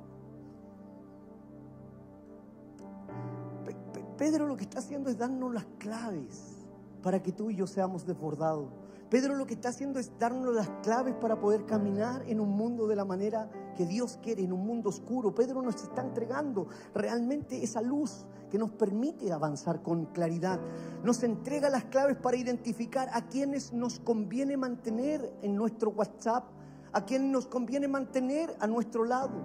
Pe- 3.64 3.74
Pe- 3.92 4.04
Pedro 4.16 4.46
lo 4.46 4.56
que 4.56 4.62
está 4.62 4.78
haciendo 4.78 5.10
es 5.10 5.18
darnos 5.18 5.52
las 5.52 5.66
claves 5.78 6.64
para 7.02 7.20
que 7.20 7.32
tú 7.32 7.50
y 7.50 7.56
yo 7.56 7.66
seamos 7.66 8.06
desbordados. 8.06 8.68
Pedro 9.10 9.34
lo 9.34 9.44
que 9.44 9.54
está 9.54 9.70
haciendo 9.70 9.98
es 9.98 10.16
darnos 10.20 10.54
las 10.54 10.68
claves 10.84 11.16
para 11.16 11.40
poder 11.40 11.64
caminar 11.66 12.22
en 12.28 12.38
un 12.38 12.50
mundo 12.50 12.86
de 12.86 12.94
la 12.94 13.04
manera 13.04 13.50
que 13.78 13.86
Dios 13.86 14.18
quiere, 14.20 14.42
en 14.42 14.52
un 14.52 14.66
mundo 14.66 14.88
oscuro. 14.88 15.32
Pedro 15.32 15.62
nos 15.62 15.76
está 15.76 16.02
entregando 16.02 16.66
realmente 16.94 17.62
esa 17.62 17.80
luz 17.80 18.26
que 18.50 18.58
nos 18.58 18.72
permite 18.72 19.30
avanzar 19.32 19.82
con 19.82 20.06
claridad. 20.06 20.58
Nos 21.04 21.22
entrega 21.22 21.70
las 21.70 21.84
claves 21.84 22.16
para 22.16 22.36
identificar 22.36 23.08
a 23.12 23.28
quienes 23.28 23.72
nos 23.72 24.00
conviene 24.00 24.56
mantener 24.56 25.32
en 25.42 25.54
nuestro 25.54 25.90
WhatsApp, 25.90 26.50
a 26.92 27.04
quienes 27.04 27.30
nos 27.30 27.46
conviene 27.46 27.86
mantener 27.86 28.52
a 28.58 28.66
nuestro 28.66 29.04
lado, 29.04 29.36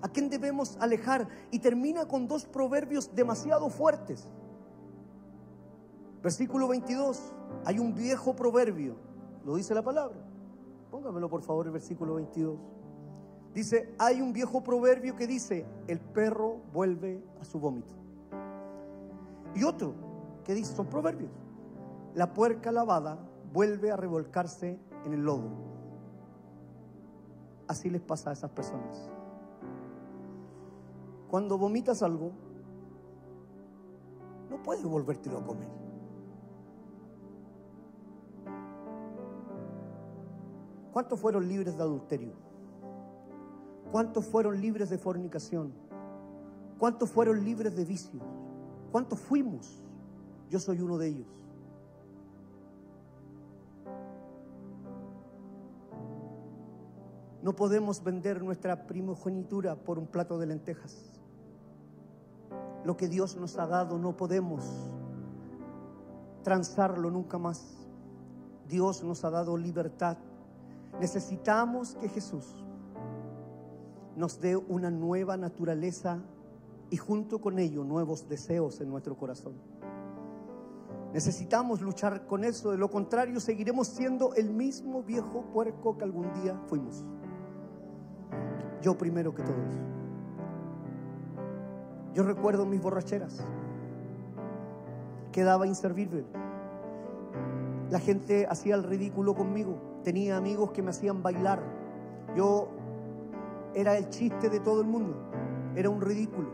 a 0.00 0.08
quién 0.08 0.30
debemos 0.30 0.78
alejar. 0.80 1.28
Y 1.50 1.58
termina 1.58 2.08
con 2.08 2.26
dos 2.26 2.46
proverbios 2.46 3.14
demasiado 3.14 3.68
fuertes. 3.68 4.30
Versículo 6.22 6.68
22. 6.68 7.34
Hay 7.66 7.78
un 7.78 7.94
viejo 7.94 8.34
proverbio. 8.34 8.96
Lo 9.44 9.56
dice 9.56 9.74
la 9.74 9.82
palabra. 9.82 10.16
Póngamelo 10.90 11.28
por 11.28 11.42
favor 11.42 11.66
el 11.66 11.72
versículo 11.72 12.14
22. 12.14 12.77
Dice, 13.58 13.92
hay 13.98 14.20
un 14.20 14.32
viejo 14.32 14.62
proverbio 14.62 15.16
que 15.16 15.26
dice, 15.26 15.66
el 15.88 15.98
perro 15.98 16.60
vuelve 16.72 17.20
a 17.40 17.44
su 17.44 17.58
vómito. 17.58 17.92
Y 19.52 19.64
otro 19.64 19.94
que 20.44 20.54
dice, 20.54 20.76
son 20.76 20.86
proverbios. 20.86 21.32
La 22.14 22.32
puerca 22.32 22.70
lavada 22.70 23.18
vuelve 23.52 23.90
a 23.90 23.96
revolcarse 23.96 24.78
en 25.04 25.12
el 25.12 25.24
lodo. 25.24 25.50
así 27.66 27.90
les 27.90 28.00
pasa 28.00 28.30
a 28.30 28.34
esas 28.34 28.48
personas. 28.52 29.10
Cuando 31.28 31.58
vomitas 31.58 32.00
algo, 32.04 32.30
no 34.50 34.62
puedes 34.62 34.84
volvértelo 34.84 35.36
a 35.36 35.44
comer. 35.44 35.68
¿Cuántos 40.92 41.18
fueron 41.18 41.48
libres 41.48 41.76
de 41.76 41.82
adulterio? 41.82 42.47
¿Cuántos 43.90 44.26
fueron 44.26 44.60
libres 44.60 44.90
de 44.90 44.98
fornicación? 44.98 45.72
¿Cuántos 46.78 47.10
fueron 47.10 47.44
libres 47.44 47.74
de 47.74 47.84
vicios? 47.84 48.22
¿Cuántos 48.92 49.18
fuimos? 49.18 49.82
Yo 50.50 50.58
soy 50.58 50.80
uno 50.80 50.98
de 50.98 51.08
ellos. 51.08 51.26
No 57.42 57.56
podemos 57.56 58.02
vender 58.02 58.42
nuestra 58.42 58.86
primogenitura 58.86 59.76
por 59.76 59.98
un 59.98 60.06
plato 60.06 60.38
de 60.38 60.46
lentejas. 60.46 61.18
Lo 62.84 62.96
que 62.96 63.08
Dios 63.08 63.36
nos 63.36 63.56
ha 63.58 63.66
dado 63.66 63.98
no 63.98 64.16
podemos 64.16 64.64
transarlo 66.42 67.10
nunca 67.10 67.38
más. 67.38 67.86
Dios 68.68 69.02
nos 69.02 69.24
ha 69.24 69.30
dado 69.30 69.56
libertad. 69.56 70.18
Necesitamos 71.00 71.94
que 71.94 72.08
Jesús 72.08 72.54
nos 74.18 74.40
dé 74.40 74.56
una 74.56 74.90
nueva 74.90 75.36
naturaleza 75.36 76.18
y 76.90 76.96
junto 76.96 77.40
con 77.40 77.58
ello 77.58 77.84
nuevos 77.84 78.28
deseos 78.28 78.80
en 78.80 78.90
nuestro 78.90 79.16
corazón. 79.16 79.54
Necesitamos 81.14 81.80
luchar 81.80 82.26
con 82.26 82.42
eso, 82.44 82.72
de 82.72 82.78
lo 82.78 82.90
contrario 82.90 83.38
seguiremos 83.40 83.86
siendo 83.86 84.34
el 84.34 84.50
mismo 84.50 85.02
viejo 85.02 85.42
puerco 85.52 85.96
que 85.96 86.04
algún 86.04 86.32
día 86.42 86.60
fuimos. 86.66 87.04
Yo 88.82 88.98
primero 88.98 89.34
que 89.34 89.42
todos. 89.42 89.74
Yo 92.12 92.24
recuerdo 92.24 92.66
mis 92.66 92.82
borracheras. 92.82 93.38
Quedaba 95.30 95.66
inservible. 95.66 96.24
La 97.90 98.00
gente 98.00 98.46
hacía 98.50 98.74
el 98.74 98.82
ridículo 98.82 99.34
conmigo. 99.34 99.78
Tenía 100.02 100.36
amigos 100.36 100.72
que 100.72 100.82
me 100.82 100.90
hacían 100.90 101.22
bailar. 101.22 101.62
Yo 102.36 102.77
era 103.74 103.96
el 103.96 104.08
chiste 104.08 104.48
de 104.48 104.60
todo 104.60 104.80
el 104.80 104.86
mundo. 104.86 105.16
Era 105.74 105.90
un 105.90 106.00
ridículo. 106.00 106.48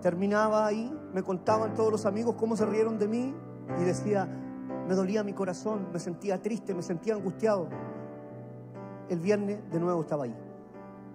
Terminaba 0.00 0.66
ahí, 0.66 0.92
me 1.12 1.22
contaban 1.22 1.74
todos 1.74 1.90
los 1.90 2.06
amigos 2.06 2.34
cómo 2.38 2.56
se 2.56 2.66
rieron 2.66 2.98
de 2.98 3.08
mí 3.08 3.34
y 3.80 3.84
decía, 3.84 4.28
me 4.86 4.94
dolía 4.94 5.24
mi 5.24 5.32
corazón, 5.32 5.88
me 5.92 5.98
sentía 5.98 6.40
triste, 6.42 6.74
me 6.74 6.82
sentía 6.82 7.14
angustiado. 7.14 7.68
El 9.08 9.20
viernes 9.20 9.58
de 9.70 9.80
nuevo 9.80 10.02
estaba 10.02 10.24
ahí, 10.24 10.34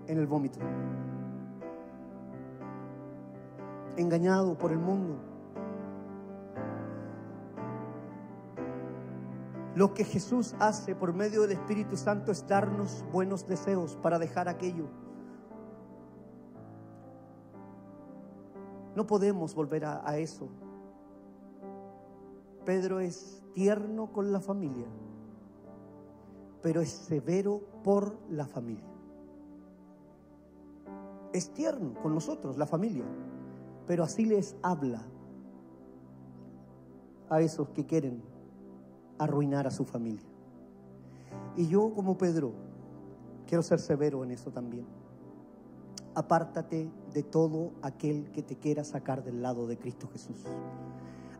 en 0.07 0.17
el 0.17 0.25
vómito. 0.25 0.59
Engañado 3.97 4.57
por 4.57 4.71
el 4.71 4.79
mundo. 4.79 5.28
Lo 9.75 9.93
que 9.93 10.03
Jesús 10.03 10.55
hace 10.59 10.95
por 10.95 11.13
medio 11.13 11.41
del 11.43 11.51
Espíritu 11.51 11.95
Santo 11.95 12.31
es 12.31 12.47
darnos 12.47 13.05
buenos 13.11 13.47
deseos 13.47 13.97
para 14.01 14.19
dejar 14.19 14.49
aquello 14.49 14.87
No 18.99 19.07
podemos 19.07 19.55
volver 19.55 19.85
a, 19.85 20.17
eso. 20.17 20.49
Pedro 22.65 22.99
es 22.99 23.41
tierno 23.53 24.11
con 24.11 24.33
la 24.33 24.41
familia, 24.41 24.87
pero 26.61 26.81
es 26.81 26.89
severo 26.89 27.61
por 27.81 28.17
la 28.29 28.45
familia. 28.45 28.83
Es 31.31 31.53
tierno 31.53 31.93
con 32.01 32.13
nosotros, 32.13 32.57
la 32.57 32.65
familia, 32.65 33.05
pero 33.87 34.03
así 34.03 34.25
les 34.25 34.57
habla 34.61 35.01
a 37.29 37.39
esos 37.39 37.69
que 37.69 37.85
quieren 37.85 38.21
arruinar 39.19 39.67
a 39.67 39.71
su 39.71 39.85
familia. 39.85 40.27
Y 41.55 41.67
yo 41.67 41.93
como 41.93 42.17
Pedro 42.17 42.53
quiero 43.45 43.61
ser 43.61 43.79
severo 43.79 44.23
en 44.23 44.31
eso 44.31 44.51
también 44.51 44.85
apártate 46.15 46.91
de 47.13 47.23
todo 47.23 47.71
aquel 47.81 48.29
que 48.31 48.43
te 48.43 48.57
quiera 48.57 48.83
sacar 48.83 49.23
del 49.23 49.41
lado 49.41 49.67
de 49.67 49.77
Cristo 49.77 50.09
Jesús. 50.11 50.43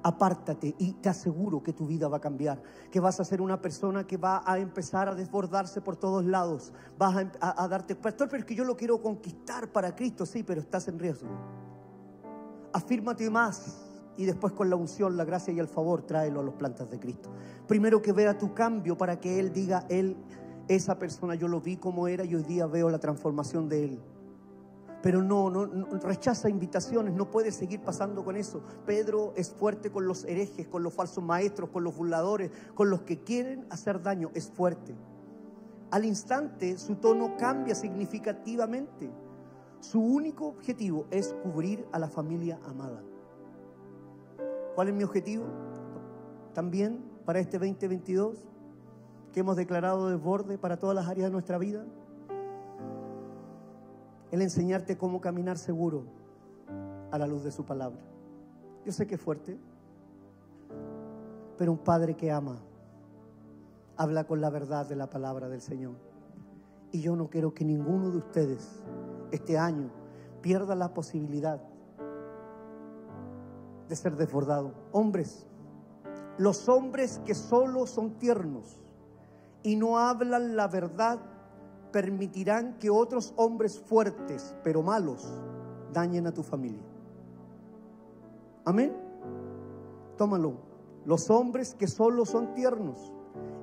Apártate 0.01 0.75
y 0.77 0.93
te 0.93 1.09
aseguro 1.09 1.61
que 1.61 1.73
tu 1.73 1.85
vida 1.85 2.07
va 2.07 2.17
a 2.17 2.21
cambiar, 2.21 2.61
que 2.89 3.01
vas 3.01 3.19
a 3.19 3.25
ser 3.25 3.41
una 3.41 3.61
persona 3.61 4.07
que 4.07 4.15
va 4.15 4.41
a 4.45 4.57
empezar 4.57 5.09
a 5.09 5.15
desbordarse 5.15 5.81
por 5.81 5.97
todos 5.97 6.23
lados, 6.23 6.71
vas 6.97 7.27
a, 7.41 7.67
darte, 7.67 7.95
pastor, 7.95 8.29
pero 8.29 8.39
es 8.39 8.45
que 8.45 8.55
yo 8.55 8.63
lo 8.63 8.77
quiero 8.77 9.01
conquistar 9.01 9.69
para 9.69 9.93
Cristo, 9.93 10.25
sí, 10.25 10.43
pero 10.43 10.61
estás 10.61 10.87
en 10.87 10.97
riesgo. 10.97 11.27
Afírmate 12.71 13.29
más 13.29 13.88
y 14.17 14.25
después 14.25 14.53
con 14.53 14.69
la 14.69 14.75
unción, 14.75 15.17
la 15.17 15.25
gracia 15.25 15.53
y 15.53 15.59
el 15.59 15.67
favor, 15.67 16.01
tráelo 16.01 16.41
a 16.41 16.43
los 16.43 16.55
plantas 16.55 16.89
de 16.91 16.99
Cristo. 16.99 17.29
Primero 17.67 18.01
que 18.01 18.11
vea 18.11 18.37
tu 18.37 18.53
cambio 18.53 18.97
para 18.97 19.19
que 19.19 19.39
Él 19.39 19.53
diga, 19.53 19.85
Él, 19.89 20.17
esa 20.67 20.99
persona 20.99 21.35
yo 21.35 21.47
lo 21.47 21.61
vi 21.61 21.77
como 21.77 22.07
era 22.07 22.25
y 22.25 22.35
hoy 22.35 22.43
día 22.43 22.67
veo 22.67 22.89
la 22.89 22.99
transformación 22.99 23.69
de 23.69 23.83
Él 23.85 24.01
pero 25.01 25.21
no, 25.21 25.49
no, 25.49 25.65
rechaza 26.01 26.49
invitaciones, 26.49 27.13
no 27.13 27.31
puede 27.31 27.51
seguir 27.51 27.81
pasando 27.81 28.23
con 28.23 28.35
eso. 28.35 28.61
Pedro 28.85 29.33
es 29.35 29.51
fuerte 29.51 29.91
con 29.91 30.05
los 30.05 30.25
herejes, 30.25 30.67
con 30.67 30.83
los 30.83 30.93
falsos 30.93 31.23
maestros, 31.23 31.69
con 31.69 31.83
los 31.83 31.95
burladores, 31.95 32.51
con 32.73 32.89
los 32.89 33.01
que 33.03 33.23
quieren 33.23 33.65
hacer 33.69 34.01
daño, 34.01 34.29
es 34.33 34.49
fuerte. 34.49 34.95
Al 35.91 36.05
instante 36.05 36.77
su 36.77 36.95
tono 36.95 37.37
cambia 37.37 37.75
significativamente. 37.75 39.09
Su 39.79 40.01
único 40.01 40.47
objetivo 40.47 41.07
es 41.09 41.33
cubrir 41.43 41.87
a 41.93 41.99
la 41.99 42.09
familia 42.09 42.59
amada. 42.65 43.01
¿Cuál 44.75 44.89
es 44.89 44.93
mi 44.93 45.03
objetivo? 45.03 45.45
También 46.53 47.03
para 47.25 47.39
este 47.39 47.57
2022 47.57 48.47
que 49.33 49.41
hemos 49.41 49.55
declarado 49.55 50.09
desborde 50.09 50.57
para 50.57 50.77
todas 50.77 50.95
las 50.95 51.07
áreas 51.07 51.27
de 51.27 51.31
nuestra 51.31 51.57
vida 51.57 51.85
el 54.31 54.41
enseñarte 54.41 54.97
cómo 54.97 55.21
caminar 55.21 55.57
seguro 55.57 56.05
a 57.11 57.17
la 57.17 57.27
luz 57.27 57.43
de 57.43 57.51
su 57.51 57.65
palabra. 57.65 57.99
Yo 58.85 58.91
sé 58.91 59.07
que 59.07 59.15
es 59.15 59.21
fuerte, 59.21 59.59
pero 61.57 61.71
un 61.71 61.79
padre 61.79 62.15
que 62.15 62.31
ama 62.31 62.59
habla 63.97 64.23
con 64.23 64.39
la 64.39 64.49
verdad 64.49 64.87
de 64.87 64.95
la 64.95 65.09
palabra 65.09 65.49
del 65.49 65.61
Señor. 65.61 65.95
Y 66.91 67.01
yo 67.01 67.15
no 67.15 67.29
quiero 67.29 67.53
que 67.53 67.65
ninguno 67.65 68.09
de 68.11 68.17
ustedes 68.17 68.81
este 69.31 69.57
año 69.57 69.91
pierda 70.41 70.73
la 70.73 70.93
posibilidad 70.93 71.61
de 73.89 73.95
ser 73.95 74.15
desbordado. 74.15 74.73
Hombres, 74.91 75.47
los 76.37 76.69
hombres 76.69 77.19
que 77.25 77.35
solo 77.35 77.85
son 77.85 78.17
tiernos 78.19 78.79
y 79.63 79.75
no 79.75 79.97
hablan 79.97 80.55
la 80.55 80.67
verdad 80.67 81.19
permitirán 81.91 82.77
que 82.77 82.89
otros 82.89 83.33
hombres 83.35 83.79
fuertes, 83.79 84.55
pero 84.63 84.83
malos, 84.83 85.27
dañen 85.91 86.27
a 86.27 86.31
tu 86.31 86.43
familia. 86.43 86.83
Amén. 88.63 88.95
Tómalo. 90.17 90.53
Los 91.05 91.29
hombres 91.29 91.73
que 91.73 91.87
solo 91.87 92.25
son 92.25 92.53
tiernos 92.53 93.11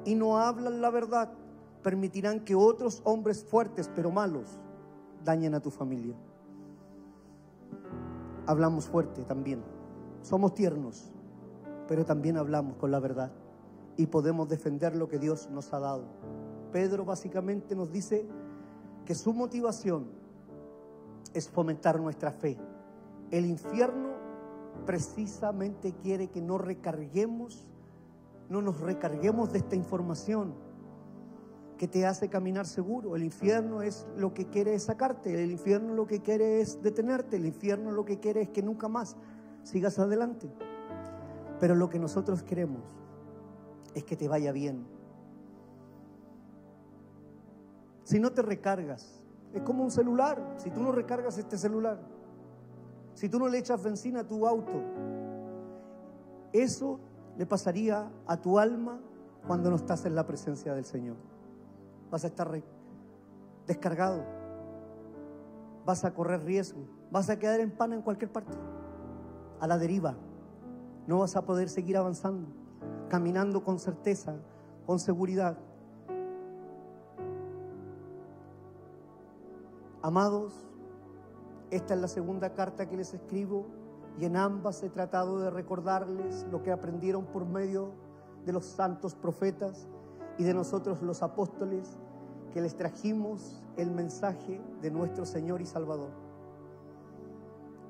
y 0.05 0.15
no 0.15 0.39
hablan 0.39 0.81
la 0.81 0.91
verdad, 0.91 1.33
permitirán 1.83 2.41
que 2.41 2.57
otros 2.57 3.01
hombres 3.05 3.45
fuertes, 3.45 3.89
pero 3.95 4.11
malos, 4.11 4.59
dañen 5.25 5.55
a 5.55 5.61
tu 5.61 5.71
familia. 5.71 6.17
Hablamos 8.47 8.89
fuerte 8.89 9.23
también. 9.25 9.76
Somos 10.27 10.55
tiernos, 10.55 11.13
pero 11.87 12.05
también 12.05 12.37
hablamos 12.37 12.79
con 12.79 12.91
la 12.91 12.99
verdad 12.99 13.31
y 13.97 14.07
podemos 14.07 14.49
defender 14.49 14.97
lo 14.97 15.07
que 15.07 15.21
Dios 15.21 15.49
nos 15.53 15.73
ha 15.73 15.79
dado. 15.79 16.03
Pedro 16.73 17.05
básicamente 17.05 17.77
nos 17.77 17.93
dice 17.93 18.27
que 19.05 19.15
su 19.15 19.33
motivación 19.33 20.09
es 21.33 21.49
fomentar 21.49 22.01
nuestra 22.01 22.33
fe. 22.33 22.59
El 23.31 23.47
infierno 23.47 24.15
precisamente 24.85 25.95
quiere 26.03 26.27
que 26.27 26.43
no 26.43 26.59
recarguemos, 26.59 27.69
no 28.49 28.61
nos 28.61 28.81
recarguemos 28.81 29.53
de 29.53 29.59
esta 29.59 29.77
información 29.77 30.55
que 31.79 31.87
te 31.87 32.05
hace 32.05 32.29
caminar 32.29 32.67
seguro. 32.67 33.15
El 33.15 33.23
infierno 33.23 33.81
es 33.81 34.09
lo 34.17 34.35
que 34.35 34.47
quiere 34.47 34.77
sacarte, 34.81 35.41
el 35.41 35.53
infierno 35.53 35.95
lo 35.95 36.09
que 36.09 36.21
quiere 36.21 36.61
es 36.61 36.83
detenerte, 36.83 37.37
el 37.37 37.47
infierno 37.47 37.93
lo 37.93 38.05
que 38.05 38.19
quiere 38.19 38.43
es 38.43 38.49
que 38.49 38.63
nunca 38.63 38.89
más 38.89 39.17
sigas 39.67 39.99
adelante. 39.99 40.49
Pero 41.59 41.75
lo 41.75 41.89
que 41.89 41.99
nosotros 41.99 42.43
queremos 42.43 42.83
es 43.95 44.05
que 44.05 44.17
te 44.17 44.29
vaya 44.29 44.53
bien, 44.53 44.87
si 48.05 48.21
no 48.21 48.31
te 48.31 48.41
recargas. 48.41 49.21
Es 49.53 49.63
como 49.63 49.83
un 49.83 49.91
celular. 49.91 50.55
Si 50.59 50.71
tú 50.71 50.81
no 50.81 50.93
recargas 50.93 51.39
este 51.39 51.59
celular, 51.59 51.99
si 53.15 53.29
tú 53.29 53.39
no 53.39 53.49
le 53.49 53.59
echas 53.59 53.83
benzina 53.83 54.21
a 54.21 54.25
tu 54.25 54.47
auto, 54.47 54.83
eso 56.53 57.01
le 57.37 57.47
pasaría 57.47 58.11
a 58.27 58.37
tu 58.37 58.59
alma 58.59 59.01
cuando 59.47 59.71
no 59.71 59.77
estás 59.77 60.05
en 60.05 60.15
la 60.15 60.27
presencia 60.27 60.75
del 60.75 60.85
Señor. 60.85 61.17
vas 62.11 62.25
a 62.25 62.29
estar 62.29 62.51
descargado, 63.67 64.23
vas 65.85 66.05
a 66.05 66.15
correr 66.15 66.45
riesgo, 66.45 66.87
vas 67.11 67.29
a 67.29 67.39
quedar 67.39 67.59
en 67.61 67.71
pana 67.71 67.97
en 67.97 68.03
cualquier 68.03 68.31
parte, 68.31 68.57
a 69.61 69.67
la 69.67 69.79
deriva. 69.79 70.15
No 71.07 71.21
vas 71.21 71.37
a 71.37 71.43
poder 71.43 71.69
seguir 71.69 71.97
avanzando, 71.97 72.49
caminando 73.09 73.63
con 73.63 73.79
certeza, 73.79 74.37
con 74.87 74.99
seguridad. 74.99 75.57
Amados, 80.03 80.67
esta 81.71 81.95
es 81.95 82.01
la 82.01 82.09
segunda 82.09 82.55
carta 82.55 82.89
que 82.89 82.97
les 82.97 83.13
escribo 83.13 83.67
y 84.19 84.25
en 84.25 84.37
ambas 84.37 84.83
he 84.83 84.89
tratado 84.89 85.41
de 85.41 85.51
recordarles 85.51 86.47
lo 86.51 86.63
que 86.63 86.73
aprendieron 86.73 87.27
por 87.27 87.45
medio 87.45 87.93
de 88.45 88.53
los 88.53 88.65
santos 88.65 89.15
profetas 89.15 89.89
y 90.39 90.45
de 90.45 90.55
nosotros 90.55 91.03
los 91.03 91.23
apóstoles 91.23 91.99
que 92.53 92.61
les 92.61 92.77
trajimos 92.77 93.63
el 93.77 93.91
mensaje 93.91 94.61
de 94.81 94.91
nuestro 94.91 95.27
Señor 95.27 95.61
y 95.61 95.67
Salvador. 95.67 96.11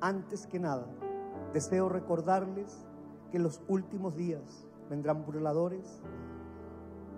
Antes 0.00 0.46
que 0.46 0.58
nada, 0.58 0.86
deseo 1.56 1.88
recordarles 1.88 2.84
que 3.30 3.38
en 3.38 3.42
los 3.42 3.62
últimos 3.66 4.14
días 4.14 4.66
vendrán 4.90 5.24
burladores 5.24 6.02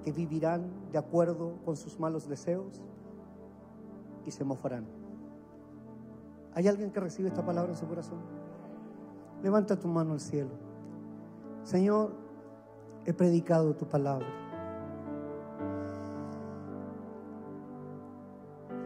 que 0.05 0.13
vivirán 0.13 0.71
de 0.93 0.99
acuerdo 0.99 1.57
con 1.65 1.77
sus 1.77 1.99
malos 1.99 2.29
deseos 2.29 2.81
y 4.25 4.31
se 4.31 4.45
mofarán. 4.45 4.87
¿Hay 6.55 6.69
alguien 6.69 6.93
que 6.93 7.01
recibe 7.01 7.29
esta 7.29 7.45
palabra 7.45 7.73
en 7.73 7.77
su 7.77 7.89
corazón? 7.89 8.21
Levanta 9.43 9.77
tu 9.77 9.89
mano 9.89 10.13
al 10.13 10.21
cielo. 10.21 10.51
Señor, 11.65 12.13
he 13.07 13.13
predicado 13.13 13.75
tu 13.75 13.87
palabra. 13.87 14.29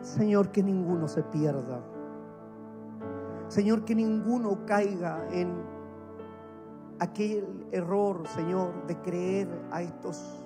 Señor, 0.01 0.51
que 0.51 0.63
ninguno 0.63 1.09
se 1.09 1.23
pierda. 1.23 1.83
Señor, 3.53 3.85
que 3.85 3.95
ninguno 3.95 4.65
caiga 4.65 5.29
en 5.31 5.53
aquel 6.99 7.67
error, 7.71 8.27
Señor, 8.29 8.87
de 8.87 8.97
creer 9.03 9.47
a 9.71 9.83
estos 9.83 10.43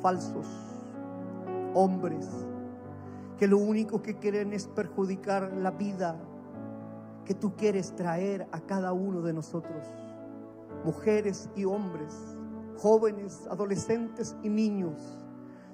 falsos 0.00 0.46
hombres 1.74 2.26
que 3.36 3.46
lo 3.46 3.58
único 3.58 4.00
que 4.00 4.14
quieren 4.14 4.54
es 4.54 4.66
perjudicar 4.66 5.52
la 5.58 5.72
vida 5.72 6.16
que 7.26 7.34
tú 7.34 7.54
quieres 7.54 7.94
traer 7.96 8.48
a 8.50 8.60
cada 8.60 8.94
uno 8.94 9.20
de 9.20 9.34
nosotros, 9.34 9.86
mujeres 10.86 11.50
y 11.54 11.66
hombres, 11.66 12.14
jóvenes, 12.78 13.46
adolescentes 13.50 14.34
y 14.42 14.48
niños. 14.48 15.22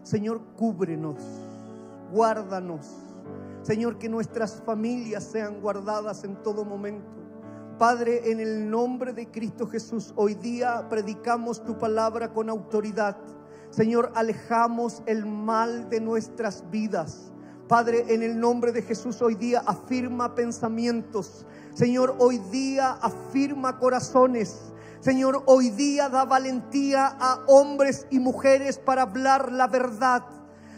Señor, 0.03 0.41
cúbrenos, 0.57 1.23
guárdanos. 2.13 3.08
Señor, 3.69 3.99
que 3.99 4.09
nuestras 4.09 4.63
familias 4.65 5.25
sean 5.25 5.61
guardadas 5.61 6.25
en 6.25 6.43
todo 6.43 6.65
momento. 6.65 7.05
Padre, 7.79 8.33
en 8.33 8.41
el 8.41 8.71
nombre 8.71 9.13
de 9.13 9.31
Cristo 9.31 9.67
Jesús, 9.67 10.15
hoy 10.17 10.33
día 10.33 10.89
predicamos 10.89 11.63
tu 11.63 11.77
palabra 11.77 12.33
con 12.33 12.49
autoridad. 12.49 13.19
Señor, 13.69 14.11
alejamos 14.15 15.03
el 15.05 15.27
mal 15.27 15.91
de 15.91 16.01
nuestras 16.01 16.65
vidas. 16.71 17.31
Padre, 17.69 18.07
en 18.09 18.23
el 18.23 18.41
nombre 18.41 18.73
de 18.73 18.81
Jesús 18.81 19.21
hoy 19.21 19.35
día 19.35 19.63
afirma 19.67 20.35
pensamientos. 20.35 21.45
Señor, 21.75 22.17
hoy 22.21 22.39
día 22.51 22.93
afirma 23.03 23.79
corazones. 23.79 24.73
Señor, 25.01 25.43
hoy 25.45 25.69
día 25.69 26.09
da 26.09 26.25
valentía 26.25 27.19
a 27.21 27.45
hombres 27.49 28.07
y 28.09 28.19
mujeres 28.19 28.79
para 28.79 29.03
hablar 29.03 29.53
la 29.53 29.67
verdad. 29.67 30.25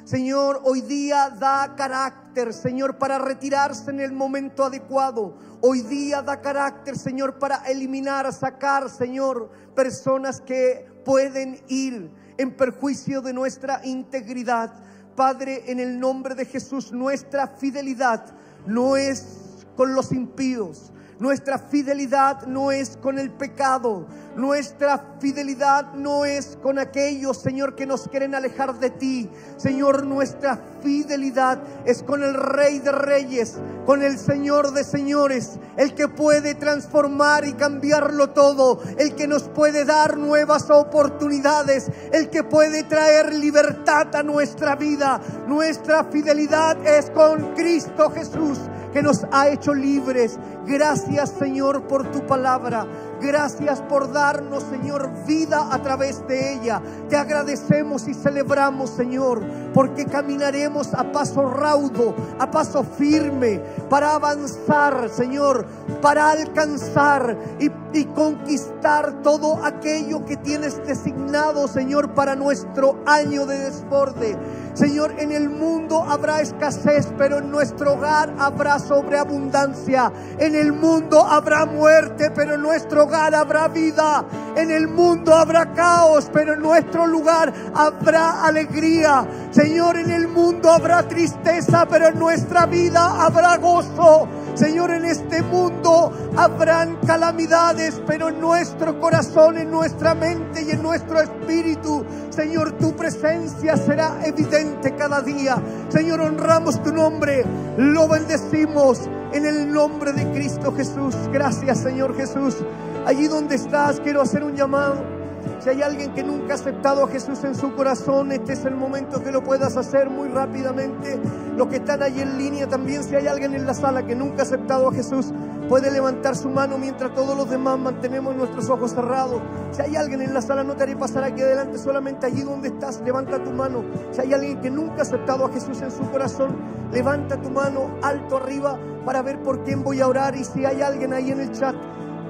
Señor, 0.02 0.60
hoy 0.64 0.80
día 0.80 1.30
da 1.30 1.76
carácter, 1.76 2.19
Señor, 2.52 2.96
para 2.96 3.18
retirarse 3.18 3.90
en 3.90 4.00
el 4.00 4.12
momento 4.12 4.64
adecuado. 4.64 5.36
Hoy 5.60 5.82
día 5.82 6.22
da 6.22 6.40
carácter, 6.40 6.96
Señor, 6.96 7.38
para 7.40 7.56
eliminar, 7.66 8.32
sacar, 8.32 8.88
Señor, 8.88 9.50
personas 9.74 10.40
que 10.40 10.86
pueden 11.04 11.60
ir 11.68 12.08
en 12.38 12.56
perjuicio 12.56 13.20
de 13.20 13.32
nuestra 13.32 13.80
integridad. 13.84 14.72
Padre, 15.16 15.64
en 15.66 15.80
el 15.80 15.98
nombre 15.98 16.36
de 16.36 16.46
Jesús, 16.46 16.92
nuestra 16.92 17.48
fidelidad 17.48 18.24
no 18.64 18.96
es 18.96 19.66
con 19.76 19.94
los 19.94 20.12
impíos. 20.12 20.92
Nuestra 21.20 21.58
fidelidad 21.58 22.46
no 22.46 22.72
es 22.72 22.96
con 22.96 23.18
el 23.18 23.30
pecado. 23.30 24.06
Nuestra 24.36 25.16
fidelidad 25.20 25.92
no 25.92 26.24
es 26.24 26.56
con 26.62 26.78
aquellos, 26.78 27.36
Señor, 27.36 27.74
que 27.74 27.84
nos 27.84 28.08
quieren 28.08 28.34
alejar 28.34 28.80
de 28.80 28.88
ti. 28.88 29.28
Señor, 29.58 30.06
nuestra 30.06 30.58
fidelidad 30.82 31.58
es 31.84 32.02
con 32.02 32.22
el 32.22 32.32
Rey 32.32 32.78
de 32.78 32.92
Reyes, 32.92 33.58
con 33.84 34.02
el 34.02 34.18
Señor 34.18 34.72
de 34.72 34.82
Señores, 34.82 35.58
el 35.76 35.94
que 35.94 36.08
puede 36.08 36.54
transformar 36.54 37.44
y 37.44 37.52
cambiarlo 37.52 38.30
todo, 38.30 38.80
el 38.96 39.14
que 39.14 39.28
nos 39.28 39.42
puede 39.42 39.84
dar 39.84 40.16
nuevas 40.16 40.70
oportunidades, 40.70 41.90
el 42.12 42.30
que 42.30 42.44
puede 42.44 42.84
traer 42.84 43.34
libertad 43.34 44.16
a 44.16 44.22
nuestra 44.22 44.74
vida. 44.74 45.20
Nuestra 45.46 46.04
fidelidad 46.04 46.78
es 46.86 47.10
con 47.10 47.54
Cristo 47.54 48.10
Jesús, 48.10 48.58
que 48.92 49.02
nos 49.02 49.26
ha 49.32 49.48
hecho 49.48 49.74
libres. 49.74 50.38
Gracias, 50.66 51.30
Señor, 51.30 51.82
por 51.82 52.10
tu 52.10 52.26
palabra. 52.26 52.86
Gracias 53.20 53.82
por 53.82 54.12
darnos, 54.12 54.62
Señor, 54.62 55.10
vida 55.26 55.68
a 55.70 55.82
través 55.82 56.26
de 56.26 56.54
ella. 56.54 56.80
Te 57.10 57.16
agradecemos 57.16 58.08
y 58.08 58.14
celebramos, 58.14 58.88
Señor, 58.88 59.42
porque 59.74 60.06
caminaremos 60.06 60.94
a 60.94 61.12
paso 61.12 61.50
raudo, 61.50 62.14
a 62.38 62.50
paso 62.50 62.82
firme, 62.82 63.60
para 63.90 64.14
avanzar, 64.14 65.10
Señor, 65.10 65.66
para 66.00 66.30
alcanzar 66.30 67.36
y, 67.58 67.68
conquistar 68.14 69.22
todo 69.22 69.64
aquello 69.64 70.24
que 70.24 70.36
tienes 70.36 70.84
designado, 70.86 71.68
Señor, 71.68 72.14
para 72.14 72.36
nuestro 72.36 73.00
año 73.04 73.44
de 73.46 73.58
desborde. 73.58 74.36
Señor, 74.74 75.12
en 75.18 75.32
el 75.32 75.50
mundo 75.50 76.04
habrá 76.08 76.40
escasez, 76.40 77.12
pero 77.18 77.38
en 77.38 77.50
nuestro 77.50 77.94
hogar 77.94 78.32
habrá 78.38 78.78
sobreabundancia. 78.78 80.12
En 80.38 80.54
el 80.54 80.72
mundo 80.72 81.20
habrá 81.20 81.66
muerte, 81.66 82.30
pero 82.30 82.54
en 82.54 82.62
nuestro 82.62 83.04
hogar 83.04 83.09
habrá 83.14 83.68
vida. 83.68 84.24
En 84.56 84.70
el 84.70 84.88
mundo 84.88 85.34
habrá 85.34 85.72
caos, 85.72 86.30
pero 86.32 86.54
en 86.54 86.60
nuestro 86.60 87.06
lugar 87.06 87.52
habrá 87.74 88.44
alegría. 88.44 89.26
Señor, 89.50 89.96
en 89.98 90.10
el 90.10 90.28
mundo 90.28 90.70
habrá 90.70 91.06
tristeza, 91.08 91.86
pero 91.88 92.08
en 92.08 92.18
nuestra 92.18 92.66
vida 92.66 93.24
habrá 93.24 93.56
gozo. 93.56 94.28
Señor, 94.60 94.90
en 94.90 95.06
este 95.06 95.40
mundo 95.40 96.12
habrán 96.36 96.96
calamidades, 97.06 97.98
pero 98.06 98.28
en 98.28 98.42
nuestro 98.42 99.00
corazón, 99.00 99.56
en 99.56 99.70
nuestra 99.70 100.14
mente 100.14 100.62
y 100.62 100.72
en 100.72 100.82
nuestro 100.82 101.18
espíritu, 101.18 102.04
Señor, 102.28 102.72
tu 102.72 102.94
presencia 102.94 103.78
será 103.78 104.18
evidente 104.22 104.94
cada 104.96 105.22
día. 105.22 105.56
Señor, 105.88 106.20
honramos 106.20 106.82
tu 106.82 106.92
nombre, 106.92 107.42
lo 107.78 108.06
bendecimos 108.06 109.08
en 109.32 109.46
el 109.46 109.72
nombre 109.72 110.12
de 110.12 110.30
Cristo 110.30 110.74
Jesús. 110.74 111.14
Gracias, 111.32 111.78
Señor 111.78 112.14
Jesús. 112.14 112.58
Allí 113.06 113.28
donde 113.28 113.54
estás, 113.54 113.98
quiero 114.00 114.20
hacer 114.20 114.44
un 114.44 114.54
llamado. 114.56 115.19
Si 115.60 115.68
hay 115.68 115.82
alguien 115.82 116.14
que 116.14 116.22
nunca 116.22 116.52
ha 116.52 116.56
aceptado 116.56 117.04
a 117.04 117.08
Jesús 117.08 117.44
en 117.44 117.54
su 117.54 117.74
corazón, 117.74 118.32
este 118.32 118.54
es 118.54 118.64
el 118.64 118.74
momento 118.74 119.22
que 119.22 119.30
lo 119.30 119.42
puedas 119.42 119.76
hacer 119.76 120.08
muy 120.08 120.28
rápidamente. 120.28 121.18
Los 121.56 121.68
que 121.68 121.76
están 121.76 122.02
ahí 122.02 122.20
en 122.20 122.38
línea 122.38 122.66
también, 122.66 123.04
si 123.04 123.14
hay 123.14 123.26
alguien 123.26 123.54
en 123.54 123.66
la 123.66 123.74
sala 123.74 124.06
que 124.06 124.14
nunca 124.14 124.40
ha 124.40 124.42
aceptado 124.42 124.88
a 124.88 124.92
Jesús, 124.92 125.32
puede 125.68 125.90
levantar 125.90 126.34
su 126.34 126.48
mano 126.48 126.78
mientras 126.78 127.14
todos 127.14 127.36
los 127.36 127.48
demás 127.48 127.78
mantenemos 127.78 128.34
nuestros 128.34 128.68
ojos 128.70 128.92
cerrados. 128.92 129.40
Si 129.70 129.82
hay 129.82 129.96
alguien 129.96 130.22
en 130.22 130.34
la 130.34 130.42
sala, 130.42 130.64
no 130.64 130.74
te 130.74 130.82
haré 130.82 130.96
pasar 130.96 131.24
aquí 131.24 131.42
adelante, 131.42 131.78
solamente 131.78 132.26
allí 132.26 132.42
donde 132.42 132.68
estás, 132.68 133.00
levanta 133.02 133.42
tu 133.42 133.50
mano. 133.50 133.84
Si 134.10 134.20
hay 134.20 134.32
alguien 134.32 134.60
que 134.60 134.70
nunca 134.70 134.98
ha 134.98 135.02
aceptado 135.02 135.46
a 135.46 135.52
Jesús 135.52 135.80
en 135.82 135.90
su 135.90 136.10
corazón, 136.10 136.56
levanta 136.92 137.40
tu 137.40 137.50
mano 137.50 137.98
alto 138.02 138.38
arriba 138.38 138.78
para 139.04 139.22
ver 139.22 139.42
por 139.42 139.62
quién 139.62 139.82
voy 139.82 140.00
a 140.00 140.08
orar. 140.08 140.34
Y 140.36 140.44
si 140.44 140.64
hay 140.64 140.82
alguien 140.82 141.12
ahí 141.12 141.30
en 141.30 141.40
el 141.40 141.52
chat, 141.52 141.76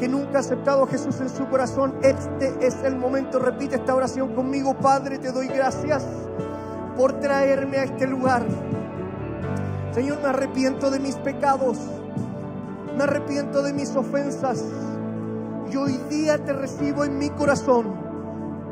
que 0.00 0.08
nunca 0.08 0.38
ha 0.38 0.40
aceptado 0.40 0.84
a 0.84 0.86
Jesús 0.86 1.20
en 1.20 1.28
su 1.28 1.46
corazón, 1.48 1.94
este 2.02 2.54
es 2.66 2.82
el 2.82 2.96
momento. 2.96 3.38
Repite 3.38 3.76
esta 3.76 3.94
oración 3.94 4.34
conmigo. 4.34 4.74
Padre, 4.74 5.18
te 5.18 5.30
doy 5.30 5.46
gracias 5.46 6.02
por 6.96 7.20
traerme 7.20 7.76
a 7.76 7.84
este 7.84 8.06
lugar. 8.06 8.42
Señor, 9.92 10.18
me 10.22 10.28
arrepiento 10.28 10.90
de 10.90 11.00
mis 11.00 11.16
pecados. 11.16 11.76
Me 12.96 13.04
arrepiento 13.04 13.62
de 13.62 13.74
mis 13.74 13.94
ofensas. 13.94 14.64
Y 15.70 15.76
hoy 15.76 16.00
día 16.08 16.42
te 16.42 16.54
recibo 16.54 17.04
en 17.04 17.18
mi 17.18 17.28
corazón 17.28 17.94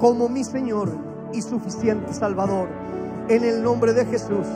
como 0.01 0.31
mi 0.31 0.45
Señor 0.45 0.91
y 1.35 1.43
suficiente 1.43 2.15
Salvador. 2.15 2.69
En 3.29 3.45
el 3.45 3.63
nombre 3.63 3.93
de 3.93 4.07
Jesús. 4.07 4.47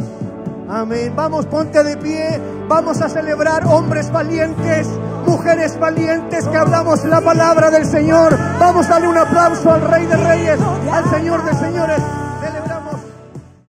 Amén. 0.70 1.12
Vamos, 1.14 1.44
ponte 1.44 1.84
de 1.84 1.98
pie. 1.98 2.40
Vamos 2.66 3.02
a 3.02 3.08
celebrar 3.10 3.66
hombres 3.66 4.10
valientes, 4.10 4.88
mujeres 5.26 5.78
valientes 5.78 6.46
que 6.48 6.56
hablamos 6.56 7.04
la 7.04 7.20
palabra 7.20 7.70
del 7.70 7.86
Señor. 7.86 8.36
Vamos 8.58 8.86
a 8.86 8.90
darle 8.90 9.08
un 9.08 9.18
aplauso 9.18 9.72
al 9.72 9.80
Rey 9.90 10.06
de 10.06 10.16
Reyes, 10.16 10.58
al 10.92 11.10
Señor 11.10 11.44
de 11.44 11.54
Señores. 11.54 12.02